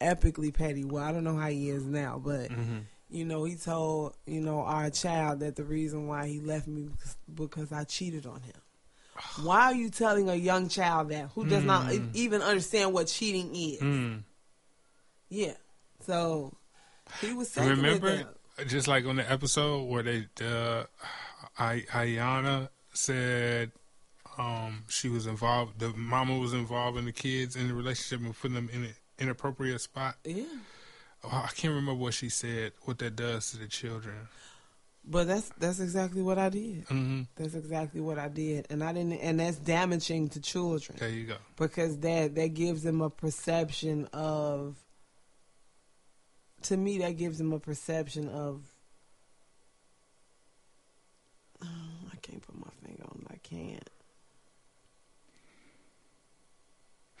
epically 0.00 0.52
petty. 0.52 0.84
Well, 0.84 1.02
I 1.02 1.12
don't 1.12 1.24
know 1.24 1.36
how 1.36 1.48
he 1.48 1.70
is 1.70 1.84
now, 1.84 2.20
but 2.22 2.50
Mm-hmm. 2.50 2.78
you 3.08 3.24
know, 3.24 3.44
he 3.44 3.54
told 3.56 4.14
you 4.26 4.40
know 4.40 4.60
our 4.60 4.90
child 4.90 5.40
that 5.40 5.56
the 5.56 5.64
reason 5.64 6.06
why 6.06 6.26
he 6.26 6.40
left 6.40 6.66
me 6.66 6.88
was 6.88 7.16
because 7.34 7.72
I 7.72 7.84
cheated 7.84 8.26
on 8.26 8.42
him. 8.42 8.54
Why 9.44 9.64
are 9.66 9.74
you 9.74 9.88
telling 9.88 10.28
a 10.28 10.34
young 10.34 10.68
child 10.68 11.08
that 11.08 11.30
who 11.34 11.46
does 11.46 11.64
not 11.64 11.86
Mm. 11.86 12.10
even 12.14 12.42
understand 12.42 12.92
what 12.92 13.06
cheating 13.06 13.50
is? 13.54 13.80
Mm. 13.80 14.22
Yeah, 15.30 15.54
so 16.00 16.52
he 17.22 17.32
was 17.32 17.48
saying 17.50 17.70
Remember, 17.70 18.34
just 18.66 18.86
like 18.88 19.06
on 19.06 19.16
the 19.16 19.30
episode 19.30 19.84
where 19.84 20.02
they, 20.02 20.26
uh, 20.42 20.84
I, 21.58 21.80
Iyanla 21.90 22.68
said 22.92 23.72
um, 24.38 24.84
she 24.88 25.08
was 25.08 25.26
involved, 25.26 25.78
the 25.78 25.88
mama 25.90 26.38
was 26.38 26.52
involved 26.52 26.98
in 26.98 27.04
the 27.06 27.12
kids 27.12 27.56
in 27.56 27.68
the 27.68 27.74
relationship 27.74 28.24
and 28.24 28.38
putting 28.38 28.54
them 28.54 28.68
in 28.72 28.84
an 28.84 28.94
inappropriate 29.18 29.80
spot. 29.80 30.16
Yeah. 30.24 30.44
Oh, 31.24 31.44
I 31.44 31.50
can't 31.54 31.74
remember 31.74 31.94
what 31.94 32.14
she 32.14 32.28
said, 32.28 32.72
what 32.82 32.98
that 32.98 33.16
does 33.16 33.50
to 33.52 33.58
the 33.58 33.66
children. 33.66 34.14
But 35.08 35.28
that's 35.28 35.50
that's 35.58 35.78
exactly 35.78 36.20
what 36.20 36.36
I 36.36 36.48
did. 36.48 36.84
hmm 36.88 37.22
That's 37.36 37.54
exactly 37.54 38.00
what 38.00 38.18
I 38.18 38.26
did, 38.28 38.66
and 38.70 38.82
I 38.82 38.92
didn't. 38.92 39.12
And 39.20 39.38
that's 39.38 39.56
damaging 39.56 40.30
to 40.30 40.40
children 40.40 40.98
There 40.98 41.08
you 41.08 41.26
go. 41.26 41.36
because 41.56 41.98
that 41.98 42.34
that 42.34 42.54
gives 42.54 42.82
them 42.82 43.00
a 43.00 43.08
perception 43.08 44.06
of. 44.12 44.76
To 46.62 46.76
me, 46.76 46.98
that 46.98 47.16
gives 47.16 47.38
them 47.38 47.52
a 47.52 47.60
perception 47.60 48.28
of. 48.28 48.62
Oh, 51.62 52.08
I 52.12 52.16
can't 52.16 52.42
put 52.42 52.56
my 52.58 52.70
finger 52.84 53.02
on. 53.04 53.22
it. 53.22 53.32
I 53.32 53.36
can't. 53.42 53.90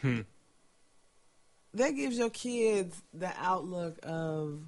Hmm. 0.00 0.20
That 1.74 1.90
gives 1.90 2.16
your 2.18 2.30
kids 2.30 3.00
the 3.12 3.32
outlook 3.38 3.98
of. 4.02 4.60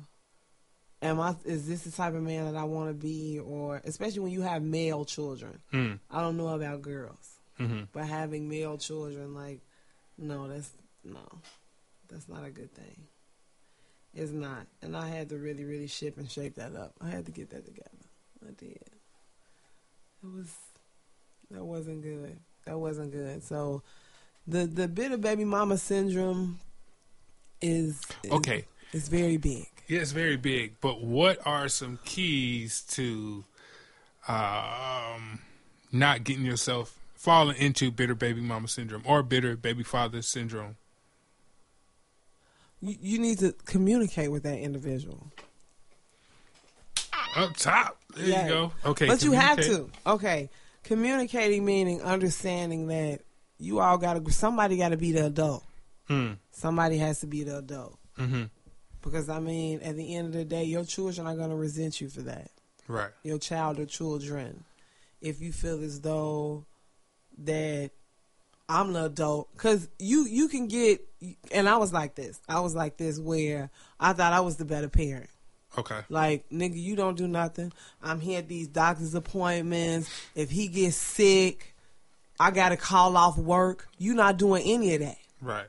Am 1.01 1.21
I? 1.21 1.37
Is 1.45 1.69
this 1.69 1.83
the 1.83 1.93
type 1.93 2.15
of 2.15 2.23
man 2.23 2.53
that 2.53 2.59
I 2.59 2.65
want 2.65 2.91
to 2.91 2.95
be? 2.95 3.39
Or 3.39 3.81
especially 3.85 4.21
when 4.21 4.33
you 4.33 4.43
have 4.43 4.63
male 4.63 5.05
children. 5.05 5.61
Hmm. 5.71 5.93
I 6.11 6.21
don't 6.21 6.37
know 6.37 6.49
about 6.49 6.83
girls, 6.83 7.39
hmm 7.57 7.83
but 7.93 8.05
having 8.07 8.49
male 8.49 8.79
children, 8.79 9.33
like, 9.35 9.61
no, 10.17 10.49
that's 10.49 10.71
no, 11.05 11.21
that's 12.09 12.29
not 12.29 12.45
a 12.45 12.51
good 12.51 12.75
thing. 12.75 13.07
It's 14.15 14.33
not, 14.33 14.67
and 14.83 14.97
I 14.97 15.07
had 15.09 15.29
to 15.29 15.39
really, 15.39 15.65
really 15.65 15.87
ship 15.87 16.19
and 16.19 16.29
shape 16.29 16.57
that 16.57 16.75
up. 16.75 16.95
I 17.01 17.11
had 17.11 17.27
to 17.27 17.33
get 17.33 17.51
that 17.51 17.65
together. 17.65 17.91
I 18.45 18.51
did. 18.53 18.91
It 20.23 20.35
was, 20.35 20.55
That 21.51 21.65
wasn't 21.65 22.03
good. 22.03 22.39
That 22.65 22.79
wasn't 22.79 23.13
good. 23.13 23.43
So 23.43 23.83
the 24.47 24.67
the 24.67 24.89
bit 24.89 25.13
of 25.13 25.21
baby 25.21 25.45
mama 25.45 25.79
syndrome 25.79 26.59
is, 27.61 28.01
is 28.23 28.31
Okay. 28.33 28.65
It's 28.93 29.09
very 29.09 29.37
big. 29.37 29.69
Yeah, 29.87 30.01
it's 30.01 30.13
very 30.13 30.37
big. 30.37 30.81
But 30.81 31.03
what 31.03 31.39
are 31.47 31.69
some 31.69 31.99
keys 32.05 32.83
to 32.91 33.45
um, 34.27 35.41
not 35.93 36.25
getting 36.25 36.45
yourself 36.45 36.99
falling 37.15 37.57
into 37.57 37.91
bitter 37.91 38.15
baby 38.15 38.41
mama 38.41 38.69
syndrome 38.69 39.03
or 39.05 39.23
bitter 39.23 39.57
baby 39.57 39.83
father 39.83 40.23
syndrome? 40.23 40.77
You, 42.81 42.97
you 43.01 43.19
need 43.19 43.39
to 43.41 43.53
communicate 43.65 44.31
with 44.31 44.43
that 44.45 44.59
individual. 44.59 45.33
Up 47.37 47.57
top. 47.57 48.01
There 48.17 48.43
you 48.43 48.49
go. 48.49 48.73
Okay. 48.85 49.07
But 49.07 49.23
you 49.23 49.33
have 49.33 49.59
to. 49.61 49.91
Okay. 50.07 50.51
Communicating 50.83 51.65
meaning 51.65 52.03
understanding 52.03 52.89
that 52.89 53.21
you 53.59 53.81
all 53.81 53.99
got 53.99 54.25
to, 54.25 54.33
somebody 54.33 54.77
got 54.77 54.91
to 54.91 54.97
be 54.97 55.13
the 55.13 55.27
adult. 55.27 55.65
Hmm. 56.07 56.33
Somebody 56.53 56.99
has 56.99 57.21
to 57.21 57.27
be 57.27 57.45
the 57.45 57.59
adult. 57.59 57.99
Mm-hmm. 58.19 58.45
Because, 59.03 59.29
I 59.29 59.41
mean, 59.41 59.81
at 59.81 59.97
the 59.97 60.17
end 60.17 60.29
of 60.29 60.33
the 60.33 60.45
day, 60.45 60.65
your 60.65 60.85
children 60.85 61.27
are 61.27 61.37
going 61.37 61.51
to 61.51 61.57
resent 61.57 62.01
you 62.01 62.09
for 62.09 62.23
that. 62.23 62.51
Right. 62.89 63.11
Your 63.23 63.39
child 63.39 63.79
or 63.79 63.87
children. 63.87 64.65
If 65.21 65.41
you 65.41 65.53
feel 65.53 65.83
as 65.83 66.01
though 66.01 66.65
that 67.39 67.91
I'm 68.69 68.93
the 68.93 69.07
adult. 69.07 69.53
Because 69.53 69.89
you, 69.99 70.27
you 70.27 70.49
can 70.49 70.69
get, 70.69 71.01
and 71.53 71.69
I 71.69 71.77
was 71.77 71.93
like 71.93 72.15
this. 72.15 72.41
I 72.49 72.61
was 72.61 72.75
like 72.75 72.97
this 72.97 73.19
where 73.19 73.71
I 73.99 74.13
thought 74.13 74.33
I 74.33 74.41
was 74.41 74.57
the 74.57 74.65
better 74.65 74.89
parent. 74.89 75.31
Okay. 75.77 76.01
Like, 76.09 76.49
nigga, 76.51 76.81
you 76.81 76.97
don't 76.97 77.17
do 77.17 77.29
nothing. 77.29 77.73
I'm 78.03 78.21
here 78.21 78.39
at 78.39 78.49
these 78.49 78.69
doctor's 78.69 79.15
appointments. 79.15 80.09
If 80.35 80.51
he 80.51 80.69
gets 80.69 80.97
sick, 80.97 81.75
I 82.41 82.51
got 82.51 82.71
to 82.71 82.77
call 82.77 83.17
off 83.17 83.37
work. 83.37 83.89
you 83.99 84.15
not 84.15 84.39
doing 84.39 84.63
any 84.65 84.95
of 84.95 85.01
that. 85.01 85.19
Right. 85.41 85.67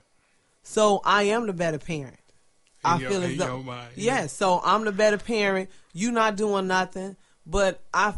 So 0.63 1.01
I 1.03 1.23
am 1.23 1.47
the 1.47 1.53
better 1.53 1.79
parent. 1.79 2.15
In 2.85 2.91
I 2.91 2.97
your- 2.99 3.09
feel 3.11 3.23
as 3.23 3.37
though, 3.37 3.65
yes. 3.95 4.31
So 4.31 4.61
I'm 4.63 4.85
the 4.85 4.91
better 4.91 5.17
parent. 5.17 5.69
You 5.93 6.11
not 6.11 6.37
doing 6.37 6.67
nothing, 6.67 7.17
but 7.45 7.81
I, 7.93 8.13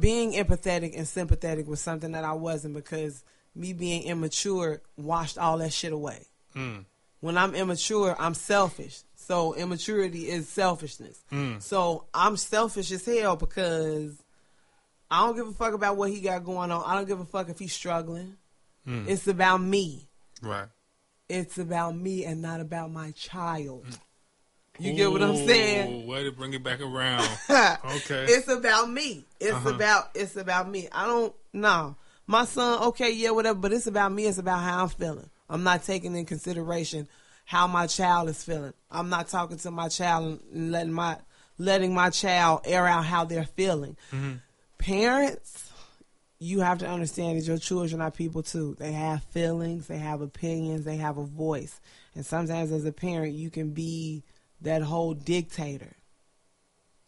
being 0.00 0.32
empathetic 0.32 0.96
and 0.96 1.06
sympathetic 1.06 1.66
was 1.68 1.80
something 1.80 2.12
that 2.12 2.24
I 2.24 2.32
wasn't 2.32 2.74
because 2.74 3.22
me 3.54 3.72
being 3.72 4.02
immature 4.02 4.82
washed 4.96 5.38
all 5.38 5.58
that 5.58 5.72
shit 5.72 5.92
away. 5.92 6.26
Mm. 6.54 6.86
When 7.20 7.38
I'm 7.38 7.54
immature, 7.54 8.16
I'm 8.18 8.34
selfish. 8.34 9.02
So 9.26 9.54
immaturity 9.54 10.28
is 10.28 10.48
selfishness. 10.48 11.18
Mm. 11.32 11.60
So 11.60 12.04
I'm 12.14 12.36
selfish 12.36 12.92
as 12.92 13.04
hell 13.04 13.34
because 13.36 14.12
I 15.10 15.26
don't 15.26 15.34
give 15.36 15.48
a 15.48 15.52
fuck 15.52 15.74
about 15.74 15.96
what 15.96 16.10
he 16.10 16.20
got 16.20 16.44
going 16.44 16.70
on. 16.70 16.82
I 16.86 16.94
don't 16.94 17.08
give 17.08 17.18
a 17.18 17.24
fuck 17.24 17.48
if 17.48 17.58
he's 17.58 17.72
struggling. 17.72 18.36
Mm. 18.86 19.08
It's 19.08 19.26
about 19.26 19.58
me. 19.60 20.06
Right. 20.42 20.68
It's 21.28 21.58
about 21.58 21.96
me 21.96 22.24
and 22.24 22.40
not 22.40 22.60
about 22.60 22.92
my 22.92 23.10
child. 23.12 23.84
You 24.78 24.92
get 24.92 25.10
what 25.10 25.22
I'm 25.22 25.34
saying? 25.36 26.06
Way 26.06 26.22
to 26.24 26.30
bring 26.30 26.52
it 26.52 26.62
back 26.62 26.80
around. 26.80 27.26
Okay. 27.96 28.26
It's 28.28 28.46
about 28.48 28.90
me. 28.90 29.24
It's 29.40 29.52
Uh-huh. 29.52 29.70
about 29.70 30.10
it's 30.14 30.36
about 30.36 30.68
me. 30.68 30.88
I 30.92 31.06
don't 31.06 31.34
no. 31.52 31.96
My 32.28 32.44
son, 32.44 32.82
okay, 32.88 33.10
yeah, 33.12 33.30
whatever, 33.30 33.58
but 33.58 33.72
it's 33.72 33.86
about 33.86 34.12
me, 34.12 34.26
it's 34.26 34.38
about 34.38 34.58
how 34.60 34.82
I'm 34.82 34.88
feeling. 34.88 35.30
I'm 35.48 35.62
not 35.64 35.84
taking 35.84 36.14
in 36.16 36.26
consideration 36.26 37.08
how 37.46 37.66
my 37.66 37.86
child 37.86 38.28
is 38.28 38.42
feeling. 38.44 38.74
I'm 38.90 39.08
not 39.08 39.28
talking 39.28 39.56
to 39.58 39.70
my 39.70 39.88
child 39.88 40.40
and 40.52 40.72
letting 40.72 40.92
my 40.92 41.16
letting 41.58 41.94
my 41.94 42.10
child 42.10 42.60
air 42.66 42.86
out 42.86 43.06
how 43.06 43.24
they're 43.24 43.44
feeling. 43.46 43.96
Parents, 44.78 45.72
you 46.38 46.60
have 46.60 46.78
to 46.78 46.88
understand 46.88 47.38
that 47.38 47.46
your 47.46 47.56
children 47.56 48.02
are 48.02 48.10
people 48.10 48.42
too. 48.42 48.76
They 48.78 48.92
have 48.92 49.24
feelings, 49.24 49.86
they 49.86 49.96
have 49.98 50.20
opinions, 50.20 50.84
they 50.84 50.96
have 50.96 51.16
a 51.16 51.24
voice. 51.24 51.80
And 52.14 52.26
sometimes 52.26 52.72
as 52.72 52.84
a 52.84 52.92
parent, 52.92 53.34
you 53.34 53.48
can 53.48 53.70
be 53.70 54.22
that 54.60 54.82
whole 54.82 55.14
dictator. 55.14 55.96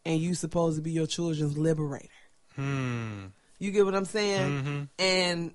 And 0.07 0.21
you 0.21 0.35
supposed 0.35 0.77
to 0.77 0.83
be 0.83 0.93
your 0.93 1.07
children's 1.07 1.59
liberator. 1.59 2.09
Hmm. 2.55 3.27
You 3.59 3.71
get 3.73 3.85
what 3.85 3.95
I'm 3.95 4.05
saying? 4.07 4.63
Mhm. 4.65 4.89
And 4.99 5.53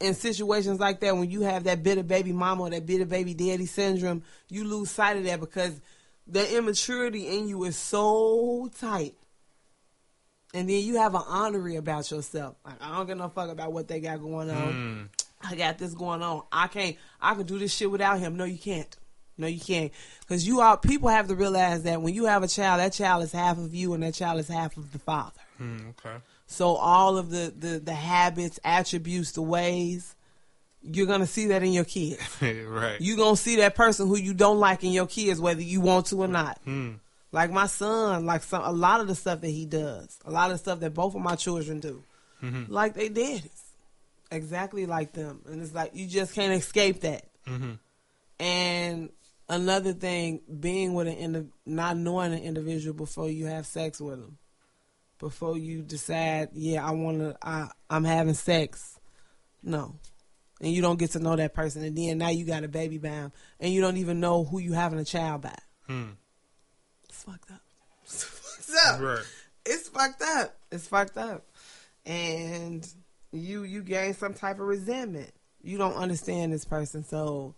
in 0.00 0.14
situations 0.14 0.80
like 0.80 1.00
that, 1.00 1.16
when 1.16 1.30
you 1.30 1.42
have 1.42 1.64
that 1.64 1.82
bitter 1.82 2.02
baby 2.02 2.32
mama 2.32 2.64
or 2.64 2.70
that 2.70 2.86
bitter 2.86 3.06
baby 3.06 3.34
daddy 3.34 3.66
syndrome, 3.66 4.22
you 4.48 4.64
lose 4.64 4.90
sight 4.90 5.16
of 5.16 5.24
that 5.24 5.40
because 5.40 5.80
the 6.26 6.56
immaturity 6.56 7.38
in 7.38 7.48
you 7.48 7.64
is 7.64 7.76
so 7.76 8.70
tight. 8.78 9.14
And 10.52 10.68
then 10.68 10.82
you 10.84 10.98
have 10.98 11.14
an 11.14 11.22
honorary 11.26 11.76
about 11.76 12.10
yourself. 12.10 12.54
Like, 12.64 12.80
I 12.80 12.96
don't 12.96 13.06
give 13.06 13.18
no 13.18 13.28
fuck 13.28 13.50
about 13.50 13.72
what 13.72 13.88
they 13.88 13.98
got 13.98 14.20
going 14.20 14.50
on. 14.50 14.72
Mm. 14.72 15.08
I 15.42 15.56
got 15.56 15.78
this 15.78 15.94
going 15.94 16.22
on. 16.22 16.42
I 16.52 16.68
can't. 16.68 16.96
I 17.20 17.34
can 17.34 17.44
do 17.44 17.58
this 17.58 17.74
shit 17.74 17.90
without 17.90 18.20
him. 18.20 18.36
No, 18.36 18.44
you 18.44 18.58
can't. 18.58 18.96
No, 19.36 19.48
you 19.48 19.60
can't. 19.60 19.92
Because 20.20 20.46
you 20.46 20.60
are. 20.60 20.76
People 20.76 21.08
have 21.08 21.26
to 21.28 21.34
realize 21.34 21.82
that 21.82 22.00
when 22.00 22.14
you 22.14 22.26
have 22.26 22.44
a 22.44 22.48
child, 22.48 22.80
that 22.80 22.92
child 22.92 23.24
is 23.24 23.32
half 23.32 23.58
of 23.58 23.74
you, 23.74 23.94
and 23.94 24.02
that 24.04 24.14
child 24.14 24.38
is 24.38 24.46
half 24.46 24.76
of 24.76 24.92
the 24.92 24.98
father. 25.00 25.40
Mm, 25.60 25.90
okay. 25.90 26.16
So 26.46 26.74
all 26.76 27.16
of 27.18 27.30
the 27.30 27.52
the, 27.56 27.78
the 27.78 27.94
habits, 27.94 28.60
attributes, 28.64 29.32
the 29.32 29.42
ways, 29.42 30.14
you're 30.82 31.06
gonna 31.06 31.26
see 31.26 31.46
that 31.48 31.62
in 31.62 31.72
your 31.72 31.84
kids. 31.84 32.20
right. 32.42 32.96
You're 33.00 33.16
gonna 33.16 33.36
see 33.36 33.56
that 33.56 33.74
person 33.74 34.06
who 34.08 34.16
you 34.18 34.34
don't 34.34 34.58
like 34.60 34.84
in 34.84 34.92
your 34.92 35.06
kids, 35.06 35.40
whether 35.40 35.62
you 35.62 35.80
want 35.80 36.06
to 36.06 36.22
or 36.22 36.28
not. 36.28 36.60
Hmm. 36.64 36.92
Like 37.32 37.50
my 37.50 37.66
son, 37.66 38.26
like 38.26 38.42
some 38.44 38.62
a 38.62 38.70
lot 38.72 39.00
of 39.00 39.08
the 39.08 39.14
stuff 39.14 39.40
that 39.40 39.48
he 39.50 39.66
does, 39.66 40.18
a 40.24 40.30
lot 40.30 40.50
of 40.50 40.54
the 40.54 40.58
stuff 40.58 40.80
that 40.80 40.94
both 40.94 41.14
of 41.16 41.20
my 41.22 41.34
children 41.34 41.80
do, 41.80 42.04
Mhm. 42.42 42.68
like 42.68 42.94
they 42.94 43.08
did, 43.08 43.50
exactly 44.30 44.86
like 44.86 45.12
them, 45.14 45.40
and 45.46 45.60
it's 45.62 45.74
like 45.74 45.92
you 45.94 46.06
just 46.06 46.34
can't 46.34 46.52
escape 46.52 47.00
that. 47.00 47.24
Mhm. 47.46 47.78
And 48.38 49.10
another 49.48 49.92
thing, 49.94 50.42
being 50.60 50.94
with 50.94 51.08
an 51.08 51.14
indi- 51.14 51.48
not 51.66 51.96
knowing 51.96 52.32
an 52.32 52.40
individual 52.40 52.94
before 52.94 53.28
you 53.28 53.46
have 53.46 53.66
sex 53.66 54.00
with 54.00 54.20
them, 54.20 54.38
before 55.24 55.56
you 55.56 55.80
decide, 55.80 56.50
yeah, 56.52 56.86
I 56.86 56.90
want 56.90 57.20
to, 57.20 57.34
I 57.42 57.68
I'm 57.88 58.04
having 58.04 58.34
sex, 58.34 59.00
no, 59.62 59.94
and 60.60 60.70
you 60.70 60.82
don't 60.82 60.98
get 60.98 61.12
to 61.12 61.18
know 61.18 61.34
that 61.34 61.54
person, 61.54 61.82
and 61.82 61.96
then 61.96 62.18
now 62.18 62.28
you 62.28 62.44
got 62.44 62.62
a 62.62 62.68
baby 62.68 62.98
by 62.98 63.08
'em, 63.08 63.32
and 63.58 63.72
you 63.72 63.80
don't 63.80 63.96
even 63.96 64.20
know 64.20 64.44
who 64.44 64.58
you 64.58 64.74
having 64.74 64.98
a 64.98 65.04
child 65.04 65.40
by. 65.40 65.56
Hmm. 65.86 66.10
It's 67.08 67.22
fucked 67.22 67.50
up. 67.50 67.62
It's 68.04 68.24
fucked 68.24 68.86
up. 68.86 69.00
Right. 69.00 69.24
It's 69.64 69.88
fucked 69.88 70.22
up. 70.22 70.56
It's 70.70 70.88
fucked 70.88 71.16
up. 71.16 71.46
And 72.04 72.86
you 73.32 73.62
you 73.62 73.82
gain 73.82 74.12
some 74.12 74.34
type 74.34 74.60
of 74.60 74.66
resentment. 74.66 75.32
You 75.62 75.78
don't 75.78 75.94
understand 75.96 76.52
this 76.52 76.66
person, 76.66 77.02
so 77.02 77.54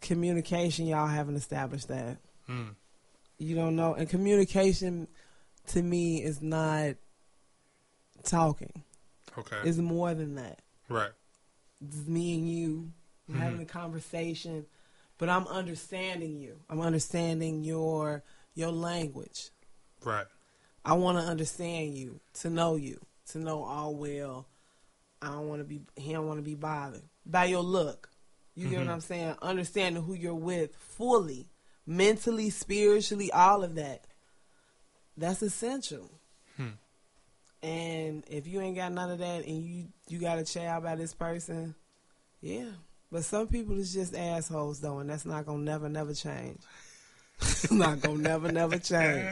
communication 0.00 0.86
y'all 0.86 1.08
haven't 1.08 1.34
established 1.34 1.88
that. 1.88 2.18
Hmm. 2.46 2.68
You 3.38 3.56
don't 3.56 3.74
know 3.74 3.94
and 3.94 4.08
communication 4.08 5.08
to 5.68 5.82
me 5.82 6.22
is 6.22 6.40
not 6.42 6.96
talking. 8.24 8.82
Okay. 9.38 9.58
It's 9.64 9.78
more 9.78 10.14
than 10.14 10.34
that. 10.36 10.60
right. 10.88 11.12
It's 11.86 12.06
me 12.08 12.34
and 12.34 12.50
you 12.50 12.92
Mhm. 13.30 13.36
having 13.36 13.60
a 13.62 13.64
conversation, 13.64 14.66
but 15.18 15.28
I'm 15.30 15.46
understanding 15.46 16.36
you. 16.38 16.60
I'm 16.68 16.80
understanding 16.80 17.62
your 17.64 18.22
your 18.54 18.72
language. 18.72 19.50
Right. 20.04 20.26
I 20.84 20.94
want 20.94 21.16
to 21.18 21.24
understand 21.24 21.96
you, 21.96 22.20
to 22.40 22.50
know 22.50 22.74
you, 22.76 23.00
to 23.28 23.38
know 23.38 23.62
all 23.62 23.94
well. 23.94 24.46
I 25.22 25.28
don't 25.28 25.48
want 25.48 25.60
to 25.60 25.64
be. 25.64 25.80
He 25.96 26.12
don't 26.12 26.26
want 26.26 26.38
to 26.38 26.42
be 26.42 26.54
bothered 26.56 27.08
by 27.24 27.44
your 27.46 27.62
look. 27.62 28.10
You 28.54 28.68
get 28.68 28.80
Mhm. 28.80 28.86
what 28.86 28.92
I'm 28.92 29.00
saying? 29.00 29.36
Understanding 29.40 30.02
who 30.02 30.12
you're 30.14 30.34
with 30.34 30.74
fully, 30.76 31.48
mentally, 31.86 32.50
spiritually, 32.50 33.30
all 33.32 33.62
of 33.62 33.76
that. 33.76 34.06
That's 35.16 35.42
essential. 35.42 36.10
Hmm. 36.56 36.68
And 37.62 38.24
if 38.28 38.46
you 38.46 38.60
ain't 38.60 38.76
got 38.76 38.92
none 38.92 39.10
of 39.10 39.18
that, 39.18 39.44
and 39.44 39.62
you 39.62 39.88
you 40.08 40.18
got 40.18 40.38
a 40.38 40.44
child 40.44 40.84
by 40.84 40.94
this 40.96 41.12
person, 41.12 41.74
yeah. 42.40 42.70
But 43.12 43.24
some 43.24 43.48
people 43.48 43.78
is 43.78 43.92
just 43.92 44.14
assholes 44.16 44.80
though, 44.80 44.98
and 45.00 45.10
that's 45.10 45.26
not 45.26 45.44
gonna 45.46 45.62
never 45.62 45.88
never 45.88 46.14
change. 46.14 46.60
it's 47.40 47.70
not 47.70 48.00
gonna 48.00 48.18
never 48.18 48.50
never 48.50 48.78
change. 48.78 49.28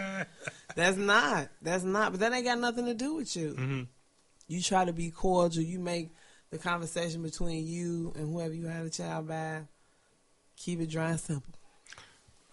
That's 0.75 0.97
not. 0.97 1.49
That's 1.63 1.85
not. 1.85 2.13
But 2.13 2.21
that 2.21 2.33
ain't 2.33 2.45
got 2.45 2.59
nothing 2.59 2.87
to 2.87 2.95
do 2.95 3.15
with 3.15 3.35
you. 3.37 3.51
hmm 3.55 3.83
You 4.47 4.61
try 4.63 4.85
to 4.85 4.93
be 4.93 5.11
cordial. 5.11 5.63
You 5.63 5.79
make 5.79 6.11
the 6.51 6.59
conversation 6.59 7.23
between 7.23 7.67
you 7.67 8.13
and 8.17 8.33
whoever 8.33 8.55
you 8.55 8.67
had 8.67 8.85
a 8.85 8.91
child 8.91 9.29
by. 9.29 9.63
Keep 10.57 10.81
it 10.81 10.91
dry 10.91 11.11
and 11.11 11.21
simple. 11.21 11.55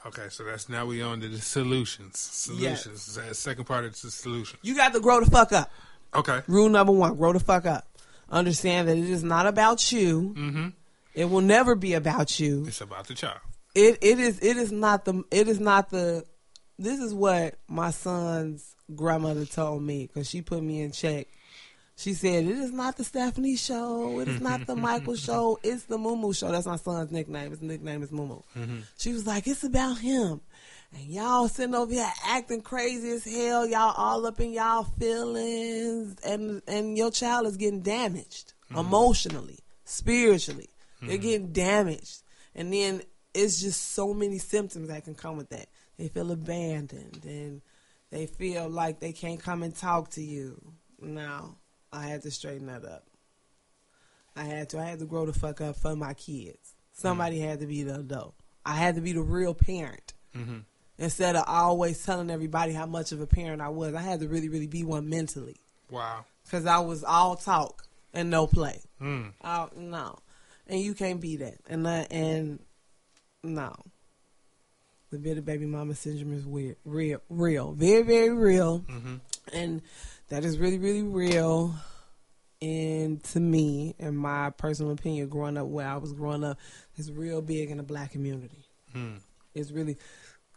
Okay, 0.05 0.27
so 0.29 0.43
that's 0.43 0.69
now 0.69 0.85
we 0.85 1.01
on 1.01 1.19
to 1.21 1.27
the 1.27 1.39
solutions. 1.39 2.19
Solutions. 2.19 3.15
That 3.15 3.35
second 3.35 3.65
part 3.65 3.85
is 3.85 4.01
the 4.03 4.11
solution. 4.11 4.59
You 4.61 4.75
got 4.75 4.93
to 4.93 4.99
grow 4.99 5.19
the 5.19 5.31
fuck 5.31 5.51
up. 5.51 5.71
Okay. 6.13 6.41
Rule 6.47 6.69
number 6.69 6.91
one: 6.91 7.15
grow 7.15 7.33
the 7.33 7.39
fuck 7.39 7.65
up. 7.65 7.87
Understand 8.29 8.87
that 8.87 8.97
it 8.97 9.09
is 9.09 9.23
not 9.23 9.47
about 9.47 9.91
you. 9.91 10.35
Mm-hmm. 10.37 10.67
It 11.15 11.25
will 11.25 11.41
never 11.41 11.75
be 11.75 11.93
about 11.93 12.39
you. 12.39 12.65
It's 12.67 12.81
about 12.81 13.07
the 13.07 13.15
child. 13.15 13.39
It 13.73 13.97
it 14.01 14.19
is 14.19 14.39
it 14.41 14.57
is 14.57 14.71
not 14.71 15.05
the 15.05 15.23
it 15.31 15.47
is 15.47 15.59
not 15.59 15.89
the. 15.89 16.23
This 16.77 16.99
is 16.99 17.13
what 17.13 17.55
my 17.67 17.91
son's 17.91 18.75
grandmother 18.93 19.45
told 19.45 19.81
me 19.81 20.05
because 20.05 20.29
she 20.29 20.41
put 20.41 20.61
me 20.61 20.81
in 20.81 20.91
check 20.91 21.27
She 21.97 22.13
said, 22.13 22.43
"It 22.43 22.57
is 22.57 22.71
not 22.71 22.97
the 22.97 23.03
Stephanie 23.03 23.55
show. 23.55 24.19
It 24.19 24.27
is 24.27 24.41
not 24.41 24.67
the 24.67 24.75
Michael 24.87 25.15
show. 25.15 25.57
It's 25.63 25.83
the 25.83 25.97
Moo 25.97 26.33
show." 26.33 26.51
That's 26.51 26.65
my 26.65 26.75
son's 26.75 27.11
nickname. 27.11 27.51
His 27.51 27.61
nickname 27.61 28.03
is 28.03 28.11
Moo 28.11 28.27
Mm-hmm. 28.57 28.79
She 28.97 29.13
was 29.13 29.25
like, 29.25 29.47
"It's 29.47 29.63
about 29.63 29.99
him." 29.99 30.41
And 30.93 31.05
y'all 31.07 31.47
sitting 31.47 31.75
over 31.75 31.91
here 31.91 32.09
acting 32.25 32.61
crazy 32.61 33.11
as 33.11 33.23
hell. 33.23 33.65
Y'all 33.65 33.93
all 33.97 34.25
up 34.25 34.39
in 34.39 34.51
y'all 34.51 34.83
feelings, 34.83 36.17
and 36.25 36.61
and 36.67 36.97
your 36.97 37.11
child 37.11 37.47
is 37.47 37.57
getting 37.57 37.81
damaged 37.81 38.53
emotionally, 38.75 39.59
spiritually. 39.83 40.69
They're 41.01 41.17
getting 41.17 41.51
damaged, 41.51 42.23
and 42.55 42.73
then 42.73 43.01
it's 43.33 43.61
just 43.61 43.91
so 43.91 44.13
many 44.13 44.39
symptoms 44.39 44.87
that 44.87 45.03
can 45.03 45.15
come 45.15 45.37
with 45.37 45.49
that. 45.49 45.67
They 45.97 46.07
feel 46.07 46.31
abandoned, 46.31 47.23
and 47.25 47.61
they 48.09 48.25
feel 48.25 48.67
like 48.69 48.99
they 48.99 49.11
can't 49.11 49.39
come 49.41 49.63
and 49.63 49.75
talk 49.75 50.09
to 50.11 50.21
you. 50.21 50.59
No, 50.99 51.55
I 51.95 52.07
had 52.07 52.21
to 52.23 52.31
straighten 52.31 52.67
that 52.67 52.83
up. 52.85 53.03
I 54.35 54.43
had 54.43 54.69
to. 54.69 54.79
I 54.79 54.85
had 54.85 54.99
to 54.99 55.05
grow 55.05 55.25
the 55.25 55.33
fuck 55.33 55.61
up 55.61 55.77
for 55.77 55.95
my 55.95 56.13
kids. 56.13 56.73
Somebody 56.93 57.39
had 57.39 57.59
to 57.61 57.67
be 57.67 57.83
the 57.83 57.95
adult. 57.99 58.35
I 58.65 58.73
had 58.75 58.95
to 58.95 59.01
be 59.01 59.13
the 59.13 59.21
real 59.21 59.53
parent 59.53 60.13
Mm-hmm. 60.35 60.57
instead 60.97 61.37
of 61.37 61.45
always 61.47 62.03
telling 62.05 62.29
everybody 62.29 62.73
how 62.73 62.85
much 62.85 63.13
of 63.13 63.21
a 63.21 63.27
parent 63.27 63.61
I 63.61 63.69
was. 63.69 63.93
I 63.93 64.01
had 64.01 64.19
to 64.19 64.27
really, 64.27 64.49
really 64.49 64.67
be 64.67 64.83
one 64.83 65.07
mentally 65.09 65.55
Wow. 65.89 66.25
because 66.43 66.65
I 66.65 66.79
was 66.79 67.03
all 67.05 67.37
talk 67.37 67.85
and 68.13 68.29
no 68.29 68.45
play. 68.45 68.81
Mm. 69.01 69.31
I, 69.41 69.67
no, 69.77 70.17
and 70.67 70.79
you 70.81 70.93
can't 70.93 71.21
be 71.21 71.37
that. 71.37 71.55
And 71.69 71.87
and 71.87 72.59
no, 73.43 73.73
the 75.11 75.19
bitter 75.19 75.41
baby 75.41 75.65
mama 75.65 75.95
syndrome 75.95 76.33
is 76.33 76.45
weird, 76.45 76.75
real, 76.83 77.21
real, 77.29 77.71
very, 77.71 78.01
very 78.03 78.31
real, 78.31 78.79
Mm-hmm. 78.81 79.15
and 79.53 79.81
that 80.29 80.45
is 80.45 80.57
really, 80.57 80.79
really 80.79 81.03
real. 81.03 81.75
And 82.61 83.23
to 83.25 83.39
me, 83.39 83.95
in 83.99 84.15
my 84.15 84.49
personal 84.51 84.91
opinion, 84.93 85.27
growing 85.29 85.57
up 85.57 85.67
where 85.67 85.87
I 85.87 85.97
was 85.97 86.13
growing 86.13 86.43
up, 86.43 86.57
is 86.97 87.11
real 87.11 87.41
big 87.41 87.69
in 87.69 87.77
the 87.77 87.83
black 87.83 88.11
community. 88.11 88.65
Mm. 88.95 89.19
It's 89.53 89.71
really 89.71 89.97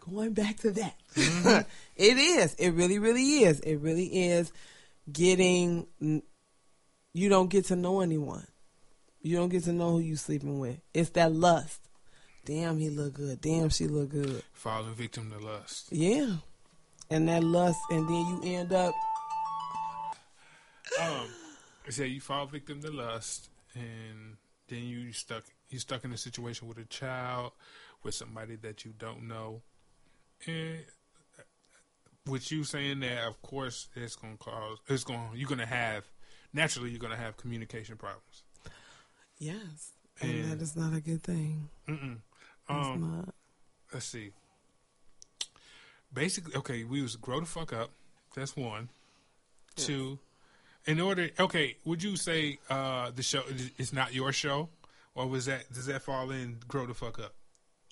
going 0.09 0.33
back 0.33 0.59
to 0.59 0.71
that. 0.73 0.95
it 1.97 2.16
is. 2.16 2.55
It 2.55 2.71
really, 2.71 2.99
really 2.99 3.45
is. 3.45 3.61
It 3.61 3.77
really 3.77 4.07
is 4.07 4.53
getting. 5.11 5.87
You 6.01 7.29
don't 7.29 7.51
get 7.51 7.66
to 7.66 7.77
know 7.77 8.01
anyone. 8.01 8.47
You 9.21 9.37
don't 9.37 9.49
get 9.49 9.64
to 9.64 9.73
know 9.73 9.93
who 9.93 9.99
you 9.99 10.16
sleeping 10.16 10.59
with. 10.59 10.79
It's 10.95 11.11
that 11.11 11.33
lust. 11.33 11.81
Damn, 12.45 12.79
he 12.79 12.89
look 12.89 13.14
good. 13.14 13.41
Damn, 13.41 13.69
she 13.69 13.89
look 13.89 14.11
good. 14.11 14.43
Falling 14.53 14.95
victim 14.95 15.31
to 15.31 15.45
lust. 15.45 15.89
Yeah, 15.91 16.37
and 17.11 17.29
that 17.29 17.45
lust, 17.45 17.79
and 17.91 18.09
then 18.09 18.27
you 18.27 18.41
end 18.45 18.73
up. 18.73 18.95
Um, 21.01 21.28
I 21.86 21.90
said 21.90 22.11
you 22.11 22.20
fall 22.20 22.46
victim 22.46 22.80
to 22.82 22.90
lust, 22.90 23.51
and 23.74 24.36
then 24.68 24.82
you 24.84 25.12
stuck 25.12 25.44
you 25.70 25.78
stuck 25.78 26.05
in 26.05 26.12
a 26.12 26.16
situation 26.16 26.66
with 26.68 26.78
a 26.78 26.84
child, 26.84 27.53
with 28.03 28.14
somebody 28.14 28.57
that 28.57 28.84
you 28.84 28.92
don't 28.99 29.28
know, 29.28 29.62
and 30.46 30.78
uh, 31.38 31.42
with 32.26 32.51
you 32.51 32.64
saying 32.64 33.01
that, 33.01 33.26
of 33.26 33.40
course, 33.42 33.88
it's 33.94 34.16
gonna 34.16 34.36
cause 34.38 34.78
it's 34.88 35.05
going 35.05 35.30
to 35.32 35.38
you're 35.38 35.49
gonna 35.49 35.66
have 35.66 36.05
naturally 36.53 36.90
you're 36.90 36.99
gonna 36.99 37.16
have 37.16 37.36
communication 37.36 37.96
problems. 37.96 38.42
Yes, 39.38 39.92
and, 40.20 40.30
And- 40.32 40.53
that 40.53 40.62
is 40.62 40.74
not 40.76 40.94
a 40.94 41.01
good 41.01 41.22
thing. 41.22 41.68
Mm-mm. 41.86 42.16
It's 42.70 42.70
Um, 42.70 43.01
not. 43.24 43.34
let's 43.92 44.07
see. 44.07 44.32
Basically, 46.12 46.55
okay, 46.57 46.84
we 46.84 47.03
was 47.03 47.16
grow 47.16 47.40
the 47.40 47.46
fuck 47.46 47.72
up. 47.72 47.90
That's 48.34 48.57
one. 48.57 48.88
Two. 49.76 50.18
In 50.89 51.01
order, 51.01 51.28
okay, 51.39 51.76
would 51.84 52.03
you 52.03 52.16
say 52.16 52.59
uh 52.70 53.11
the 53.14 53.22
show 53.22 53.43
is- 53.78 53.93
not 53.93 54.14
your 54.14 54.32
show, 54.32 54.70
or 55.14 55.26
was 55.26 55.45
that 55.45 55.70
does 55.72 55.84
that 55.86 56.03
fall 56.03 56.30
in 56.30 56.59
grow 56.66 56.86
the 56.86 56.95
fuck 56.95 57.18
up? 57.18 57.34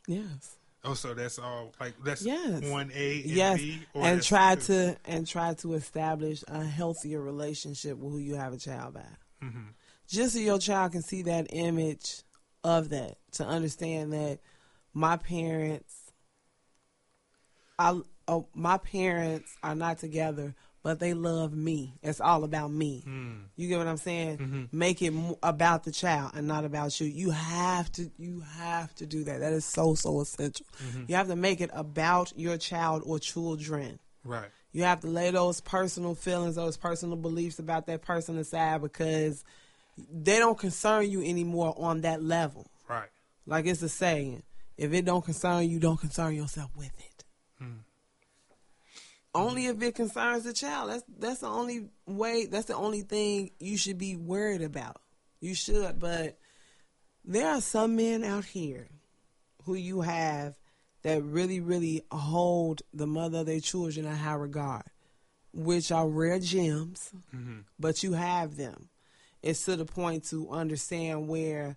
Yes. 0.09 0.57
Oh, 0.83 0.95
so 0.95 1.13
that's 1.13 1.39
all 1.39 1.75
like 1.79 1.95
that's 2.03 2.23
Yes. 2.25 2.65
one 2.65 2.91
A 2.95 3.21
and 3.23 3.31
yes, 3.31 3.59
B, 3.59 3.83
or 3.93 4.03
and 4.07 4.23
try 4.23 4.55
two? 4.55 4.63
to 4.63 4.97
and 5.05 5.27
try 5.27 5.53
to 5.55 5.75
establish 5.75 6.43
a 6.49 6.65
healthier 6.65 7.21
relationship 7.21 7.99
with 7.99 8.13
who 8.13 8.19
you 8.19 8.37
have 8.37 8.55
a 8.55 8.57
child 8.57 8.95
by. 8.95 9.05
Mhm. 9.43 9.75
Just 10.09 10.33
so 10.35 10.39
your 10.41 10.59
child 10.59 10.93
can 10.93 11.03
see 11.03 11.21
that 11.23 11.49
image 11.51 12.23
of 12.65 12.89
that, 12.91 13.19
to 13.33 13.45
understand 13.45 14.13
that 14.15 14.39
my 14.95 15.17
parents, 15.19 16.13
I 17.79 18.01
oh, 18.29 18.49
my 18.55 18.79
parents 18.79 19.55
are 19.63 19.75
not 19.75 19.99
together, 19.99 20.55
but 20.87 21.01
they 21.01 21.15
love 21.15 21.53
me. 21.53 21.95
It's 22.01 22.21
all 22.21 22.45
about 22.45 22.71
me. 22.71 23.03
Mm. 23.05 23.47
You 23.57 23.67
get 23.67 23.79
what 23.79 23.89
I'm 23.89 23.97
saying? 23.97 24.39
Mhm. 24.39 24.73
Make 24.73 25.03
it 25.03 25.13
about 25.43 25.83
the 25.83 25.91
child 25.91 26.31
and 26.37 26.47
not 26.47 26.65
about 26.65 27.01
you. 27.01 27.09
You 27.09 27.31
have 27.31 27.91
to. 27.95 28.09
You 28.19 28.39
have 28.57 28.95
to 28.95 29.05
do 29.05 29.25
that. 29.25 29.41
That 29.41 29.53
is 29.53 29.65
so 29.65 29.97
so 29.97 30.21
essential. 30.21 30.65
Mm-hmm. 30.81 31.03
You 31.09 31.17
have 31.17 31.27
to 31.27 31.35
make 31.35 31.61
it 31.61 31.71
about 31.73 32.33
your 32.39 32.57
child 32.57 33.03
or 33.05 33.19
children. 33.19 33.99
Right. 34.23 34.49
You 34.71 34.85
have 34.85 35.01
to 35.01 35.09
lay 35.09 35.33
those 35.33 35.61
personal 35.61 36.15
feelings, 36.15 36.55
those 36.55 36.77
personal 36.77 37.17
beliefs 37.17 37.59
about 37.59 37.87
that 37.87 38.03
person 38.03 38.39
aside 38.39 38.81
because 38.81 39.43
they 39.99 40.39
don't 40.39 40.57
concern 40.57 41.11
you 41.11 41.21
anymore 41.21 41.75
on 41.77 42.03
that 42.03 42.23
level. 42.23 42.65
Right. 42.89 43.09
Like 43.45 43.67
it's 43.67 43.83
a 43.83 43.89
saying: 43.89 44.45
if 44.77 44.93
it 44.93 45.05
don't 45.05 45.25
concern 45.25 45.69
you, 45.69 45.81
don't 45.81 45.99
concern 45.99 46.37
yourself 46.37 46.71
with 46.77 46.97
it. 47.01 47.16
Only 49.37 49.67
if 49.67 49.81
it 49.83 49.95
concerns 49.95 50.45
the 50.45 50.53
child. 50.53 50.91
That's 50.91 51.05
that's 51.19 51.41
the 51.41 51.49
only 51.49 51.89
way. 52.07 52.47
That's 52.47 52.67
the 52.67 52.77
only 52.77 53.03
thing 53.03 53.51
you 53.61 53.77
should 53.77 53.99
be 53.99 54.17
worried 54.17 54.63
about. 54.63 55.01
You 55.41 55.55
should, 55.55 55.99
but 55.99 56.39
there 57.25 57.49
are 57.49 57.61
some 57.61 57.97
men 57.97 58.25
out 58.25 58.45
here 58.45 58.89
who 59.65 59.75
you 59.75 60.01
have 60.01 60.57
that 61.03 61.23
really, 61.23 61.61
really 61.61 62.03
hold 62.11 62.83
the 62.95 63.07
mother 63.07 63.39
of 63.41 63.47
their 63.47 63.61
children 63.61 64.07
in 64.07 64.15
high 64.15 64.35
regard, 64.35 64.85
which 65.53 65.93
are 65.93 66.09
rare 66.09 66.39
gems, 66.41 67.13
Mhm. 67.35 67.65
but 67.79 68.03
you 68.03 68.15
have 68.15 68.57
them. 68.57 68.89
It's 69.43 69.65
to 69.67 69.77
the 69.77 69.85
point 69.85 70.25
to 70.31 70.51
understand 70.51 71.29
where 71.29 71.77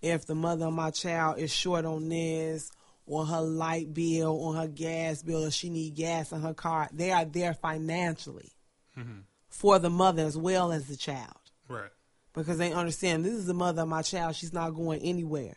if 0.00 0.26
the 0.26 0.34
mother 0.34 0.66
of 0.66 0.72
my 0.74 0.90
child 0.90 1.38
is 1.38 1.52
short 1.52 1.84
on 1.84 2.08
this 2.08 2.70
or 3.06 3.26
her 3.26 3.40
light 3.40 3.92
bill 3.92 4.30
or 4.32 4.54
her 4.54 4.68
gas 4.68 5.22
bill 5.22 5.44
or 5.44 5.50
she 5.50 5.68
need 5.70 5.94
gas 5.94 6.32
in 6.32 6.40
her 6.40 6.54
car, 6.54 6.88
they 6.92 7.10
are 7.12 7.24
there 7.24 7.54
financially 7.54 8.52
Mhm. 8.96 9.24
for 9.48 9.78
the 9.78 9.90
mother 9.90 10.24
as 10.24 10.36
well 10.38 10.72
as 10.72 10.86
the 10.86 10.96
child 10.96 11.50
Right. 11.68 11.90
because 12.32 12.58
they 12.58 12.72
understand 12.72 13.24
this 13.24 13.34
is 13.34 13.46
the 13.46 13.54
mother 13.54 13.82
of 13.82 13.88
my 13.88 14.02
child. 14.02 14.36
She's 14.36 14.52
not 14.52 14.70
going 14.70 15.00
anywhere. 15.02 15.56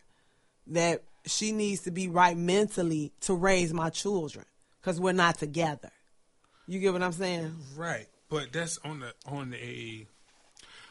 That 0.67 1.03
she 1.25 1.51
needs 1.51 1.81
to 1.83 1.91
be 1.91 2.07
right 2.07 2.35
mentally 2.37 3.13
to 3.21 3.33
raise 3.33 3.73
my 3.73 3.89
children 3.89 4.45
because 4.81 4.99
we're 4.99 5.13
not 5.13 5.37
together. 5.37 5.91
You 6.67 6.79
get 6.81 6.91
what 6.93 7.01
I'm 7.03 7.13
saying? 7.13 7.55
Right. 7.75 8.07
But 8.29 8.51
that's 8.51 8.77
on 8.79 8.99
the 8.99 9.13
on 9.25 9.53
a 9.53 10.05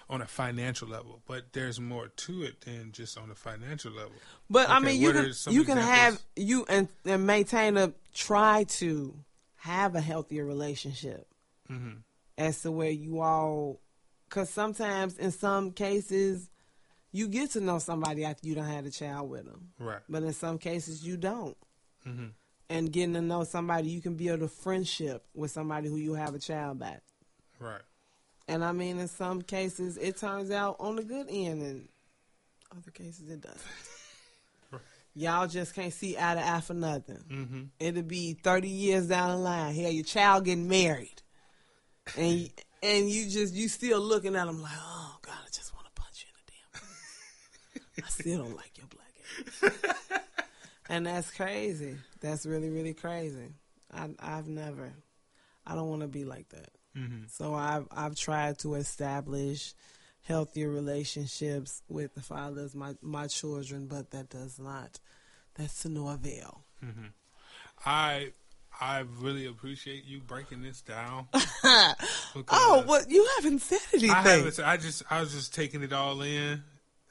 on 0.08 0.22
a 0.22 0.26
financial 0.26 0.88
level. 0.88 1.20
But 1.26 1.52
there's 1.52 1.80
more 1.80 2.08
to 2.08 2.42
it 2.44 2.60
than 2.62 2.92
just 2.92 3.18
on 3.18 3.30
a 3.30 3.34
financial 3.34 3.92
level. 3.92 4.12
But 4.48 4.68
I 4.70 4.78
mean, 4.80 5.00
you 5.00 5.12
can 5.12 5.32
you 5.48 5.64
can 5.64 5.78
have 5.78 6.20
you 6.36 6.64
and, 6.68 6.88
and 7.04 7.26
maintain 7.26 7.76
a 7.76 7.92
try 8.14 8.64
to 8.64 9.14
have 9.56 9.94
a 9.94 10.00
healthier 10.00 10.44
relationship 10.44 11.26
Mm-hmm. 11.70 11.96
as 12.38 12.62
to 12.62 12.70
where 12.70 12.90
you 12.90 13.20
all, 13.20 13.80
because 14.28 14.48
sometimes 14.48 15.18
in 15.18 15.32
some 15.32 15.72
cases 15.72 16.48
you 17.10 17.26
get 17.26 17.50
to 17.52 17.60
know 17.60 17.80
somebody 17.80 18.24
after 18.24 18.46
you 18.46 18.54
don't 18.54 18.66
have 18.66 18.86
a 18.86 18.90
child 18.90 19.28
with 19.28 19.46
them, 19.46 19.70
Right. 19.80 19.98
but 20.08 20.22
in 20.22 20.32
some 20.32 20.58
cases 20.58 21.04
you 21.04 21.16
don't. 21.16 21.56
Mm-hmm. 22.06 22.26
And 22.70 22.92
getting 22.92 23.14
to 23.14 23.20
know 23.20 23.42
somebody, 23.42 23.88
you 23.88 24.00
can 24.00 24.14
build 24.14 24.42
a 24.42 24.48
friendship 24.48 25.24
with 25.34 25.50
somebody 25.50 25.88
who 25.88 25.96
you 25.96 26.14
have 26.14 26.34
a 26.34 26.38
child 26.38 26.78
by. 26.78 26.98
Right. 27.58 27.80
And 28.48 28.64
I 28.64 28.72
mean, 28.72 28.98
in 28.98 29.08
some 29.08 29.42
cases, 29.42 29.96
it 29.96 30.18
turns 30.18 30.50
out 30.50 30.76
on 30.78 30.96
the 30.96 31.02
good 31.02 31.26
end, 31.28 31.62
and 31.62 31.88
other 32.70 32.90
cases 32.92 33.28
it 33.28 33.40
doesn't. 33.40 33.60
Right. 34.70 34.80
Y'all 35.14 35.48
just 35.48 35.74
can't 35.74 35.92
see 35.92 36.16
eye 36.16 36.34
to 36.34 36.46
eye 36.46 36.60
for 36.60 36.74
nothing. 36.74 37.24
Mm-hmm. 37.28 37.62
It'll 37.80 38.02
be 38.02 38.34
thirty 38.34 38.68
years 38.68 39.08
down 39.08 39.30
the 39.30 39.36
line. 39.38 39.74
Hell, 39.74 39.90
your 39.90 40.04
child 40.04 40.44
getting 40.44 40.68
married, 40.68 41.22
and 42.16 42.48
and 42.82 43.10
you 43.10 43.28
just 43.28 43.54
you 43.54 43.68
still 43.68 44.00
looking 44.00 44.36
at 44.36 44.46
them 44.46 44.62
like, 44.62 44.72
oh 44.76 45.16
God, 45.22 45.34
I 45.44 45.48
just 45.48 45.74
want 45.74 45.86
to 45.86 45.92
punch 46.00 46.24
you 46.24 46.30
in 46.32 47.80
the 47.80 47.80
damn. 47.96 48.04
I 48.04 48.08
still 48.08 48.44
don't 48.44 48.56
like 48.56 48.78
your 48.78 48.86
black 48.86 49.72
ass. 49.72 50.20
and 50.88 51.06
that's 51.06 51.32
crazy. 51.32 51.96
That's 52.20 52.46
really 52.46 52.70
really 52.70 52.94
crazy. 52.94 53.48
I 53.92 54.08
I've 54.20 54.46
never. 54.46 54.92
I 55.66 55.74
don't 55.74 55.88
want 55.88 56.02
to 56.02 56.08
be 56.08 56.24
like 56.24 56.48
that. 56.50 56.68
Mm-hmm. 56.96 57.24
So 57.28 57.54
I've 57.54 57.86
I've 57.90 58.16
tried 58.16 58.58
to 58.60 58.74
establish 58.74 59.74
healthier 60.22 60.68
relationships 60.68 61.82
with 61.88 62.14
the 62.14 62.22
fathers 62.22 62.74
my 62.74 62.94
my 63.02 63.26
children, 63.26 63.86
but 63.86 64.10
that 64.10 64.30
does 64.30 64.58
not 64.58 64.98
that's 65.54 65.82
to 65.82 65.88
no 65.88 66.08
avail. 66.08 66.64
Mm-hmm. 66.84 67.06
I 67.84 68.32
I 68.80 69.04
really 69.20 69.46
appreciate 69.46 70.04
you 70.04 70.20
breaking 70.20 70.62
this 70.62 70.82
down. 70.82 71.28
oh, 71.64 72.84
well, 72.86 73.02
you 73.08 73.26
haven't 73.36 73.60
said 73.60 73.78
anything. 73.92 74.10
I 74.10 74.22
haven't. 74.22 74.60
I 74.60 74.76
just 74.76 75.02
I 75.10 75.20
was 75.20 75.32
just 75.32 75.54
taking 75.54 75.82
it 75.82 75.92
all 75.92 76.20
in, 76.22 76.62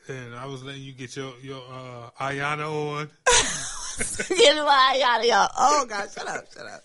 and 0.07 0.35
I 0.35 0.45
was 0.45 0.63
letting 0.63 0.83
you 0.83 0.93
get 0.93 1.15
your 1.15 1.33
your 1.41 1.61
uh, 1.71 2.09
Iyanla 2.19 2.99
on. 2.99 3.09
Get 3.97 4.55
my 4.57 5.17
of 5.19 5.23
here. 5.23 5.47
Oh 5.57 5.85
God, 5.87 6.09
shut 6.11 6.27
up, 6.27 6.51
shut 6.53 6.65
up. 6.65 6.81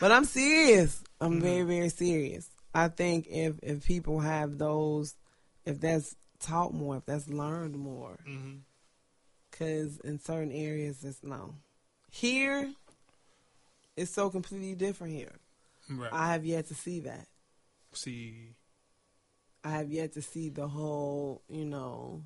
But 0.00 0.12
I'm 0.12 0.24
serious. 0.24 1.03
I'm 1.20 1.32
mm-hmm. 1.32 1.40
very, 1.40 1.62
very 1.62 1.88
serious. 1.88 2.48
I 2.74 2.88
think 2.88 3.26
if 3.28 3.54
if 3.62 3.86
people 3.86 4.20
have 4.20 4.58
those, 4.58 5.14
if 5.64 5.80
that's 5.80 6.16
taught 6.40 6.74
more, 6.74 6.96
if 6.96 7.06
that's 7.06 7.28
learned 7.28 7.76
more, 7.76 8.18
mm-hmm. 8.28 8.56
because 9.50 9.98
in 10.00 10.18
certain 10.18 10.52
areas 10.52 11.04
it's 11.04 11.22
no. 11.22 11.54
Here, 12.10 12.72
it's 13.96 14.10
so 14.10 14.30
completely 14.30 14.74
different 14.74 15.14
here. 15.14 15.32
Right. 15.90 16.12
I 16.12 16.32
have 16.32 16.44
yet 16.44 16.66
to 16.68 16.74
see 16.74 17.00
that. 17.00 17.26
See. 17.92 18.54
I 19.62 19.70
have 19.70 19.90
yet 19.90 20.12
to 20.12 20.22
see 20.22 20.50
the 20.50 20.68
whole, 20.68 21.42
you 21.48 21.64
know, 21.64 22.22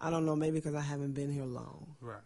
I 0.00 0.10
don't 0.10 0.26
know, 0.26 0.36
maybe 0.36 0.58
because 0.58 0.74
I 0.74 0.80
haven't 0.80 1.12
been 1.12 1.32
here 1.32 1.44
long. 1.44 1.96
Right. 2.00 2.20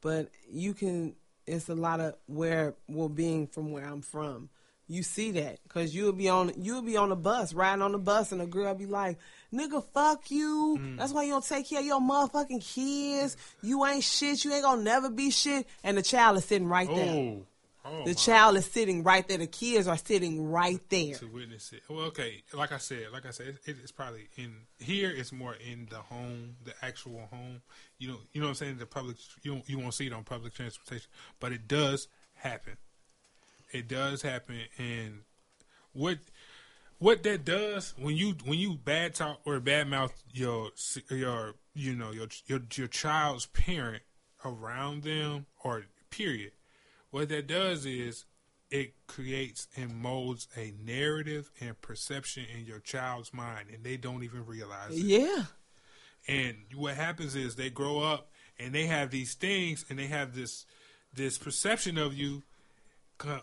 But 0.00 0.30
you 0.50 0.74
can, 0.74 1.16
it's 1.46 1.68
a 1.68 1.74
lot 1.74 2.00
of 2.00 2.14
where, 2.26 2.74
well, 2.88 3.08
being 3.08 3.46
from 3.46 3.72
where 3.72 3.84
I'm 3.84 4.02
from, 4.02 4.50
you 4.86 5.02
see 5.02 5.32
that 5.32 5.58
because 5.62 5.94
you'll 5.94 6.12
be 6.12 6.28
on, 6.28 6.52
you'll 6.56 6.82
be 6.82 6.96
on 6.96 7.08
the 7.08 7.16
bus, 7.16 7.54
riding 7.54 7.82
on 7.82 7.92
the 7.92 7.98
bus, 7.98 8.32
and 8.32 8.42
a 8.42 8.46
girl 8.46 8.74
be 8.74 8.86
like, 8.86 9.18
"Nigga, 9.52 9.82
fuck 9.92 10.30
you. 10.30 10.78
Mm. 10.80 10.98
That's 10.98 11.12
why 11.12 11.24
you 11.24 11.30
don't 11.30 11.44
take 11.44 11.68
care 11.68 11.80
of 11.80 11.86
your 11.86 12.00
motherfucking 12.00 12.62
kids. 12.62 13.36
You 13.62 13.84
ain't 13.86 14.04
shit. 14.04 14.44
You 14.44 14.52
ain't 14.52 14.62
gonna 14.62 14.82
never 14.82 15.10
be 15.10 15.30
shit." 15.30 15.66
And 15.82 15.96
the 15.96 16.02
child 16.02 16.36
is 16.36 16.44
sitting 16.44 16.68
right 16.68 16.88
there. 16.88 17.14
Oh. 17.14 17.46
Oh. 17.86 18.04
The 18.04 18.10
my. 18.10 18.14
child 18.14 18.56
is 18.56 18.64
sitting 18.64 19.02
right 19.02 19.26
there. 19.28 19.36
The 19.36 19.46
kids 19.46 19.86
are 19.86 19.96
sitting 19.96 20.50
right 20.50 20.80
there. 20.88 21.14
to 21.16 21.26
witness 21.26 21.72
it. 21.72 21.82
Well, 21.88 22.06
okay, 22.06 22.42
like 22.54 22.72
I 22.72 22.78
said, 22.78 23.08
like 23.12 23.26
I 23.26 23.30
said, 23.30 23.58
it, 23.66 23.76
it's 23.82 23.92
probably 23.92 24.28
in 24.36 24.54
here. 24.78 25.10
It's 25.14 25.32
more 25.32 25.54
in 25.54 25.86
the 25.90 25.96
home, 25.96 26.56
the 26.64 26.72
actual 26.82 27.26
home. 27.30 27.60
You 27.98 28.08
know, 28.08 28.18
you 28.32 28.40
know 28.40 28.46
what 28.46 28.50
I'm 28.50 28.54
saying. 28.56 28.78
The 28.78 28.86
public, 28.86 29.16
you 29.42 29.52
don't, 29.52 29.68
you 29.68 29.78
won't 29.78 29.92
see 29.92 30.06
it 30.06 30.14
on 30.14 30.24
public 30.24 30.54
transportation, 30.54 31.10
but 31.40 31.52
it 31.52 31.68
does 31.68 32.08
happen. 32.34 32.78
It 33.74 33.88
does 33.88 34.22
happen, 34.22 34.60
and 34.78 35.20
what 35.92 36.18
what 36.98 37.22
that 37.24 37.44
does 37.44 37.92
when 37.98 38.16
you 38.16 38.36
when 38.44 38.58
you 38.58 38.76
bad 38.76 39.14
talk 39.14 39.40
or 39.44 39.58
bad 39.60 39.88
mouth 39.88 40.12
your 40.32 40.70
your 41.10 41.54
you 41.74 41.94
know 41.94 42.12
your 42.12 42.28
your 42.46 42.60
your 42.74 42.86
child's 42.86 43.46
parent 43.46 44.02
around 44.44 45.02
them 45.02 45.46
or 45.64 45.84
period 46.10 46.52
what 47.10 47.28
that 47.30 47.46
does 47.46 47.84
is 47.84 48.24
it 48.70 48.94
creates 49.06 49.66
and 49.76 49.94
molds 49.94 50.46
a 50.56 50.72
narrative 50.84 51.50
and 51.60 51.80
perception 51.80 52.44
in 52.56 52.64
your 52.64 52.78
child's 52.78 53.34
mind 53.34 53.66
and 53.72 53.82
they 53.84 53.96
don't 53.96 54.22
even 54.22 54.46
realize 54.46 54.90
it 54.92 55.04
Yeah. 55.04 55.44
and 56.28 56.56
what 56.74 56.94
happens 56.94 57.34
is 57.34 57.56
they 57.56 57.70
grow 57.70 58.00
up 58.00 58.30
and 58.58 58.72
they 58.74 58.86
have 58.86 59.10
these 59.10 59.34
things 59.34 59.84
and 59.90 59.98
they 59.98 60.06
have 60.06 60.34
this 60.34 60.64
this 61.12 61.38
perception 61.38 61.98
of 61.98 62.14
you 62.14 62.42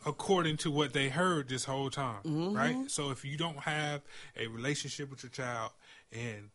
according 0.06 0.58
to 0.58 0.70
what 0.70 0.94
they 0.94 1.10
heard 1.10 1.48
this 1.50 1.66
whole 1.66 1.90
time 1.90 2.20
right 2.54 2.90
so 2.92 3.10
if 3.12 3.24
you 3.26 3.38
don't 3.38 3.60
have 3.60 4.02
a 4.38 4.48
relationship 4.48 5.10
with 5.10 5.24
your 5.24 5.30
child 5.30 5.72
and 6.12 6.50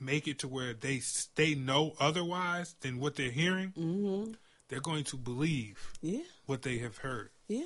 make 0.00 0.26
it 0.26 0.38
to 0.38 0.48
where 0.48 0.72
they 0.74 1.00
they 1.34 1.54
know 1.54 1.92
otherwise 2.00 2.74
than 2.80 2.98
what 2.98 3.16
they're 3.16 3.30
hearing 3.30 3.72
Mm-hmm. 3.76 4.32
they're 4.68 4.80
going 4.80 5.04
to 5.04 5.16
believe 5.16 5.92
Yeah. 6.00 6.20
what 6.46 6.62
they 6.62 6.78
have 6.78 6.98
heard 6.98 7.30
Yeah. 7.48 7.64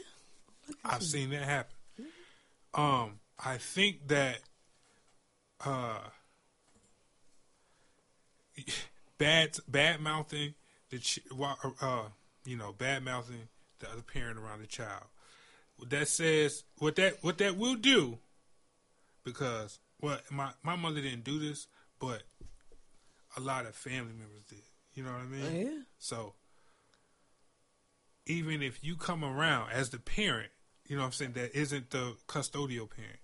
I've 0.84 1.02
seen 1.02 1.30
that 1.30 1.42
happen. 1.42 1.74
Um, 2.74 3.18
I 3.44 3.58
think 3.58 4.08
that 4.08 4.38
uh, 5.64 5.98
bad 9.18 9.56
bad 9.68 10.00
mouthing 10.00 10.54
the 10.90 10.98
ch- 10.98 11.20
uh, 11.80 12.02
you 12.44 12.56
know 12.56 12.72
bad 12.72 13.04
mouthing 13.04 13.48
the 13.82 13.90
other 13.92 14.02
parent 14.02 14.38
around 14.38 14.60
the 14.62 14.66
child. 14.66 15.04
What 15.76 15.90
that 15.90 16.08
says 16.08 16.64
what 16.78 16.96
that 16.96 17.22
what 17.22 17.38
that 17.38 17.56
will 17.58 17.74
do 17.74 18.18
because 19.24 19.78
well 20.00 20.18
my 20.30 20.50
my 20.62 20.76
mother 20.76 21.00
didn't 21.00 21.24
do 21.24 21.38
this, 21.38 21.66
but 22.00 22.22
a 23.36 23.40
lot 23.40 23.66
of 23.66 23.74
family 23.74 24.12
members 24.12 24.44
did. 24.48 24.58
You 24.94 25.02
know 25.04 25.12
what 25.12 25.20
I 25.20 25.24
mean? 25.24 25.66
Yeah. 25.66 25.78
So 25.98 26.34
even 28.26 28.62
if 28.62 28.82
you 28.84 28.96
come 28.96 29.24
around 29.24 29.70
as 29.72 29.90
the 29.90 29.98
parent, 29.98 30.50
you 30.86 30.96
know 30.96 31.02
what 31.02 31.06
I'm 31.06 31.12
saying, 31.12 31.32
that 31.32 31.54
isn't 31.58 31.90
the 31.90 32.14
custodial 32.28 32.88
parent, 32.88 33.18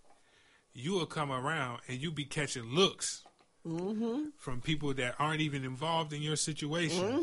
you 0.75 0.93
will 0.93 1.07
come 1.07 1.31
around 1.31 1.81
and 1.89 1.99
you 2.01 2.11
be 2.11 2.25
catching 2.25 2.65
looks 2.65 3.25
Mm-hmm. 3.67 4.29
from 4.39 4.63
people 4.63 4.95
that 4.95 5.17
aren't 5.19 5.43
even 5.43 5.63
involved 5.63 6.15
in 6.15 6.23
your 6.23 6.37
situation. 6.37 7.21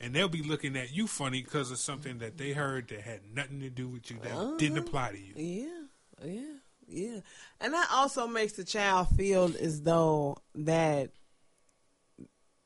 And 0.00 0.14
they'll 0.14 0.28
be 0.28 0.42
looking 0.42 0.76
at 0.76 0.94
you 0.94 1.06
funny 1.06 1.42
because 1.42 1.70
of 1.70 1.78
something 1.78 2.18
that 2.18 2.36
they 2.36 2.52
heard 2.52 2.88
that 2.88 3.00
had 3.00 3.20
nothing 3.34 3.60
to 3.60 3.70
do 3.70 3.88
with 3.88 4.10
you 4.10 4.18
that 4.22 4.58
didn't 4.58 4.78
apply 4.78 5.12
to 5.12 5.18
you. 5.18 5.32
Yeah, 5.36 6.26
yeah, 6.26 6.40
yeah. 6.86 7.20
And 7.60 7.72
that 7.72 7.88
also 7.92 8.26
makes 8.26 8.52
the 8.54 8.64
child 8.64 9.08
feel 9.16 9.50
as 9.60 9.82
though 9.82 10.36
that 10.54 11.10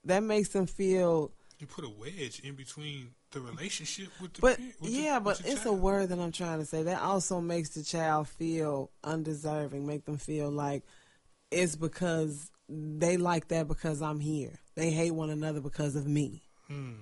that 0.05 0.23
makes 0.23 0.49
them 0.49 0.67
feel 0.67 1.31
You 1.59 1.67
put 1.67 1.85
a 1.85 1.89
wedge 1.89 2.41
in 2.41 2.55
between 2.55 3.11
the 3.33 3.41
relationship 3.41 4.09
with 4.21 4.33
the 4.33 4.41
but 4.41 4.59
with 4.81 4.91
yeah, 4.91 5.19
with 5.19 5.41
but 5.41 5.49
it's 5.49 5.67
a 5.67 5.73
word 5.73 6.09
that 6.09 6.19
I'm 6.19 6.33
trying 6.33 6.59
to 6.59 6.65
say. 6.65 6.83
That 6.83 7.01
also 7.01 7.41
makes 7.41 7.71
the 7.71 7.85
child 7.85 8.29
feel 8.29 8.91
undeserving, 9.05 9.87
make 9.87 10.05
them 10.05 10.19
feel 10.19 10.51
like 10.51 10.83
it's 11.53 11.77
because 11.77 12.51
they 12.69 13.17
like 13.17 13.49
that 13.49 13.69
because 13.69 14.03
I'm 14.03 14.21
here. 14.21 14.59
They 14.75 14.91
hate 14.91 15.13
one 15.13 15.31
another 15.31 15.61
because 15.61 15.97
of 15.97 16.07
me. 16.07 16.43
Hmm. 16.69 16.93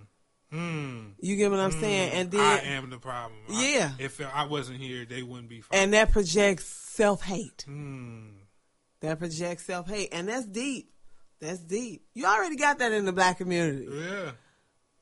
You 0.50 1.36
get 1.36 1.50
what 1.50 1.60
I'm 1.60 1.72
saying? 1.72 2.12
And 2.12 2.30
then 2.30 2.40
I 2.40 2.58
am 2.74 2.90
the 2.90 2.98
problem. 2.98 3.38
I- 3.50 3.68
Yeah. 3.74 3.92
if 3.98 4.20
I 4.20 4.46
wasn't 4.46 4.78
here, 4.78 5.04
they 5.04 5.22
wouldn't 5.22 5.48
be 5.48 5.60
fine. 5.60 5.78
and 5.80 5.92
that 5.94 6.12
projects 6.12 6.64
self 6.66 7.22
hate. 7.22 7.62
Hmm. 7.66 8.28
That 9.00 9.18
projects 9.18 9.64
self 9.64 9.88
hate, 9.88 10.08
and 10.12 10.28
that's 10.28 10.46
deep. 10.46 10.90
That's 11.40 11.60
deep. 11.60 12.04
You 12.14 12.26
already 12.26 12.56
got 12.56 12.78
that 12.80 12.92
in 12.92 13.04
the 13.04 13.12
black 13.12 13.38
community, 13.38 13.86
Yeah. 13.90 14.32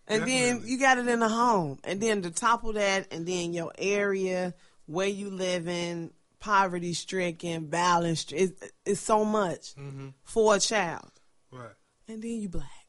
and 0.07 0.25
then 0.25 0.63
you 0.67 0.79
got 0.79 0.99
it 0.99 1.09
in 1.09 1.21
the 1.21 1.29
home, 1.31 1.79
and 1.85 2.01
then 2.01 2.21
to 2.23 2.31
topple 2.31 2.75
that, 2.75 3.11
and 3.13 3.27
then 3.27 3.53
your 3.55 3.73
area 3.79 4.53
where 4.87 5.09
you 5.09 5.31
live 5.31 5.67
in, 5.67 6.13
poverty 6.41 6.93
stricken, 6.93 7.67
balanced. 7.69 8.33
It's, 8.33 8.53
it's 8.85 9.01
so 9.01 9.25
much 9.25 9.75
Mm-hmm. 9.77 10.09
for 10.25 10.57
a 10.57 10.61
child, 10.61 11.11
Right. 11.51 11.73
and 12.07 12.23
then 12.23 12.31
you 12.43 12.49
black. 12.51 12.86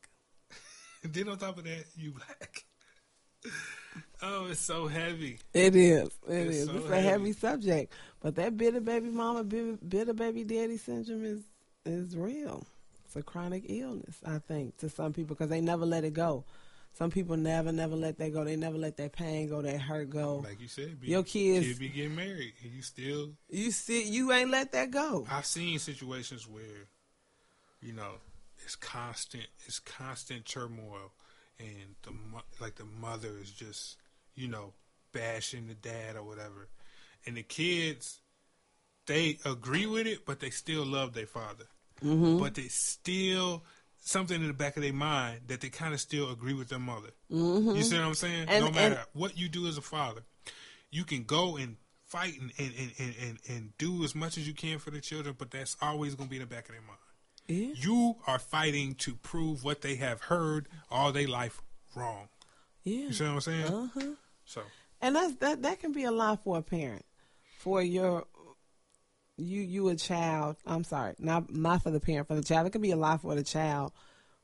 Then 1.04 1.30
on 1.30 1.38
top 1.38 1.58
of 1.58 1.64
that, 1.66 1.86
you 1.96 2.12
black. 2.12 2.66
oh, 4.22 4.48
it's 4.50 4.60
so 4.60 4.88
heavy. 4.88 5.40
It 5.54 5.76
is. 5.76 6.10
It 6.28 6.34
It's 6.48 6.58
is. 6.58 6.66
so 6.68 6.76
it's 6.78 6.86
a 6.86 6.96
heavy. 6.96 7.08
heavy 7.08 7.34
subject, 7.34 7.94
but 8.20 8.36
that 8.36 8.58
bitter 8.58 8.82
baby 8.82 9.10
mama, 9.10 9.44
bitter, 9.44 9.78
bitter 9.88 10.14
baby 10.14 10.44
daddy 10.44 10.78
syndrome 10.78 11.24
is 11.24 11.42
is 11.86 12.16
real. 12.18 12.66
It's 13.06 13.16
a 13.16 13.22
chronic 13.24 13.64
illness, 13.70 14.18
I 14.26 14.40
think, 14.40 14.78
to 14.78 14.90
some 14.90 15.14
people 15.14 15.36
because 15.36 15.50
they 15.50 15.62
never 15.62 15.86
let 15.86 16.04
it 16.04 16.14
go. 16.14 16.44
Some 16.96 17.12
people 17.12 17.38
never, 17.38 17.72
never 17.72 17.96
let 17.96 18.18
that 18.18 18.34
go. 18.34 18.44
They 18.44 18.56
never 18.56 18.78
let 18.78 18.98
that 18.98 19.14
pain 19.14 19.48
go, 19.50 19.62
that 19.62 19.80
hurt 19.80 20.10
go. 20.10 20.38
Like 20.44 20.60
you 20.60 20.68
said, 20.68 21.00
be, 21.00 21.08
Your 21.10 21.24
kids- 21.24 21.66
kid 21.68 21.80
be 21.80 21.90
getting 21.90 22.16
married, 22.16 22.54
and 22.64 22.74
you 22.74 22.82
still. 22.82 23.30
You 23.50 23.70
see, 23.72 24.04
you 24.10 24.32
ain't 24.34 24.50
let 24.50 24.72
that 24.74 24.90
go. 24.92 25.26
I've 25.32 25.46
seen 25.46 25.78
situations 25.80 26.48
where, 26.48 26.88
you 27.82 27.94
know, 27.94 28.14
it's 28.68 28.76
constant, 28.76 29.46
it's 29.66 29.80
constant 29.80 30.44
turmoil, 30.46 31.14
and 31.58 31.96
the 32.04 32.12
like 32.60 32.76
the 32.76 32.84
mother 32.84 33.30
is 33.42 33.50
just, 33.50 33.96
you 34.36 34.50
know, 34.50 34.74
bashing 35.14 35.68
the 35.68 35.74
dad 35.74 36.18
or 36.18 36.24
whatever, 36.24 36.68
and 37.26 37.38
the 37.38 37.44
kids, 37.44 38.20
they 39.06 39.40
agree 39.46 39.86
with 39.86 40.06
it, 40.06 40.26
but 40.26 40.42
they 40.42 40.50
still 40.50 40.86
love 40.86 41.14
their 41.14 41.26
father. 41.26 41.64
Mm-hmm. 42.04 42.38
but 42.38 42.54
they 42.54 42.68
still 42.68 43.64
something 44.02 44.40
in 44.40 44.48
the 44.48 44.54
back 44.54 44.78
of 44.78 44.84
their 44.84 44.94
mind 44.94 45.40
that 45.48 45.62
they 45.62 45.70
kind 45.70 45.96
of 45.96 46.00
still 46.00 46.30
agree 46.30 46.54
with 46.54 46.68
their 46.68 46.78
mother. 46.78 47.10
Mm-hmm. 47.32 47.76
You 47.76 47.82
see 47.82 47.96
what 47.98 48.06
I'm 48.06 48.14
saying? 48.14 48.50
And- 48.50 48.66
no 48.66 48.70
matter 48.72 48.96
and- 48.96 49.06
what 49.14 49.36
you 49.38 49.48
do 49.50 49.66
as 49.68 49.78
a 49.78 49.82
father, 49.82 50.22
you 50.92 51.06
can 51.06 51.24
go 51.24 51.56
and 51.56 51.78
fight 52.06 52.34
and 52.40 52.52
and, 52.60 52.74
and, 52.78 52.92
and, 53.00 53.16
and 53.20 53.38
and 53.50 53.78
do 53.78 54.04
as 54.04 54.14
much 54.14 54.38
as 54.38 54.46
you 54.46 54.54
can 54.54 54.78
for 54.78 54.92
the 54.92 55.00
children, 55.00 55.36
but 55.38 55.52
that's 55.52 55.78
always 55.82 56.16
going 56.16 56.28
to 56.28 56.30
be 56.30 56.36
in 56.36 56.42
the 56.42 56.48
back 56.48 56.66
of 56.68 56.74
their 56.74 56.82
mind. 56.82 57.00
Yeah. 57.48 57.74
You 57.76 58.16
are 58.26 58.40
fighting 58.40 58.96
to 58.96 59.16
prove 59.16 59.64
what 59.64 59.82
they 59.82 59.96
have 59.96 60.22
heard 60.22 60.68
all 60.92 61.12
their 61.12 61.28
life 61.28 61.62
wrong. 61.96 62.30
Yeah. 62.84 63.08
You 63.08 63.14
see 63.14 63.24
what 63.24 63.34
I'm 63.34 63.42
saying? 63.42 63.66
Uh-huh. 63.66 64.12
So 64.46 64.62
And 65.02 65.16
that's 65.16 65.36
that 65.36 65.62
that 65.62 65.80
can 65.80 65.94
be 65.94 66.04
a 66.04 66.12
lot 66.12 66.44
for 66.44 66.58
a 66.58 66.62
parent. 66.62 67.06
For 67.60 67.82
your 67.82 68.26
you 69.38 69.62
you 69.62 69.90
a 69.90 69.96
child, 69.96 70.58
I'm 70.66 70.84
sorry, 70.84 71.16
not 71.20 71.54
not 71.54 71.84
for 71.84 71.92
the 71.92 72.00
parent, 72.00 72.28
for 72.28 72.36
the 72.36 72.44
child. 72.44 72.68
It 72.68 72.72
can 72.72 72.82
be 72.82 72.92
a 72.92 72.98
lot 72.98 73.22
for 73.22 73.36
the 73.36 73.44
child 73.44 73.94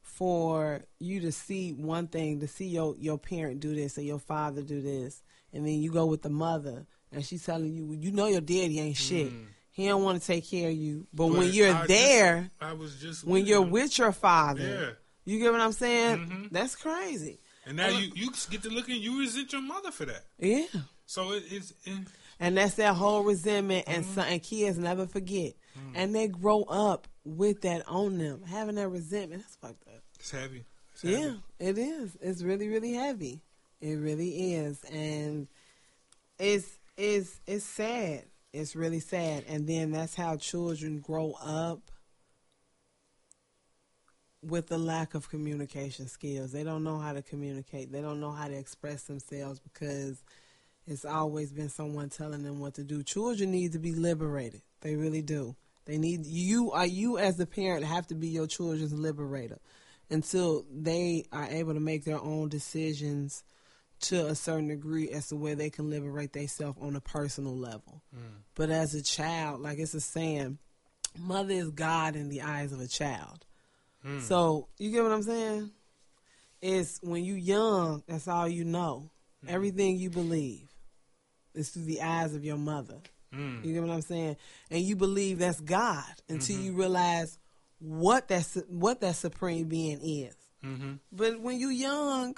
for 0.01 0.82
you 0.99 1.22
to 1.22 1.32
see 1.32 1.72
one 1.72 2.08
thing, 2.08 2.39
to 2.39 2.47
see 2.47 2.68
your 2.68 2.95
your 2.97 3.18
parent 3.18 3.60
do 3.60 3.74
this 3.74 3.97
or 3.97 4.01
your 4.01 4.20
father 4.20 4.62
do 4.62 4.82
this 4.82 5.24
and 5.54 5.66
then 5.66 5.82
you 5.82 5.91
go 5.91 6.06
with 6.06 6.24
the 6.24 6.30
mother, 6.30 6.86
and 7.12 7.24
she's 7.24 7.45
telling 7.45 7.72
you, 7.72 7.95
you 7.99 8.12
know 8.12 8.26
your 8.26 8.41
daddy 8.41 8.80
ain't 8.80 8.97
shit. 8.97 9.32
He 9.74 9.88
don't 9.88 10.04
want 10.04 10.22
to 10.22 10.26
take 10.28 10.48
care 10.50 10.70
of 10.70 10.76
you. 10.76 11.08
But, 11.14 11.28
when 11.28 11.52
you're 11.52 11.70
I 11.74 11.80
just- 11.80 11.88
there, 11.90 12.52
I 12.62 12.74
was 12.74 12.96
just 13.02 13.26
when 13.26 13.46
you're 13.46 13.64
him. 13.64 13.72
with 13.72 13.98
your 13.98 14.12
father, 14.14 14.62
Yeah. 14.62 14.90
you 15.26 15.40
get 15.40 15.52
what 15.52 15.62
I'm 15.62 15.72
saying? 15.74 16.18
Mhm. 16.30 16.52
That's 16.52 16.76
crazy. 16.76 17.40
and 17.66 17.78
now 17.78 17.88
you 17.88 18.12
you 18.16 18.30
get 18.50 18.62
to 18.64 18.70
look 18.70 18.88
and 18.90 18.98
you 18.98 19.20
resent 19.20 19.52
your 19.54 19.62
mother 19.62 19.90
for 19.92 20.06
that. 20.06 20.26
Yeah. 20.40 20.66
So 21.06 21.32
it, 21.34 21.44
it's 21.50 21.74
it, 21.86 22.08
And 22.40 22.58
that's 22.58 22.76
that 22.76 22.96
whole 22.96 23.24
resentment, 23.24 23.86
and 23.88 24.04
Mm-hmm. 24.04 24.14
some 24.16 24.26
and 24.28 24.42
kids 24.44 24.78
never 24.78 25.06
forget, 25.08 25.54
and 25.96 26.14
they 26.16 26.28
grow 26.28 26.64
up 26.64 27.08
with 27.26 27.62
that 27.62 27.88
on 27.88 28.18
them, 28.18 28.44
having 28.44 28.76
that 28.76 28.90
resentment. 28.90 29.42
That's 29.44 29.56
fucked 29.56 29.88
up. 29.88 30.04
it's 30.20 30.32
heavy. 30.32 30.66
It's 30.94 31.02
heavy. 31.04 31.16
Yeah, 31.16 31.36
it 31.60 31.78
is. 31.78 32.18
It's 32.22 32.44
really, 32.44 32.68
really 32.68 32.94
heavy. 32.94 33.42
It 33.82 33.96
really 33.96 34.54
is, 34.56 34.84
and 34.86 35.48
it's 36.38 36.68
it's 36.98 37.40
it's 37.48 37.66
sad. 37.66 38.26
It's 38.54 38.76
really 38.76 38.99
sad, 38.99 39.45
and 39.47 39.68
then 39.68 39.91
that's 39.91 40.14
how 40.14 40.38
children 40.38 40.99
grow 40.99 41.34
up 41.43 41.91
with 44.43 44.68
the 44.68 44.78
lack 44.78 45.16
of 45.16 45.30
communication 45.30 46.08
skills. 46.08 46.51
They 46.51 46.64
don't 46.64 46.84
know 46.84 46.99
how 46.99 47.14
to 47.14 47.24
communicate. 47.24 47.91
They 47.91 48.01
don't 48.01 48.20
know 48.20 48.32
how 48.32 48.47
to 48.47 48.54
express 48.54 49.04
themselves 49.04 49.60
because 49.60 50.22
it's 50.86 51.06
always 51.06 51.51
been 51.51 51.70
someone 51.70 52.10
telling 52.10 52.43
them 52.43 52.60
what 52.60 52.76
to 52.76 52.84
do. 52.84 53.01
Children 53.04 53.51
need 53.51 53.72
to 53.72 53.80
be 53.80 53.93
liberated. 53.93 54.62
They 54.82 54.95
really 54.95 55.22
do. 55.22 55.56
They 55.86 55.97
need 55.97 56.26
you 56.26 56.72
are 56.72 56.86
you 56.86 57.18
as 57.18 57.38
the 57.38 57.45
parent 57.45 57.84
have 57.86 58.08
to 58.08 58.16
be 58.16 58.28
your 58.28 58.47
children's 58.47 58.93
liberator 58.93 59.60
until 60.10 60.66
they 60.72 61.26
are 61.32 61.45
able 61.45 61.74
to 61.74 61.80
make 61.80 62.06
their 62.06 62.22
own 62.22 62.49
decisions 62.49 63.43
to 64.04 64.28
a 64.28 64.36
certain 64.36 64.68
degree 64.68 65.10
as 65.10 65.28
to 65.30 65.36
where 65.36 65.56
they 65.56 65.70
can 65.70 65.89
liberate 65.89 66.34
themselves 66.34 66.78
on 66.82 66.95
a 66.95 67.01
personal 67.01 67.56
level. 67.56 68.01
But 68.56 68.70
as 68.70 68.93
a 68.93 69.01
child, 69.01 69.62
like 69.62 69.80
it's 69.80 69.93
a 69.93 70.01
saying, 70.01 70.60
mother 71.18 71.54
is 71.54 71.72
God 71.72 72.16
in 72.16 72.30
the 72.30 72.41
eyes 72.41 72.72
of 72.72 72.80
a 72.80 72.88
child. 72.88 73.45
So 74.20 74.68
you 74.78 74.91
get 74.91 75.04
what 75.04 75.14
I'm 75.14 75.24
saying? 75.24 75.72
It's 76.62 76.99
when 77.01 77.24
you 77.24 77.36
young, 77.36 78.04
that's 78.08 78.28
all 78.28 78.47
you 78.47 78.66
know. 78.66 79.10
Everything 79.47 79.97
you 79.97 80.10
believe 80.10 80.70
is 81.54 81.70
through 81.70 81.84
the 81.84 82.01
eyes 82.01 82.34
of 82.34 82.45
your 82.45 82.58
mother. 82.58 82.99
Mm. 83.34 83.66
You 83.66 83.74
get 83.74 83.84
what 83.84 83.91
I'm 83.91 84.01
saying? 84.01 84.38
And 84.70 84.82
you 84.82 84.95
believe 84.95 85.39
that's 85.39 85.60
God 85.60 86.04
until 86.30 86.60
you 86.60 86.74
realize 86.74 87.38
what 87.80 88.28
that 88.30 88.45
what 88.70 89.01
that 89.01 89.16
supreme 89.16 89.68
being 89.68 89.99
is. 90.01 90.36
Mm-hmm. 90.64 90.93
But 91.12 91.41
when 91.41 91.60
you 91.60 91.70
young, 91.70 92.38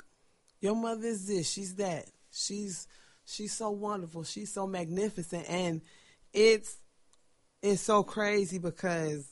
your 0.61 0.75
mother 0.75 1.07
is 1.07 1.27
this, 1.27 1.49
she's 1.49 1.75
that. 1.75 2.05
She's 2.31 2.87
she's 3.25 3.53
so 3.53 3.71
wonderful, 3.71 4.23
she's 4.23 4.51
so 4.53 4.67
magnificent 4.67 5.49
and 5.49 5.81
it's 6.33 6.77
it's 7.61 7.81
so 7.81 8.03
crazy 8.03 8.59
because 8.59 9.27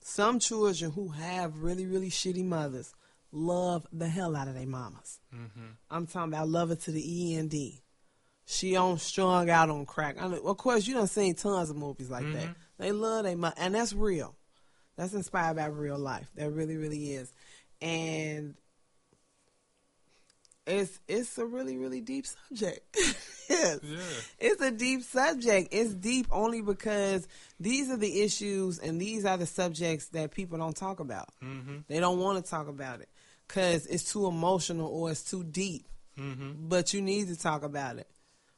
some 0.00 0.38
children 0.38 0.90
who 0.90 1.08
have 1.08 1.58
really 1.62 1.86
really 1.86 2.10
shitty 2.10 2.44
mothers 2.44 2.94
love 3.32 3.86
the 3.92 4.08
hell 4.08 4.34
out 4.34 4.48
of 4.48 4.54
their 4.54 4.66
mamas. 4.66 5.20
Mm-hmm. 5.34 5.66
I'm 5.90 6.06
talking 6.06 6.32
about 6.32 6.48
love 6.48 6.70
her 6.70 6.76
to 6.76 6.90
the 6.90 7.36
end. 7.36 7.54
She 8.46 8.76
on 8.76 8.98
strung 8.98 9.50
out 9.50 9.68
on 9.68 9.84
crack. 9.84 10.16
I 10.20 10.26
know, 10.26 10.38
of 10.38 10.56
course, 10.56 10.86
you 10.86 10.94
done 10.94 11.06
seen 11.06 11.34
tons 11.34 11.68
of 11.68 11.76
movies 11.76 12.08
like 12.10 12.24
that. 12.32 12.46
Mhm. 12.46 12.54
They 12.78 12.92
love 12.92 13.24
their 13.24 13.36
mother, 13.36 13.56
and 13.58 13.74
that's 13.74 13.92
real. 13.92 14.34
That's 14.96 15.12
inspired 15.12 15.56
by 15.56 15.66
real 15.66 15.98
life. 15.98 16.30
That 16.34 16.50
really, 16.50 16.76
really 16.76 17.12
is. 17.12 17.30
And 17.82 18.54
it's 20.68 21.00
it's 21.08 21.38
a 21.38 21.46
really, 21.46 21.76
really 21.76 22.00
deep 22.00 22.26
subject. 22.26 22.80
yes. 23.48 23.78
Yeah. 23.82 23.96
It's 24.38 24.60
a 24.62 24.70
deep 24.70 25.02
subject. 25.02 25.68
It's 25.72 25.94
deep 25.94 26.26
only 26.30 26.60
because 26.62 27.26
these 27.58 27.90
are 27.90 27.96
the 27.96 28.22
issues 28.22 28.78
and 28.78 29.00
these 29.00 29.24
are 29.24 29.36
the 29.36 29.46
subjects 29.46 30.08
that 30.08 30.30
people 30.32 30.58
don't 30.58 30.76
talk 30.76 31.00
about. 31.00 31.28
Mm-hmm. 31.42 31.78
They 31.88 32.00
don't 32.00 32.18
want 32.20 32.44
to 32.44 32.48
talk 32.50 32.68
about 32.68 33.00
it 33.00 33.08
because 33.46 33.86
it's 33.86 34.12
too 34.12 34.26
emotional 34.26 34.88
or 34.88 35.10
it's 35.10 35.22
too 35.28 35.42
deep. 35.44 35.86
Mm-hmm. 36.18 36.68
But 36.68 36.92
you 36.94 37.00
need 37.00 37.28
to 37.28 37.36
talk 37.38 37.62
about 37.62 37.98
it 37.98 38.08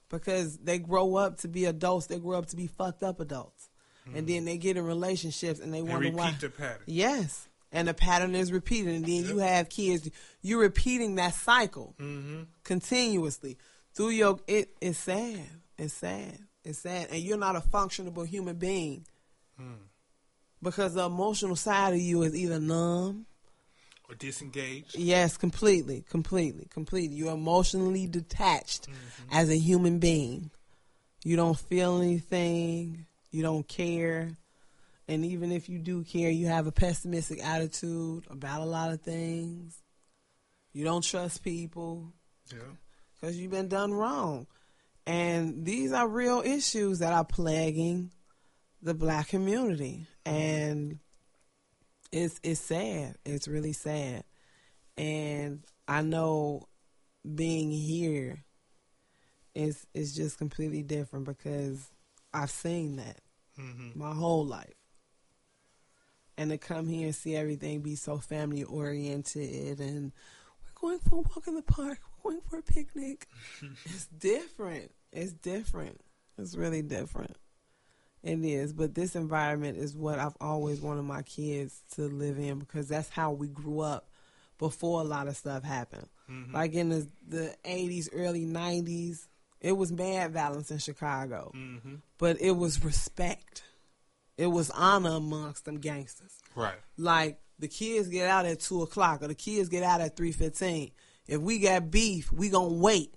because 0.08 0.58
they 0.58 0.78
grow 0.78 1.16
up 1.16 1.38
to 1.38 1.48
be 1.48 1.66
adults. 1.66 2.06
They 2.06 2.18
grow 2.18 2.38
up 2.38 2.46
to 2.46 2.56
be 2.56 2.66
fucked 2.66 3.02
up 3.02 3.20
adults, 3.20 3.68
and 4.14 4.26
then 4.26 4.44
they 4.46 4.56
get 4.56 4.76
in 4.78 4.84
relationships 4.84 5.60
and 5.60 5.72
they 5.72 5.80
And 5.80 5.88
wonder 5.88 6.06
repeat 6.06 6.16
why. 6.18 6.34
the 6.40 6.48
pattern. 6.50 6.82
Yes, 6.86 7.46
and 7.72 7.86
the 7.88 7.94
pattern 7.94 8.34
is 8.34 8.50
repeated, 8.52 8.94
and 8.94 9.04
then 9.04 9.24
you 9.24 9.38
have 9.38 9.68
kids. 9.68 10.10
You're 10.42 10.60
repeating 10.60 11.14
that 11.16 11.34
cycle 11.34 11.94
Mm-hmm. 12.00 12.42
continuously 12.64 13.56
through 13.94 14.10
your. 14.10 14.38
It's 14.46 14.98
sad. 14.98 15.40
It's 15.78 15.94
sad. 15.94 16.38
It's 16.64 16.78
sad, 16.80 17.08
and 17.10 17.20
you're 17.22 17.38
not 17.38 17.56
a 17.56 17.60
functionable 17.60 18.26
human 18.26 18.56
being 18.56 19.06
Mm. 19.60 19.76
because 20.62 20.94
the 20.94 21.04
emotional 21.04 21.56
side 21.56 21.92
of 21.94 22.00
you 22.00 22.22
is 22.22 22.34
either 22.34 22.58
numb. 22.60 23.26
Or 24.08 24.14
disengaged. 24.14 24.96
Yes, 24.98 25.36
completely, 25.36 26.02
completely, 26.08 26.66
completely. 26.70 27.16
You're 27.16 27.32
emotionally 27.34 28.06
detached 28.06 28.88
as 29.30 29.48
a 29.50 29.56
human 29.56 29.98
being. 30.00 30.50
You 31.24 31.36
don't 31.36 31.58
feel 31.58 32.00
anything. 32.02 33.06
You 33.30 33.42
don't 33.42 33.68
care. 33.68 34.30
And 35.10 35.24
even 35.24 35.50
if 35.52 35.68
you 35.68 35.78
do 35.80 36.04
care, 36.04 36.30
you 36.30 36.46
have 36.46 36.66
a 36.66 36.72
pessimistic 36.72 37.44
attitude 37.44 38.24
about 38.30 38.60
a 38.60 38.64
lot 38.64 38.92
of 38.92 39.00
things. 39.02 39.82
You 40.72 40.84
don't 40.84 41.02
trust 41.02 41.42
people 41.42 42.12
Yeah. 42.52 42.58
because 43.14 43.36
you've 43.36 43.50
been 43.50 43.68
done 43.68 43.92
wrong. 43.92 44.46
And 45.06 45.64
these 45.64 45.92
are 45.92 46.06
real 46.06 46.42
issues 46.44 47.00
that 47.00 47.12
are 47.12 47.24
plaguing 47.24 48.12
the 48.82 48.94
black 48.94 49.28
community. 49.28 50.06
And 50.24 51.00
it's 52.12 52.38
it's 52.42 52.60
sad. 52.60 53.16
It's 53.24 53.48
really 53.48 53.72
sad. 53.72 54.22
And 54.96 55.64
I 55.88 56.02
know 56.02 56.68
being 57.34 57.70
here 57.72 58.44
is 59.54 59.86
is 59.92 60.14
just 60.14 60.38
completely 60.38 60.82
different 60.84 61.24
because 61.26 61.90
I've 62.32 62.50
seen 62.50 62.96
that 62.96 63.20
Mm-hmm. 63.58 63.98
my 63.98 64.14
whole 64.14 64.46
life. 64.46 64.72
And 66.40 66.50
to 66.50 66.58
come 66.58 66.88
here 66.88 67.04
and 67.04 67.14
see 67.14 67.36
everything 67.36 67.80
be 67.80 67.96
so 67.96 68.16
family 68.16 68.62
oriented 68.62 69.78
and 69.78 70.10
we're 70.62 70.80
going 70.88 70.98
for 71.00 71.16
a 71.16 71.18
walk 71.18 71.46
in 71.46 71.54
the 71.54 71.60
park, 71.62 71.98
we're 72.22 72.30
going 72.32 72.42
for 72.48 72.58
a 72.58 72.62
picnic. 72.62 73.26
it's 73.84 74.06
different. 74.06 74.90
It's 75.12 75.32
different. 75.32 76.00
It's 76.38 76.56
really 76.56 76.80
different. 76.80 77.36
It 78.22 78.42
is. 78.42 78.72
But 78.72 78.94
this 78.94 79.16
environment 79.16 79.76
is 79.76 79.94
what 79.94 80.18
I've 80.18 80.36
always 80.40 80.80
wanted 80.80 81.02
my 81.02 81.20
kids 81.22 81.82
to 81.96 82.02
live 82.08 82.38
in 82.38 82.58
because 82.58 82.88
that's 82.88 83.10
how 83.10 83.32
we 83.32 83.48
grew 83.48 83.80
up 83.80 84.08
before 84.58 85.02
a 85.02 85.04
lot 85.04 85.28
of 85.28 85.36
stuff 85.36 85.62
happened. 85.62 86.08
Mm-hmm. 86.30 86.54
Like 86.54 86.72
in 86.72 86.88
the, 86.88 87.08
the 87.28 87.54
80s, 87.66 88.08
early 88.14 88.46
90s, 88.46 89.26
it 89.60 89.72
was 89.72 89.92
mad 89.92 90.32
violence 90.32 90.70
in 90.70 90.78
Chicago 90.78 91.52
Mm-hmm. 91.54 91.96
but 92.16 92.40
it 92.40 92.52
was 92.52 92.82
respect. 92.82 93.62
It 94.40 94.46
was 94.46 94.70
honor 94.70 95.10
amongst 95.10 95.66
them 95.66 95.80
gangsters. 95.80 96.32
Right. 96.54 96.78
Like 96.96 97.40
the 97.58 97.68
kids 97.68 98.08
get 98.08 98.26
out 98.26 98.46
at 98.46 98.60
two 98.60 98.80
o'clock 98.80 99.22
or 99.22 99.28
the 99.28 99.34
kids 99.34 99.68
get 99.68 99.82
out 99.82 100.00
at 100.00 100.16
three 100.16 100.32
fifteen. 100.32 100.92
If 101.28 101.42
we 101.42 101.58
got 101.58 101.90
beef, 101.90 102.32
we 102.32 102.48
gonna 102.48 102.72
wait 102.72 103.14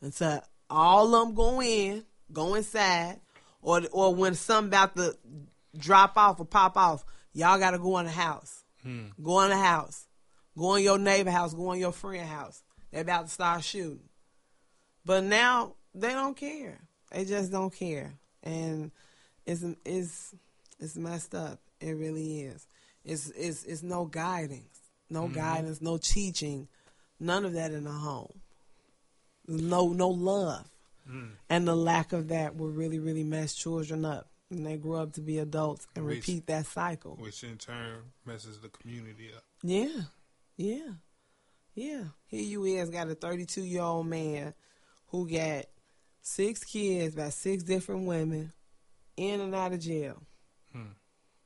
until 0.00 0.42
all 0.68 1.14
of 1.14 1.28
them 1.28 1.36
go 1.36 1.62
in, 1.62 2.04
go 2.32 2.56
inside, 2.56 3.20
or 3.60 3.82
or 3.92 4.16
when 4.16 4.34
something 4.34 4.70
about 4.70 4.96
to 4.96 5.16
drop 5.78 6.16
off 6.16 6.40
or 6.40 6.44
pop 6.44 6.76
off, 6.76 7.04
y'all 7.32 7.60
gotta 7.60 7.78
go 7.78 7.98
in 7.98 8.06
the 8.06 8.10
house. 8.10 8.64
Mm. 8.84 9.12
Go 9.22 9.42
in 9.42 9.50
the 9.50 9.56
house. 9.56 10.08
Go 10.58 10.74
in 10.74 10.82
your 10.82 10.98
neighbor 10.98 11.30
house. 11.30 11.54
Go 11.54 11.70
in 11.70 11.78
your 11.78 11.92
friend 11.92 12.28
house. 12.28 12.64
They 12.90 12.98
about 12.98 13.26
to 13.26 13.30
start 13.30 13.62
shooting. 13.62 14.08
But 15.04 15.22
now 15.22 15.76
they 15.94 16.10
don't 16.10 16.36
care. 16.36 16.80
They 17.12 17.26
just 17.26 17.52
don't 17.52 17.72
care, 17.72 18.14
and 18.42 18.90
it's 19.46 19.64
it's 19.84 20.34
it's 20.78 20.96
messed 20.96 21.34
up. 21.34 21.58
It 21.80 21.92
really 21.92 22.42
is. 22.42 22.66
It's 23.04 23.30
it's 23.30 23.64
it's 23.64 23.82
no 23.82 24.04
guidance, 24.04 24.80
no 25.10 25.28
guidance, 25.28 25.80
no 25.80 25.96
teaching, 25.98 26.68
none 27.18 27.44
of 27.44 27.52
that 27.54 27.72
in 27.72 27.84
the 27.84 27.90
home. 27.90 28.40
No 29.48 29.88
no 29.88 30.08
love, 30.08 30.68
Mm. 31.10 31.32
and 31.50 31.66
the 31.66 31.74
lack 31.74 32.12
of 32.12 32.28
that 32.28 32.56
will 32.56 32.70
really 32.70 33.00
really 33.00 33.24
mess 33.24 33.54
children 33.54 34.04
up, 34.04 34.28
and 34.50 34.64
they 34.64 34.76
grow 34.76 35.00
up 35.02 35.14
to 35.14 35.20
be 35.20 35.38
adults 35.38 35.88
and 35.96 36.06
Which- 36.06 36.18
repeat 36.18 36.46
that 36.46 36.66
cycle. 36.66 37.16
Which 37.16 37.42
in 37.42 37.58
turn 37.58 38.12
messes 38.24 38.60
the 38.60 38.68
community 38.68 39.30
up. 39.36 39.42
Yeah, 39.64 40.02
yeah, 40.56 40.92
yeah. 41.74 42.04
Here 42.28 42.42
you 42.42 42.64
is 42.64 42.88
got 42.90 43.08
a 43.10 43.16
32 43.16 43.62
year 43.64 43.82
old 43.82 44.06
man 44.06 44.54
who 45.08 45.28
got 45.28 45.64
six 46.20 46.62
kids 46.62 47.16
by 47.16 47.30
six 47.30 47.64
different 47.64 48.06
women 48.06 48.52
in 49.16 49.40
and 49.40 49.54
out 49.54 49.72
of 49.72 49.80
jail. 49.80 50.22
Hmm. 50.72 50.92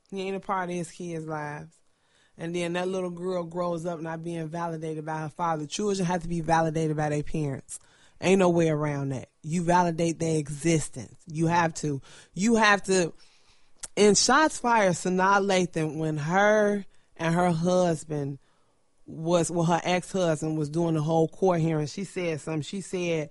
He 0.09 0.21
ain't 0.21 0.35
a 0.35 0.39
part 0.39 0.69
of 0.69 0.75
his 0.75 0.91
kids' 0.91 1.25
lives. 1.25 1.73
And 2.37 2.55
then 2.55 2.73
that 2.73 2.87
little 2.87 3.09
girl 3.09 3.43
grows 3.43 3.85
up 3.85 3.99
not 3.99 4.23
being 4.23 4.47
validated 4.47 5.05
by 5.05 5.19
her 5.19 5.29
father. 5.29 5.65
Children 5.65 6.05
have 6.05 6.21
to 6.21 6.27
be 6.27 6.41
validated 6.41 6.95
by 6.95 7.09
their 7.09 7.23
parents. 7.23 7.79
Ain't 8.21 8.39
no 8.39 8.49
way 8.49 8.69
around 8.69 9.09
that. 9.09 9.29
You 9.43 9.63
validate 9.63 10.19
their 10.19 10.37
existence. 10.37 11.17
You 11.27 11.47
have 11.47 11.73
to. 11.75 12.01
You 12.33 12.55
have 12.55 12.83
to. 12.83 13.13
In 13.95 14.15
shots 14.15 14.59
fired, 14.59 14.93
Sanaa 14.93 15.41
Lathan, 15.41 15.97
when 15.97 16.17
her 16.17 16.85
and 17.15 17.35
her 17.35 17.51
husband 17.51 18.39
was, 19.05 19.49
well, 19.49 19.65
her 19.65 19.81
ex 19.83 20.11
husband 20.11 20.57
was 20.57 20.69
doing 20.69 20.93
the 20.93 21.01
whole 21.01 21.27
court 21.27 21.61
hearing, 21.61 21.87
she 21.87 22.03
said 22.03 22.41
something. 22.41 22.61
She 22.61 22.81
said, 22.81 23.29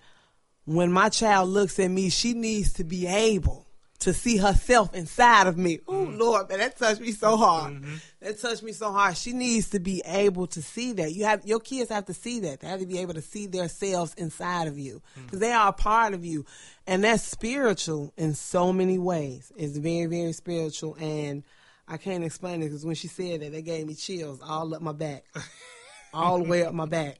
when 0.65 0.91
my 0.91 1.09
child 1.09 1.49
looks 1.49 1.79
at 1.79 1.91
me, 1.91 2.11
she 2.11 2.35
needs 2.35 2.73
to 2.75 2.85
be 2.85 3.07
able 3.07 3.66
to 4.01 4.13
see 4.13 4.37
herself 4.37 4.95
inside 4.95 5.47
of 5.47 5.57
me. 5.57 5.81
Oh 5.87 6.03
Lord, 6.03 6.49
man, 6.49 6.59
that 6.59 6.79
touched 6.79 7.01
me 7.01 7.13
so 7.13 7.37
hard. 7.37 7.75
Mm-hmm. 7.75 7.95
That 8.21 8.41
touched 8.41 8.63
me 8.63 8.73
so 8.73 8.93
hard. 8.93 9.17
She 9.17 9.33
needs 9.33 9.71
to 9.71 9.81
be 9.81 10.03
able 10.05 10.47
to 10.49 10.63
see 10.63 10.93
that. 10.95 11.13
You 11.13 11.25
have 11.25 11.47
your 11.47 11.61
kids 11.61 11.91
have 11.91 12.07
to 12.07 12.15
see 12.15 12.41
that. 12.41 12.61
They 12.61 12.69
have 12.69 12.81
to 12.81 12.87
be 12.87 12.99
able 12.99 13.15
to 13.15 13.23
see 13.23 13.47
themselves 13.47 14.15
inside 14.15 14.69
of 14.69 14.79
you 14.79 15.03
mm. 15.19 15.25
because 15.25 15.41
they 15.41 15.53
are 15.53 15.69
a 15.69 15.73
part 15.73 16.15
of 16.15 16.25
you, 16.25 16.45
and 16.87 17.05
that's 17.05 17.23
spiritual 17.23 18.13
in 18.17 18.35
so 18.35 18.73
many 18.73 18.99
ways. 18.99 19.53
It's 19.57 19.77
very, 19.77 20.07
very 20.07 20.33
spiritual, 20.33 20.97
and 21.01 21.43
I 21.89 21.97
can't 21.97 22.25
explain 22.25 22.63
it 22.63 22.67
because 22.67 22.85
when 22.85 22.97
she 22.97 23.09
said 23.09 23.41
that, 23.41 23.55
it 23.55 23.63
gave 23.63 23.87
me 23.87 23.95
chills 23.95 24.41
all 24.43 24.75
up 24.75 24.83
my 24.83 24.93
back, 24.93 25.25
all 26.13 26.39
the 26.39 26.49
way 26.49 26.65
up 26.65 26.75
my 26.75 26.87
back 26.87 27.19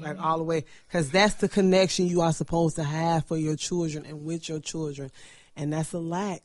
like 0.00 0.20
all 0.20 0.38
the 0.38 0.44
way 0.44 0.64
because 0.88 1.10
that's 1.10 1.34
the 1.34 1.48
connection 1.48 2.06
you 2.06 2.20
are 2.20 2.32
supposed 2.32 2.76
to 2.76 2.82
have 2.82 3.24
for 3.26 3.36
your 3.36 3.56
children 3.56 4.04
and 4.04 4.24
with 4.24 4.48
your 4.48 4.60
children 4.60 5.10
and 5.56 5.72
that's 5.72 5.92
a 5.92 5.98
lack 5.98 6.42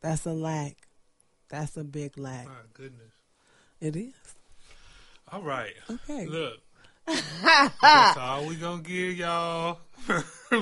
that's 0.00 0.26
a 0.26 0.32
lack 0.32 0.76
that's 1.48 1.76
a 1.76 1.84
big 1.84 2.16
lack 2.18 2.46
My 2.46 2.52
goodness. 2.72 3.12
it 3.80 3.96
is 3.96 4.14
All 5.30 5.42
right. 5.42 5.74
Okay. 5.90 6.26
Look. 6.26 6.58
That's 7.06 8.16
all 8.16 8.46
we 8.46 8.54
gonna 8.56 8.80
give 8.82 9.12
y'all 9.18 9.78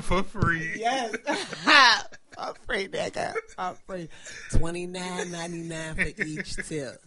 for 0.02 0.24
free. 0.24 0.72
yes 0.76 1.14
i'm 2.36 2.54
free 2.66 2.88
nigga 2.88 3.32
i'm 3.56 3.76
free 3.86 4.08
29.99 4.50 5.94
for 5.94 6.22
each 6.24 6.56
tip 6.68 7.00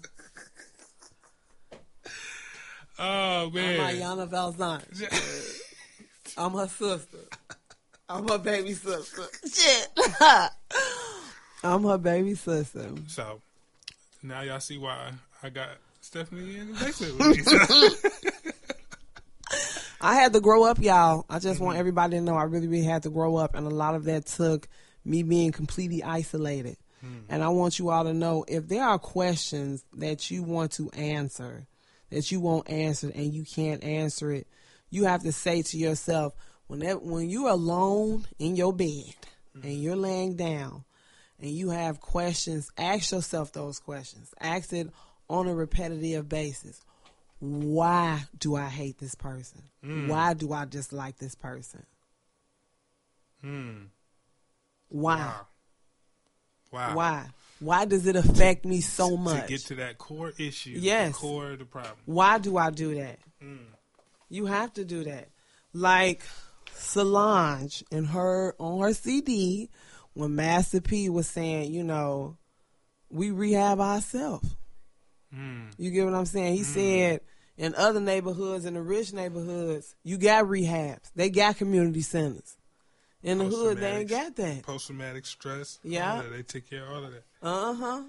Oh 2.98 3.50
man. 3.50 3.80
i'm. 3.82 3.96
Iyanla 3.98 4.30
Vanzant. 4.30 5.62
i'm 6.38 6.54
her 6.54 6.68
sister 6.70 7.18
i'm 8.10 8.28
her 8.28 8.38
baby 8.38 8.74
sister 8.74 9.24
shit 9.51 9.89
i'm 11.64 11.84
her 11.84 11.97
baby 11.97 12.36
sister 12.36 12.89
So 13.08 13.41
now 14.24 14.41
y'all 14.41 14.60
see 14.60 14.78
why 14.78 15.12
I 15.43 15.49
got 15.49 15.70
Stephanie 16.01 16.58
in 16.58 16.74
the 16.74 16.80
basement 16.80 17.20
with 17.20 18.34
me. 18.34 18.51
I 20.01 20.16
had 20.16 20.34
to 20.34 20.39
grow 20.41 20.64
up, 20.64 20.80
y'all. 20.80 21.26
I 21.30 21.39
just 21.39 21.60
want 21.60 21.78
everybody 21.78 22.18
to 22.18 22.22
know 22.22 22.36
I 22.36 22.43
really, 22.43 22.68
really 22.68 22.86
had 22.86 23.03
to 23.03 23.10
grow 23.10 23.36
up, 23.38 23.56
and 23.56 23.66
a 23.66 23.72
lot 23.72 23.95
of 23.95 24.06
that 24.06 24.26
took 24.26 24.68
me 25.03 25.24
being 25.24 25.51
completely 25.51 26.03
isolated. 26.03 26.78
Hmm. 27.01 27.20
And 27.30 27.43
I 27.43 27.49
want 27.49 27.80
you 27.80 27.89
all 27.89 28.03
to 28.03 28.14
know 28.14 28.45
if 28.47 28.68
there 28.68 28.84
are 28.84 28.99
questions 28.99 29.84
that 29.97 30.30
you 30.32 30.43
want 30.43 30.72
to 30.74 30.89
answer, 30.91 31.68
that 32.10 32.32
you 32.32 32.39
won't 32.39 32.70
answer, 32.70 33.12
and 33.14 33.34
you 33.34 33.43
can't 33.43 33.84
answer 33.84 34.32
it, 34.32 34.47
you 34.89 35.06
have 35.06 35.24
to 35.24 35.32
say 35.32 35.62
to 35.64 35.78
yourself, 35.78 36.34
when 36.68 36.80
that, 36.80 37.03
when 37.03 37.30
you're 37.30 37.49
alone 37.49 38.26
in 38.39 38.55
your 38.55 38.74
bed 38.74 39.16
and 39.53 39.63
mm-hmm. 39.63 39.72
you're 39.72 39.95
laying 39.95 40.36
down, 40.36 40.84
and 41.39 41.51
you 41.51 41.70
have 41.70 41.99
questions, 41.99 42.72
ask 42.78 43.11
yourself 43.11 43.51
those 43.51 43.80
questions. 43.80 44.34
Ask 44.39 44.72
it 44.72 44.89
on 45.30 45.47
a 45.47 45.53
repetitive 45.53 46.30
basis 46.30 46.82
why 47.39 48.24
do 48.38 48.55
I 48.55 48.68
hate 48.68 48.97
this 48.97 49.16
person? 49.16 49.63
Mm. 49.84 50.07
Why 50.07 50.34
do 50.34 50.53
I 50.53 50.66
dislike 50.66 51.18
this 51.18 51.36
person? 51.36 51.86
hmm. 53.41 53.74
Why? 54.89 55.18
Wow. 55.18 55.47
Wow. 56.72 56.95
Why? 56.95 57.26
Why 57.59 57.86
does 57.86 58.07
it 58.07 58.16
affect 58.16 58.66
me 58.66 58.82
so 58.82 59.18
much? 59.18 59.43
To 59.43 59.47
get 59.47 59.61
to 59.68 59.76
that 59.76 59.97
core 59.97 60.34
issue. 60.38 60.76
Yes. 60.78 61.13
The 61.13 61.18
core 61.18 61.51
of 61.51 61.59
the 61.59 61.66
problem. 61.66 61.97
Why 62.05 62.38
do 62.38 62.57
I 62.57 62.70
do 62.70 62.95
that? 62.95 63.20
Mm. 63.43 63.59
You 64.30 64.45
have 64.45 64.74
to 64.74 64.86
do 64.86 65.03
that. 65.03 65.30
Like 65.74 66.24
Solange 66.76 67.84
in 67.92 68.06
her 68.06 68.56
on 68.60 68.82
her 68.82 68.94
CD 68.94 69.70
when 70.14 70.36
Master 70.36 70.82
P 70.82 71.10
was 71.10 71.28
saying, 71.28 71.74
you 71.74 71.84
know, 71.84 72.38
we 73.10 73.32
rehab 73.32 73.80
ourselves. 73.80 74.56
Mm. 75.34 75.72
You 75.78 75.92
get 75.92 76.06
what 76.06 76.14
I'm 76.14 76.26
saying? 76.26 76.56
He 76.56 76.64
said 76.64 77.22
in 77.58 77.76
other 77.76 78.00
neighborhoods, 78.00 78.66
in 78.66 78.74
the 78.74 78.82
rich 78.82 79.14
neighborhoods, 79.14 79.96
you 80.04 80.18
got 80.18 80.46
rehabs. 80.46 81.12
They 81.16 81.30
got 81.30 81.58
community 81.58 82.02
centers. 82.02 82.58
In 83.24 83.40
the 83.40 83.46
hood, 83.46 83.80
they 83.80 83.98
ain't 83.98 84.10
got 84.10 84.36
that. 84.36 84.64
Post 84.64 84.88
traumatic 84.88 85.26
stress. 85.26 85.80
Yeah. 85.84 86.22
They 86.30 86.44
take 86.44 86.70
care 86.70 86.84
of 86.84 86.92
all 86.92 87.06
of 87.06 87.12
that. 87.12 87.24
Uh 87.42 87.74
huh. 87.74 88.04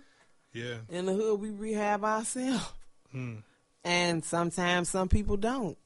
Yeah. 0.52 0.76
In 0.90 1.06
the 1.06 1.14
hood, 1.14 1.40
we 1.40 1.50
rehab 1.50 2.04
ourselves. 2.04 2.72
Hmm. 3.12 3.36
And 3.82 4.24
sometimes 4.24 4.88
some 4.90 5.08
people 5.08 5.36
don't. 5.36 5.78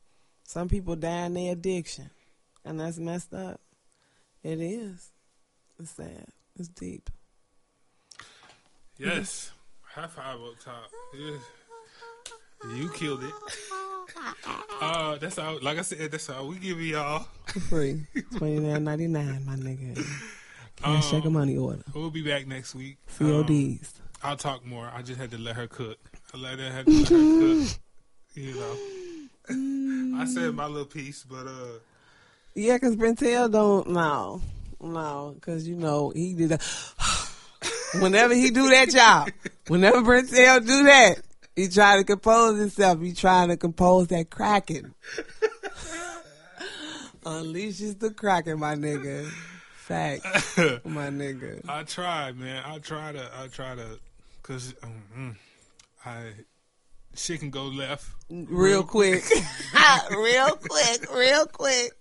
Some 0.45 0.69
people 0.69 0.97
die 0.97 1.27
in 1.27 1.35
their 1.35 1.53
addiction. 1.53 2.11
And 2.65 2.79
that's 2.81 2.99
messed 2.99 3.33
up. 3.35 3.61
It 4.43 4.61
is. 4.61 5.11
It's 5.79 5.91
sad. 5.93 6.27
It's 6.59 6.69
deep. 6.69 7.11
Yes. 8.99 9.53
High 9.83 10.07
five 10.07 10.37
up 10.37 10.59
top. 10.63 10.91
Yeah. 11.19 11.37
You 12.77 12.91
killed 12.91 13.25
it. 13.25 13.33
Uh, 14.83 15.17
that's 15.19 15.39
all. 15.39 15.59
Like 15.63 15.79
I 15.79 15.83
said, 15.83 16.11
that's 16.11 16.29
all 16.31 16.49
we 16.49 16.59
give 16.59 16.81
y'all. 16.81 17.27
For 17.47 17.61
free. 17.61 18.07
Twenty 18.37 18.59
nine 18.59 18.83
ninety 18.83 19.07
nine, 19.07 19.45
my 19.47 19.55
nigga. 19.55 20.03
Cash 20.77 21.11
check 21.11 21.25
a 21.25 21.31
money 21.31 21.57
order. 21.57 21.83
We'll 21.95 22.11
be 22.11 22.23
back 22.23 22.47
next 22.47 22.75
week. 22.75 22.97
CODs. 23.19 23.51
Um, 23.51 23.79
I'll 24.23 24.37
talk 24.37 24.65
more. 24.67 24.91
I 24.93 25.03
just 25.03 25.21
had 25.21 25.31
to 25.31 25.39
let 25.39 25.57
her 25.57 25.67
cook. 25.67 25.99
I 26.35 26.39
let 26.39 26.59
her, 26.59 26.71
had 26.71 26.87
to 26.87 26.93
let 26.93 27.09
her 27.09 27.65
cook. 27.65 27.69
You 28.35 28.55
know. 28.55 30.19
I 30.21 30.25
said 30.25 30.55
my 30.55 30.67
little 30.67 30.85
piece, 30.87 31.25
but 31.25 31.47
uh, 31.47 31.79
Yeah, 32.55 32.77
because 32.77 32.97
Brentel 32.97 33.49
don't 33.49 33.89
no, 33.91 34.41
no, 34.81 35.33
because 35.35 35.69
you 35.69 35.77
know 35.77 36.11
he 36.11 36.35
did 36.35 36.51
that. 36.51 36.63
whenever 38.01 38.35
he 38.35 38.51
do 38.51 38.69
that 38.71 38.91
job, 38.91 39.31
whenever 39.69 40.03
Brentel 40.03 40.61
do 40.61 40.85
that, 40.85 41.23
he 41.55 41.69
try 41.69 41.97
to 41.97 42.05
compose 42.05 42.59
himself. 42.59 43.01
He 43.01 43.13
trying 43.13 43.49
to 43.49 43.57
compose 43.57 44.09
that 44.09 44.31
cracking. 44.31 44.95
Unleashes 47.25 47.99
the 47.99 48.11
cracking, 48.11 48.59
my 48.59 48.75
nigga. 48.75 49.31
Fact, 49.77 50.25
my 50.87 51.09
nigga. 51.09 51.69
I 51.69 51.83
try, 51.83 52.33
man. 52.33 52.63
I 52.65 52.79
try 52.79 53.13
to. 53.13 53.31
I 53.39 53.49
try 53.49 53.75
to, 53.75 53.99
cause 54.43 54.75
um, 54.83 55.37
I 56.05 56.33
shit 57.15 57.41
can 57.41 57.51
go 57.51 57.65
left. 57.65 58.09
Real 58.31 58.83
quick, 58.83 59.23
real 60.11 60.57
quick, 60.57 61.11
real 61.15 61.47
quick, 61.47 61.93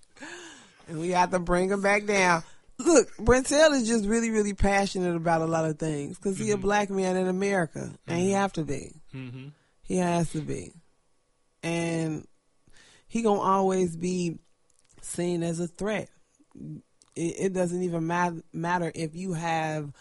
and 0.90 1.00
we 1.00 1.10
have 1.10 1.32
to 1.32 1.40
bring 1.40 1.70
him 1.70 1.82
back 1.82 2.06
down. 2.06 2.44
Look, 2.78 3.16
Brentel 3.18 3.74
is 3.74 3.88
just 3.88 4.06
really, 4.06 4.30
really 4.30 4.54
passionate 4.54 5.16
about 5.16 5.42
a 5.42 5.46
lot 5.46 5.66
of 5.66 5.78
things 5.78 6.18
because 6.18 6.38
he 6.38 6.52
a 6.52 6.54
mm-hmm. 6.54 6.62
black 6.62 6.90
man 6.90 7.18
in 7.18 7.28
America, 7.28 7.92
and 8.08 8.20
he 8.20 8.28
mm-hmm. 8.28 8.36
have 8.36 8.54
to 8.54 8.64
be. 8.64 8.94
Mm-hmm. 9.14 9.48
He 9.84 9.98
has 9.98 10.32
to 10.32 10.42
be, 10.42 10.72
and 11.62 12.26
he 13.08 13.22
gonna 13.22 13.42
always 13.42 13.98
be 13.98 14.40
seen 15.02 15.44
as 15.44 15.60
a 15.60 15.68
threat. 15.68 16.10
It, 17.16 17.36
it 17.40 17.54
doesn't 17.54 17.82
even 17.82 18.08
matter 18.08 18.42
matter 18.54 18.92
if 18.96 19.16
you 19.16 19.34
have 19.34 19.92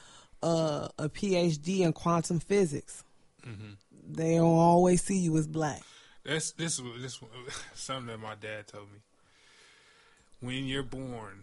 a, 0.42 0.90
a 0.98 1.08
PhD 1.08 1.80
in 1.80 1.92
quantum 1.92 2.38
physics. 2.38 3.02
Mm-hmm. 3.46 3.72
They 4.10 4.36
don't 4.36 4.58
always 4.58 5.02
see 5.02 5.18
you 5.18 5.36
as 5.36 5.48
black. 5.48 5.82
That's 6.24 6.52
this 6.52 6.80
this 7.00 7.20
something 7.74 8.06
that 8.06 8.18
my 8.18 8.34
dad 8.34 8.68
told 8.68 8.92
me. 8.92 8.98
When 10.40 10.66
you're 10.66 10.82
born 10.84 11.42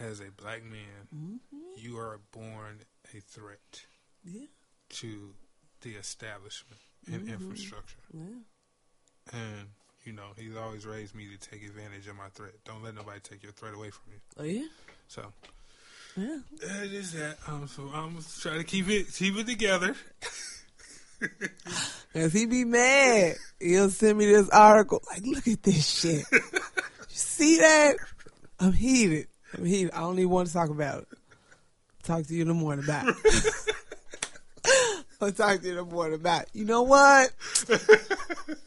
as 0.00 0.20
a 0.20 0.30
black 0.40 0.62
man, 0.64 1.40
you 1.76 1.98
are 1.98 2.20
born 2.32 2.80
a 3.16 3.20
threat 3.20 3.84
Yeah, 4.24 4.46
to 4.90 5.34
the 5.80 5.90
establishment 5.94 6.80
and 7.10 7.28
infrastructure. 7.28 7.96
yeah. 8.12 8.22
And 9.32 9.68
you 10.04 10.12
know, 10.12 10.28
he's 10.36 10.56
always 10.56 10.86
raised 10.86 11.14
me 11.14 11.26
to 11.28 11.36
take 11.50 11.62
advantage 11.64 12.06
of 12.08 12.16
my 12.16 12.28
threat. 12.34 12.52
Don't 12.64 12.82
let 12.82 12.94
nobody 12.94 13.20
take 13.20 13.42
your 13.42 13.52
threat 13.52 13.74
away 13.74 13.90
from 13.90 14.12
you. 14.12 14.18
Oh 14.38 14.44
yeah, 14.44 14.66
So 15.08 15.32
yeah. 16.16 16.38
that 16.60 16.84
is 16.86 17.12
that. 17.12 17.36
Um, 17.46 17.66
so 17.68 17.84
I'm 17.92 18.12
gonna 18.14 18.24
try 18.40 18.56
to 18.56 18.64
keep 18.64 18.88
it 18.88 19.12
keep 19.12 19.36
it 19.36 19.46
together. 19.46 19.94
Cause 22.14 22.32
he 22.32 22.46
be 22.46 22.64
mad. 22.64 23.34
He'll 23.60 23.90
send 23.90 24.18
me 24.18 24.26
this 24.26 24.48
article. 24.50 25.02
Like, 25.10 25.26
look 25.26 25.46
at 25.48 25.62
this 25.62 25.86
shit. 26.00 26.24
you 26.32 26.40
see 27.08 27.58
that? 27.58 27.96
I'm 28.60 28.72
heated. 28.72 29.28
I'm 29.56 29.64
heated. 29.64 29.92
I 29.92 30.00
don't 30.00 30.18
even 30.18 30.30
want 30.30 30.48
to 30.48 30.54
talk 30.54 30.70
about 30.70 31.02
it. 31.02 31.08
Talk 32.02 32.26
to 32.26 32.34
you 32.34 32.42
in 32.42 32.48
the 32.48 32.54
morning 32.54 32.84
about 32.84 33.08
it. 33.24 33.54
I'll 35.20 35.32
talk 35.32 35.60
to 35.60 35.66
you 35.66 35.72
in 35.72 35.76
the 35.76 35.84
morning 35.84 36.14
about 36.14 36.42
it. 36.42 36.50
You 36.52 36.64
know 36.64 36.82
what? 36.82 37.30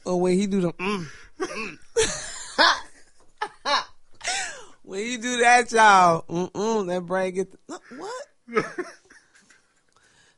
oh, 0.05 0.17
when 0.17 0.37
he 0.37 0.47
do 0.47 0.61
the 0.61 0.73
mm, 0.73 1.05
mm. 1.39 1.77
when 4.83 5.05
you 5.05 5.17
do 5.17 5.37
that, 5.37 5.71
y'all, 5.71 6.23
mm-mm, 6.29 6.87
that 6.87 7.05
brain 7.05 7.33
gets 7.33 7.55
what? 7.67 8.25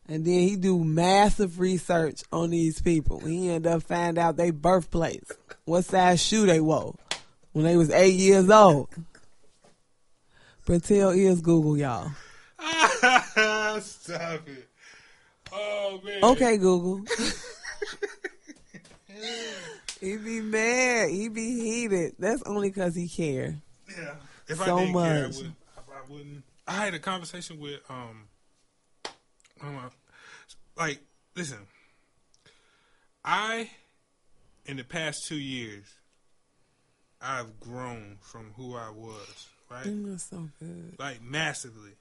and 0.07 0.25
then 0.25 0.39
he 0.39 0.55
do 0.55 0.83
massive 0.83 1.59
research 1.59 2.23
on 2.31 2.51
these 2.51 2.81
people. 2.81 3.19
He 3.19 3.49
end 3.49 3.65
up 3.65 3.83
find 3.83 4.17
out 4.17 4.37
they 4.37 4.51
birthplace, 4.51 5.31
what 5.65 5.85
size 5.85 6.21
shoe 6.21 6.45
they 6.45 6.61
wore 6.61 6.95
when 7.53 7.65
they 7.65 7.77
was 7.77 7.89
eight 7.89 8.15
years 8.15 8.49
old. 8.49 8.89
Brentel 10.65 11.09
is 11.11 11.41
Google, 11.41 11.77
y'all. 11.77 12.11
Stop 13.81 14.47
it. 14.47 14.69
Oh 15.51 15.99
man. 16.03 16.23
Okay, 16.23 16.57
Google. 16.57 17.01
he 20.01 20.17
be 20.17 20.41
mad. 20.41 21.09
He 21.09 21.27
be 21.29 21.59
heated. 21.61 22.13
That's 22.17 22.41
only 22.43 22.69
because 22.69 22.95
he 22.95 23.07
care. 23.07 23.55
Yeah. 23.89 24.15
If 24.47 24.57
So 24.57 24.63
I 24.77 24.79
didn't 24.85 24.93
care, 24.93 25.01
I, 25.03 25.27
much. 25.27 25.35
would, 25.37 25.53
I 25.77 26.11
wouldn't. 26.11 26.43
I 26.67 26.71
had 26.73 26.93
a 26.93 26.99
conversation 26.99 27.59
with 27.59 27.79
um, 27.89 28.27
um, 29.61 29.91
like, 30.77 30.99
listen. 31.35 31.59
I, 33.25 33.69
in 34.65 34.77
the 34.77 34.83
past 34.83 35.27
two 35.27 35.37
years, 35.39 35.85
I've 37.21 37.59
grown 37.59 38.17
from 38.21 38.51
who 38.57 38.75
I 38.75 38.89
was, 38.89 39.47
right? 39.73 39.85
Mm, 39.85 40.09
That's 40.11 40.23
so 40.23 40.49
good. 40.59 40.95
like 40.99 41.21
massively. 41.21 41.91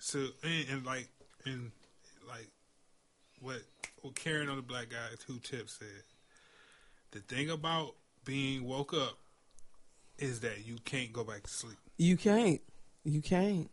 So 0.00 0.18
and, 0.42 0.68
and 0.70 0.86
like 0.86 1.08
and 1.46 1.70
like 2.28 2.48
what 3.40 3.62
what 4.02 4.14
Karen 4.14 4.48
on 4.48 4.56
the 4.56 4.62
Black 4.62 4.90
Guy 4.90 4.96
Who 5.26 5.38
Tips 5.38 5.78
said. 5.78 6.02
The 7.12 7.20
thing 7.20 7.48
about 7.48 7.94
being 8.24 8.64
woke 8.64 8.92
up 8.92 9.18
is 10.18 10.40
that 10.40 10.66
you 10.66 10.76
can't 10.84 11.12
go 11.12 11.24
back 11.24 11.44
to 11.44 11.50
sleep. 11.50 11.76
You 11.96 12.16
can't. 12.16 12.60
You 13.04 13.22
can't. 13.22 13.70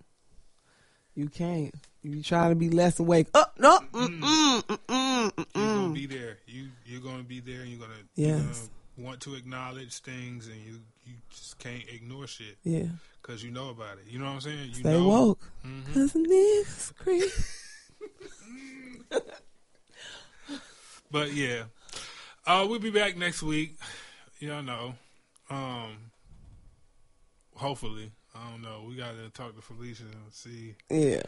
You 1.15 1.27
can't. 1.27 1.73
You 2.03 2.21
try 2.23 2.49
to 2.49 2.55
be 2.55 2.69
less 2.69 2.99
awake. 2.99 3.27
Oh 3.33 3.45
no! 3.57 3.79
Mm-mm, 3.91 4.61
mm-mm, 4.63 5.31
You're 5.37 5.45
mm-mm. 5.45 5.75
gonna 5.75 5.93
be 5.93 6.05
there. 6.05 6.37
You 6.47 6.67
you're 6.85 7.01
gonna 7.01 7.23
be 7.23 7.39
there. 7.39 7.61
and 7.61 7.69
You're 7.69 7.79
gonna 7.79 7.99
you're 8.15 8.37
gonna 8.37 8.53
want 8.97 9.19
to 9.21 9.35
acknowledge 9.35 9.99
things, 9.99 10.47
and 10.47 10.55
you 10.57 10.79
you 11.05 11.13
just 11.29 11.57
can't 11.59 11.83
ignore 11.93 12.27
shit 12.27 12.57
Yeah. 12.63 12.87
because 13.21 13.43
you 13.43 13.51
know 13.51 13.69
about 13.69 13.97
it. 13.97 14.05
You 14.11 14.19
know 14.19 14.25
what 14.25 14.31
I'm 14.35 14.41
saying? 14.41 14.69
You 14.69 14.73
Stay 14.75 14.91
know. 14.93 15.07
woke. 15.07 15.51
Mhm. 15.65 15.93
Cause 15.93 16.13
niggas 16.13 16.95
creep. 16.95 17.31
But 21.11 21.33
yeah, 21.33 21.63
uh, 22.47 22.65
we'll 22.69 22.79
be 22.79 22.89
back 22.89 23.17
next 23.17 23.43
week. 23.43 23.77
Y'all 24.39 24.63
know. 24.63 24.95
Um, 25.49 25.97
hopefully, 27.53 28.11
I 28.33 28.49
don't 28.49 28.61
know. 28.61 28.85
We 28.87 28.95
got 28.95 29.15
to 29.17 29.29
talk 29.29 29.53
to 29.57 29.61
Felicia 29.61 30.03
and 30.03 30.31
see 30.31 30.75
Yeah. 30.89 31.21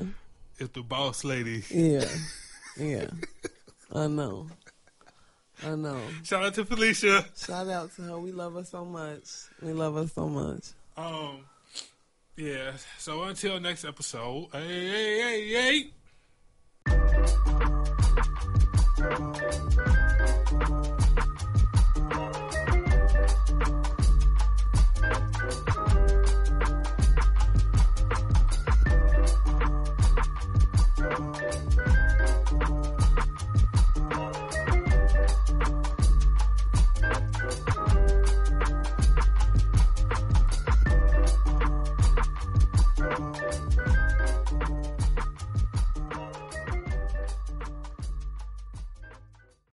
if 0.57 0.71
the 0.71 0.82
boss 0.84 1.24
lady. 1.24 1.63
Yeah. 1.69 2.05
Yeah. 2.76 3.07
I 3.91 4.07
know. 4.07 4.47
I 5.66 5.76
know. 5.76 5.99
Shout 6.24 6.43
out 6.43 6.53
to 6.55 6.66
Felicia. 6.66 7.26
Shout 7.38 7.68
out 7.70 7.95
to 7.95 8.01
her. 8.03 8.20
We 8.20 8.32
love 8.32 8.55
her 8.55 8.64
so 8.64 8.84
much. 8.84 9.24
We 9.61 9.74
love 9.74 9.95
her 9.95 10.07
so 10.07 10.28
much. 10.28 10.66
Um, 10.97 11.39
yeah. 12.36 12.74
So 12.97 13.24
until 13.24 13.59
next 13.59 13.86
episode. 13.86 14.47
Hey, 14.51 14.89
hey, 14.89 15.51
hey, 15.51 15.91
hey. 16.88 17.72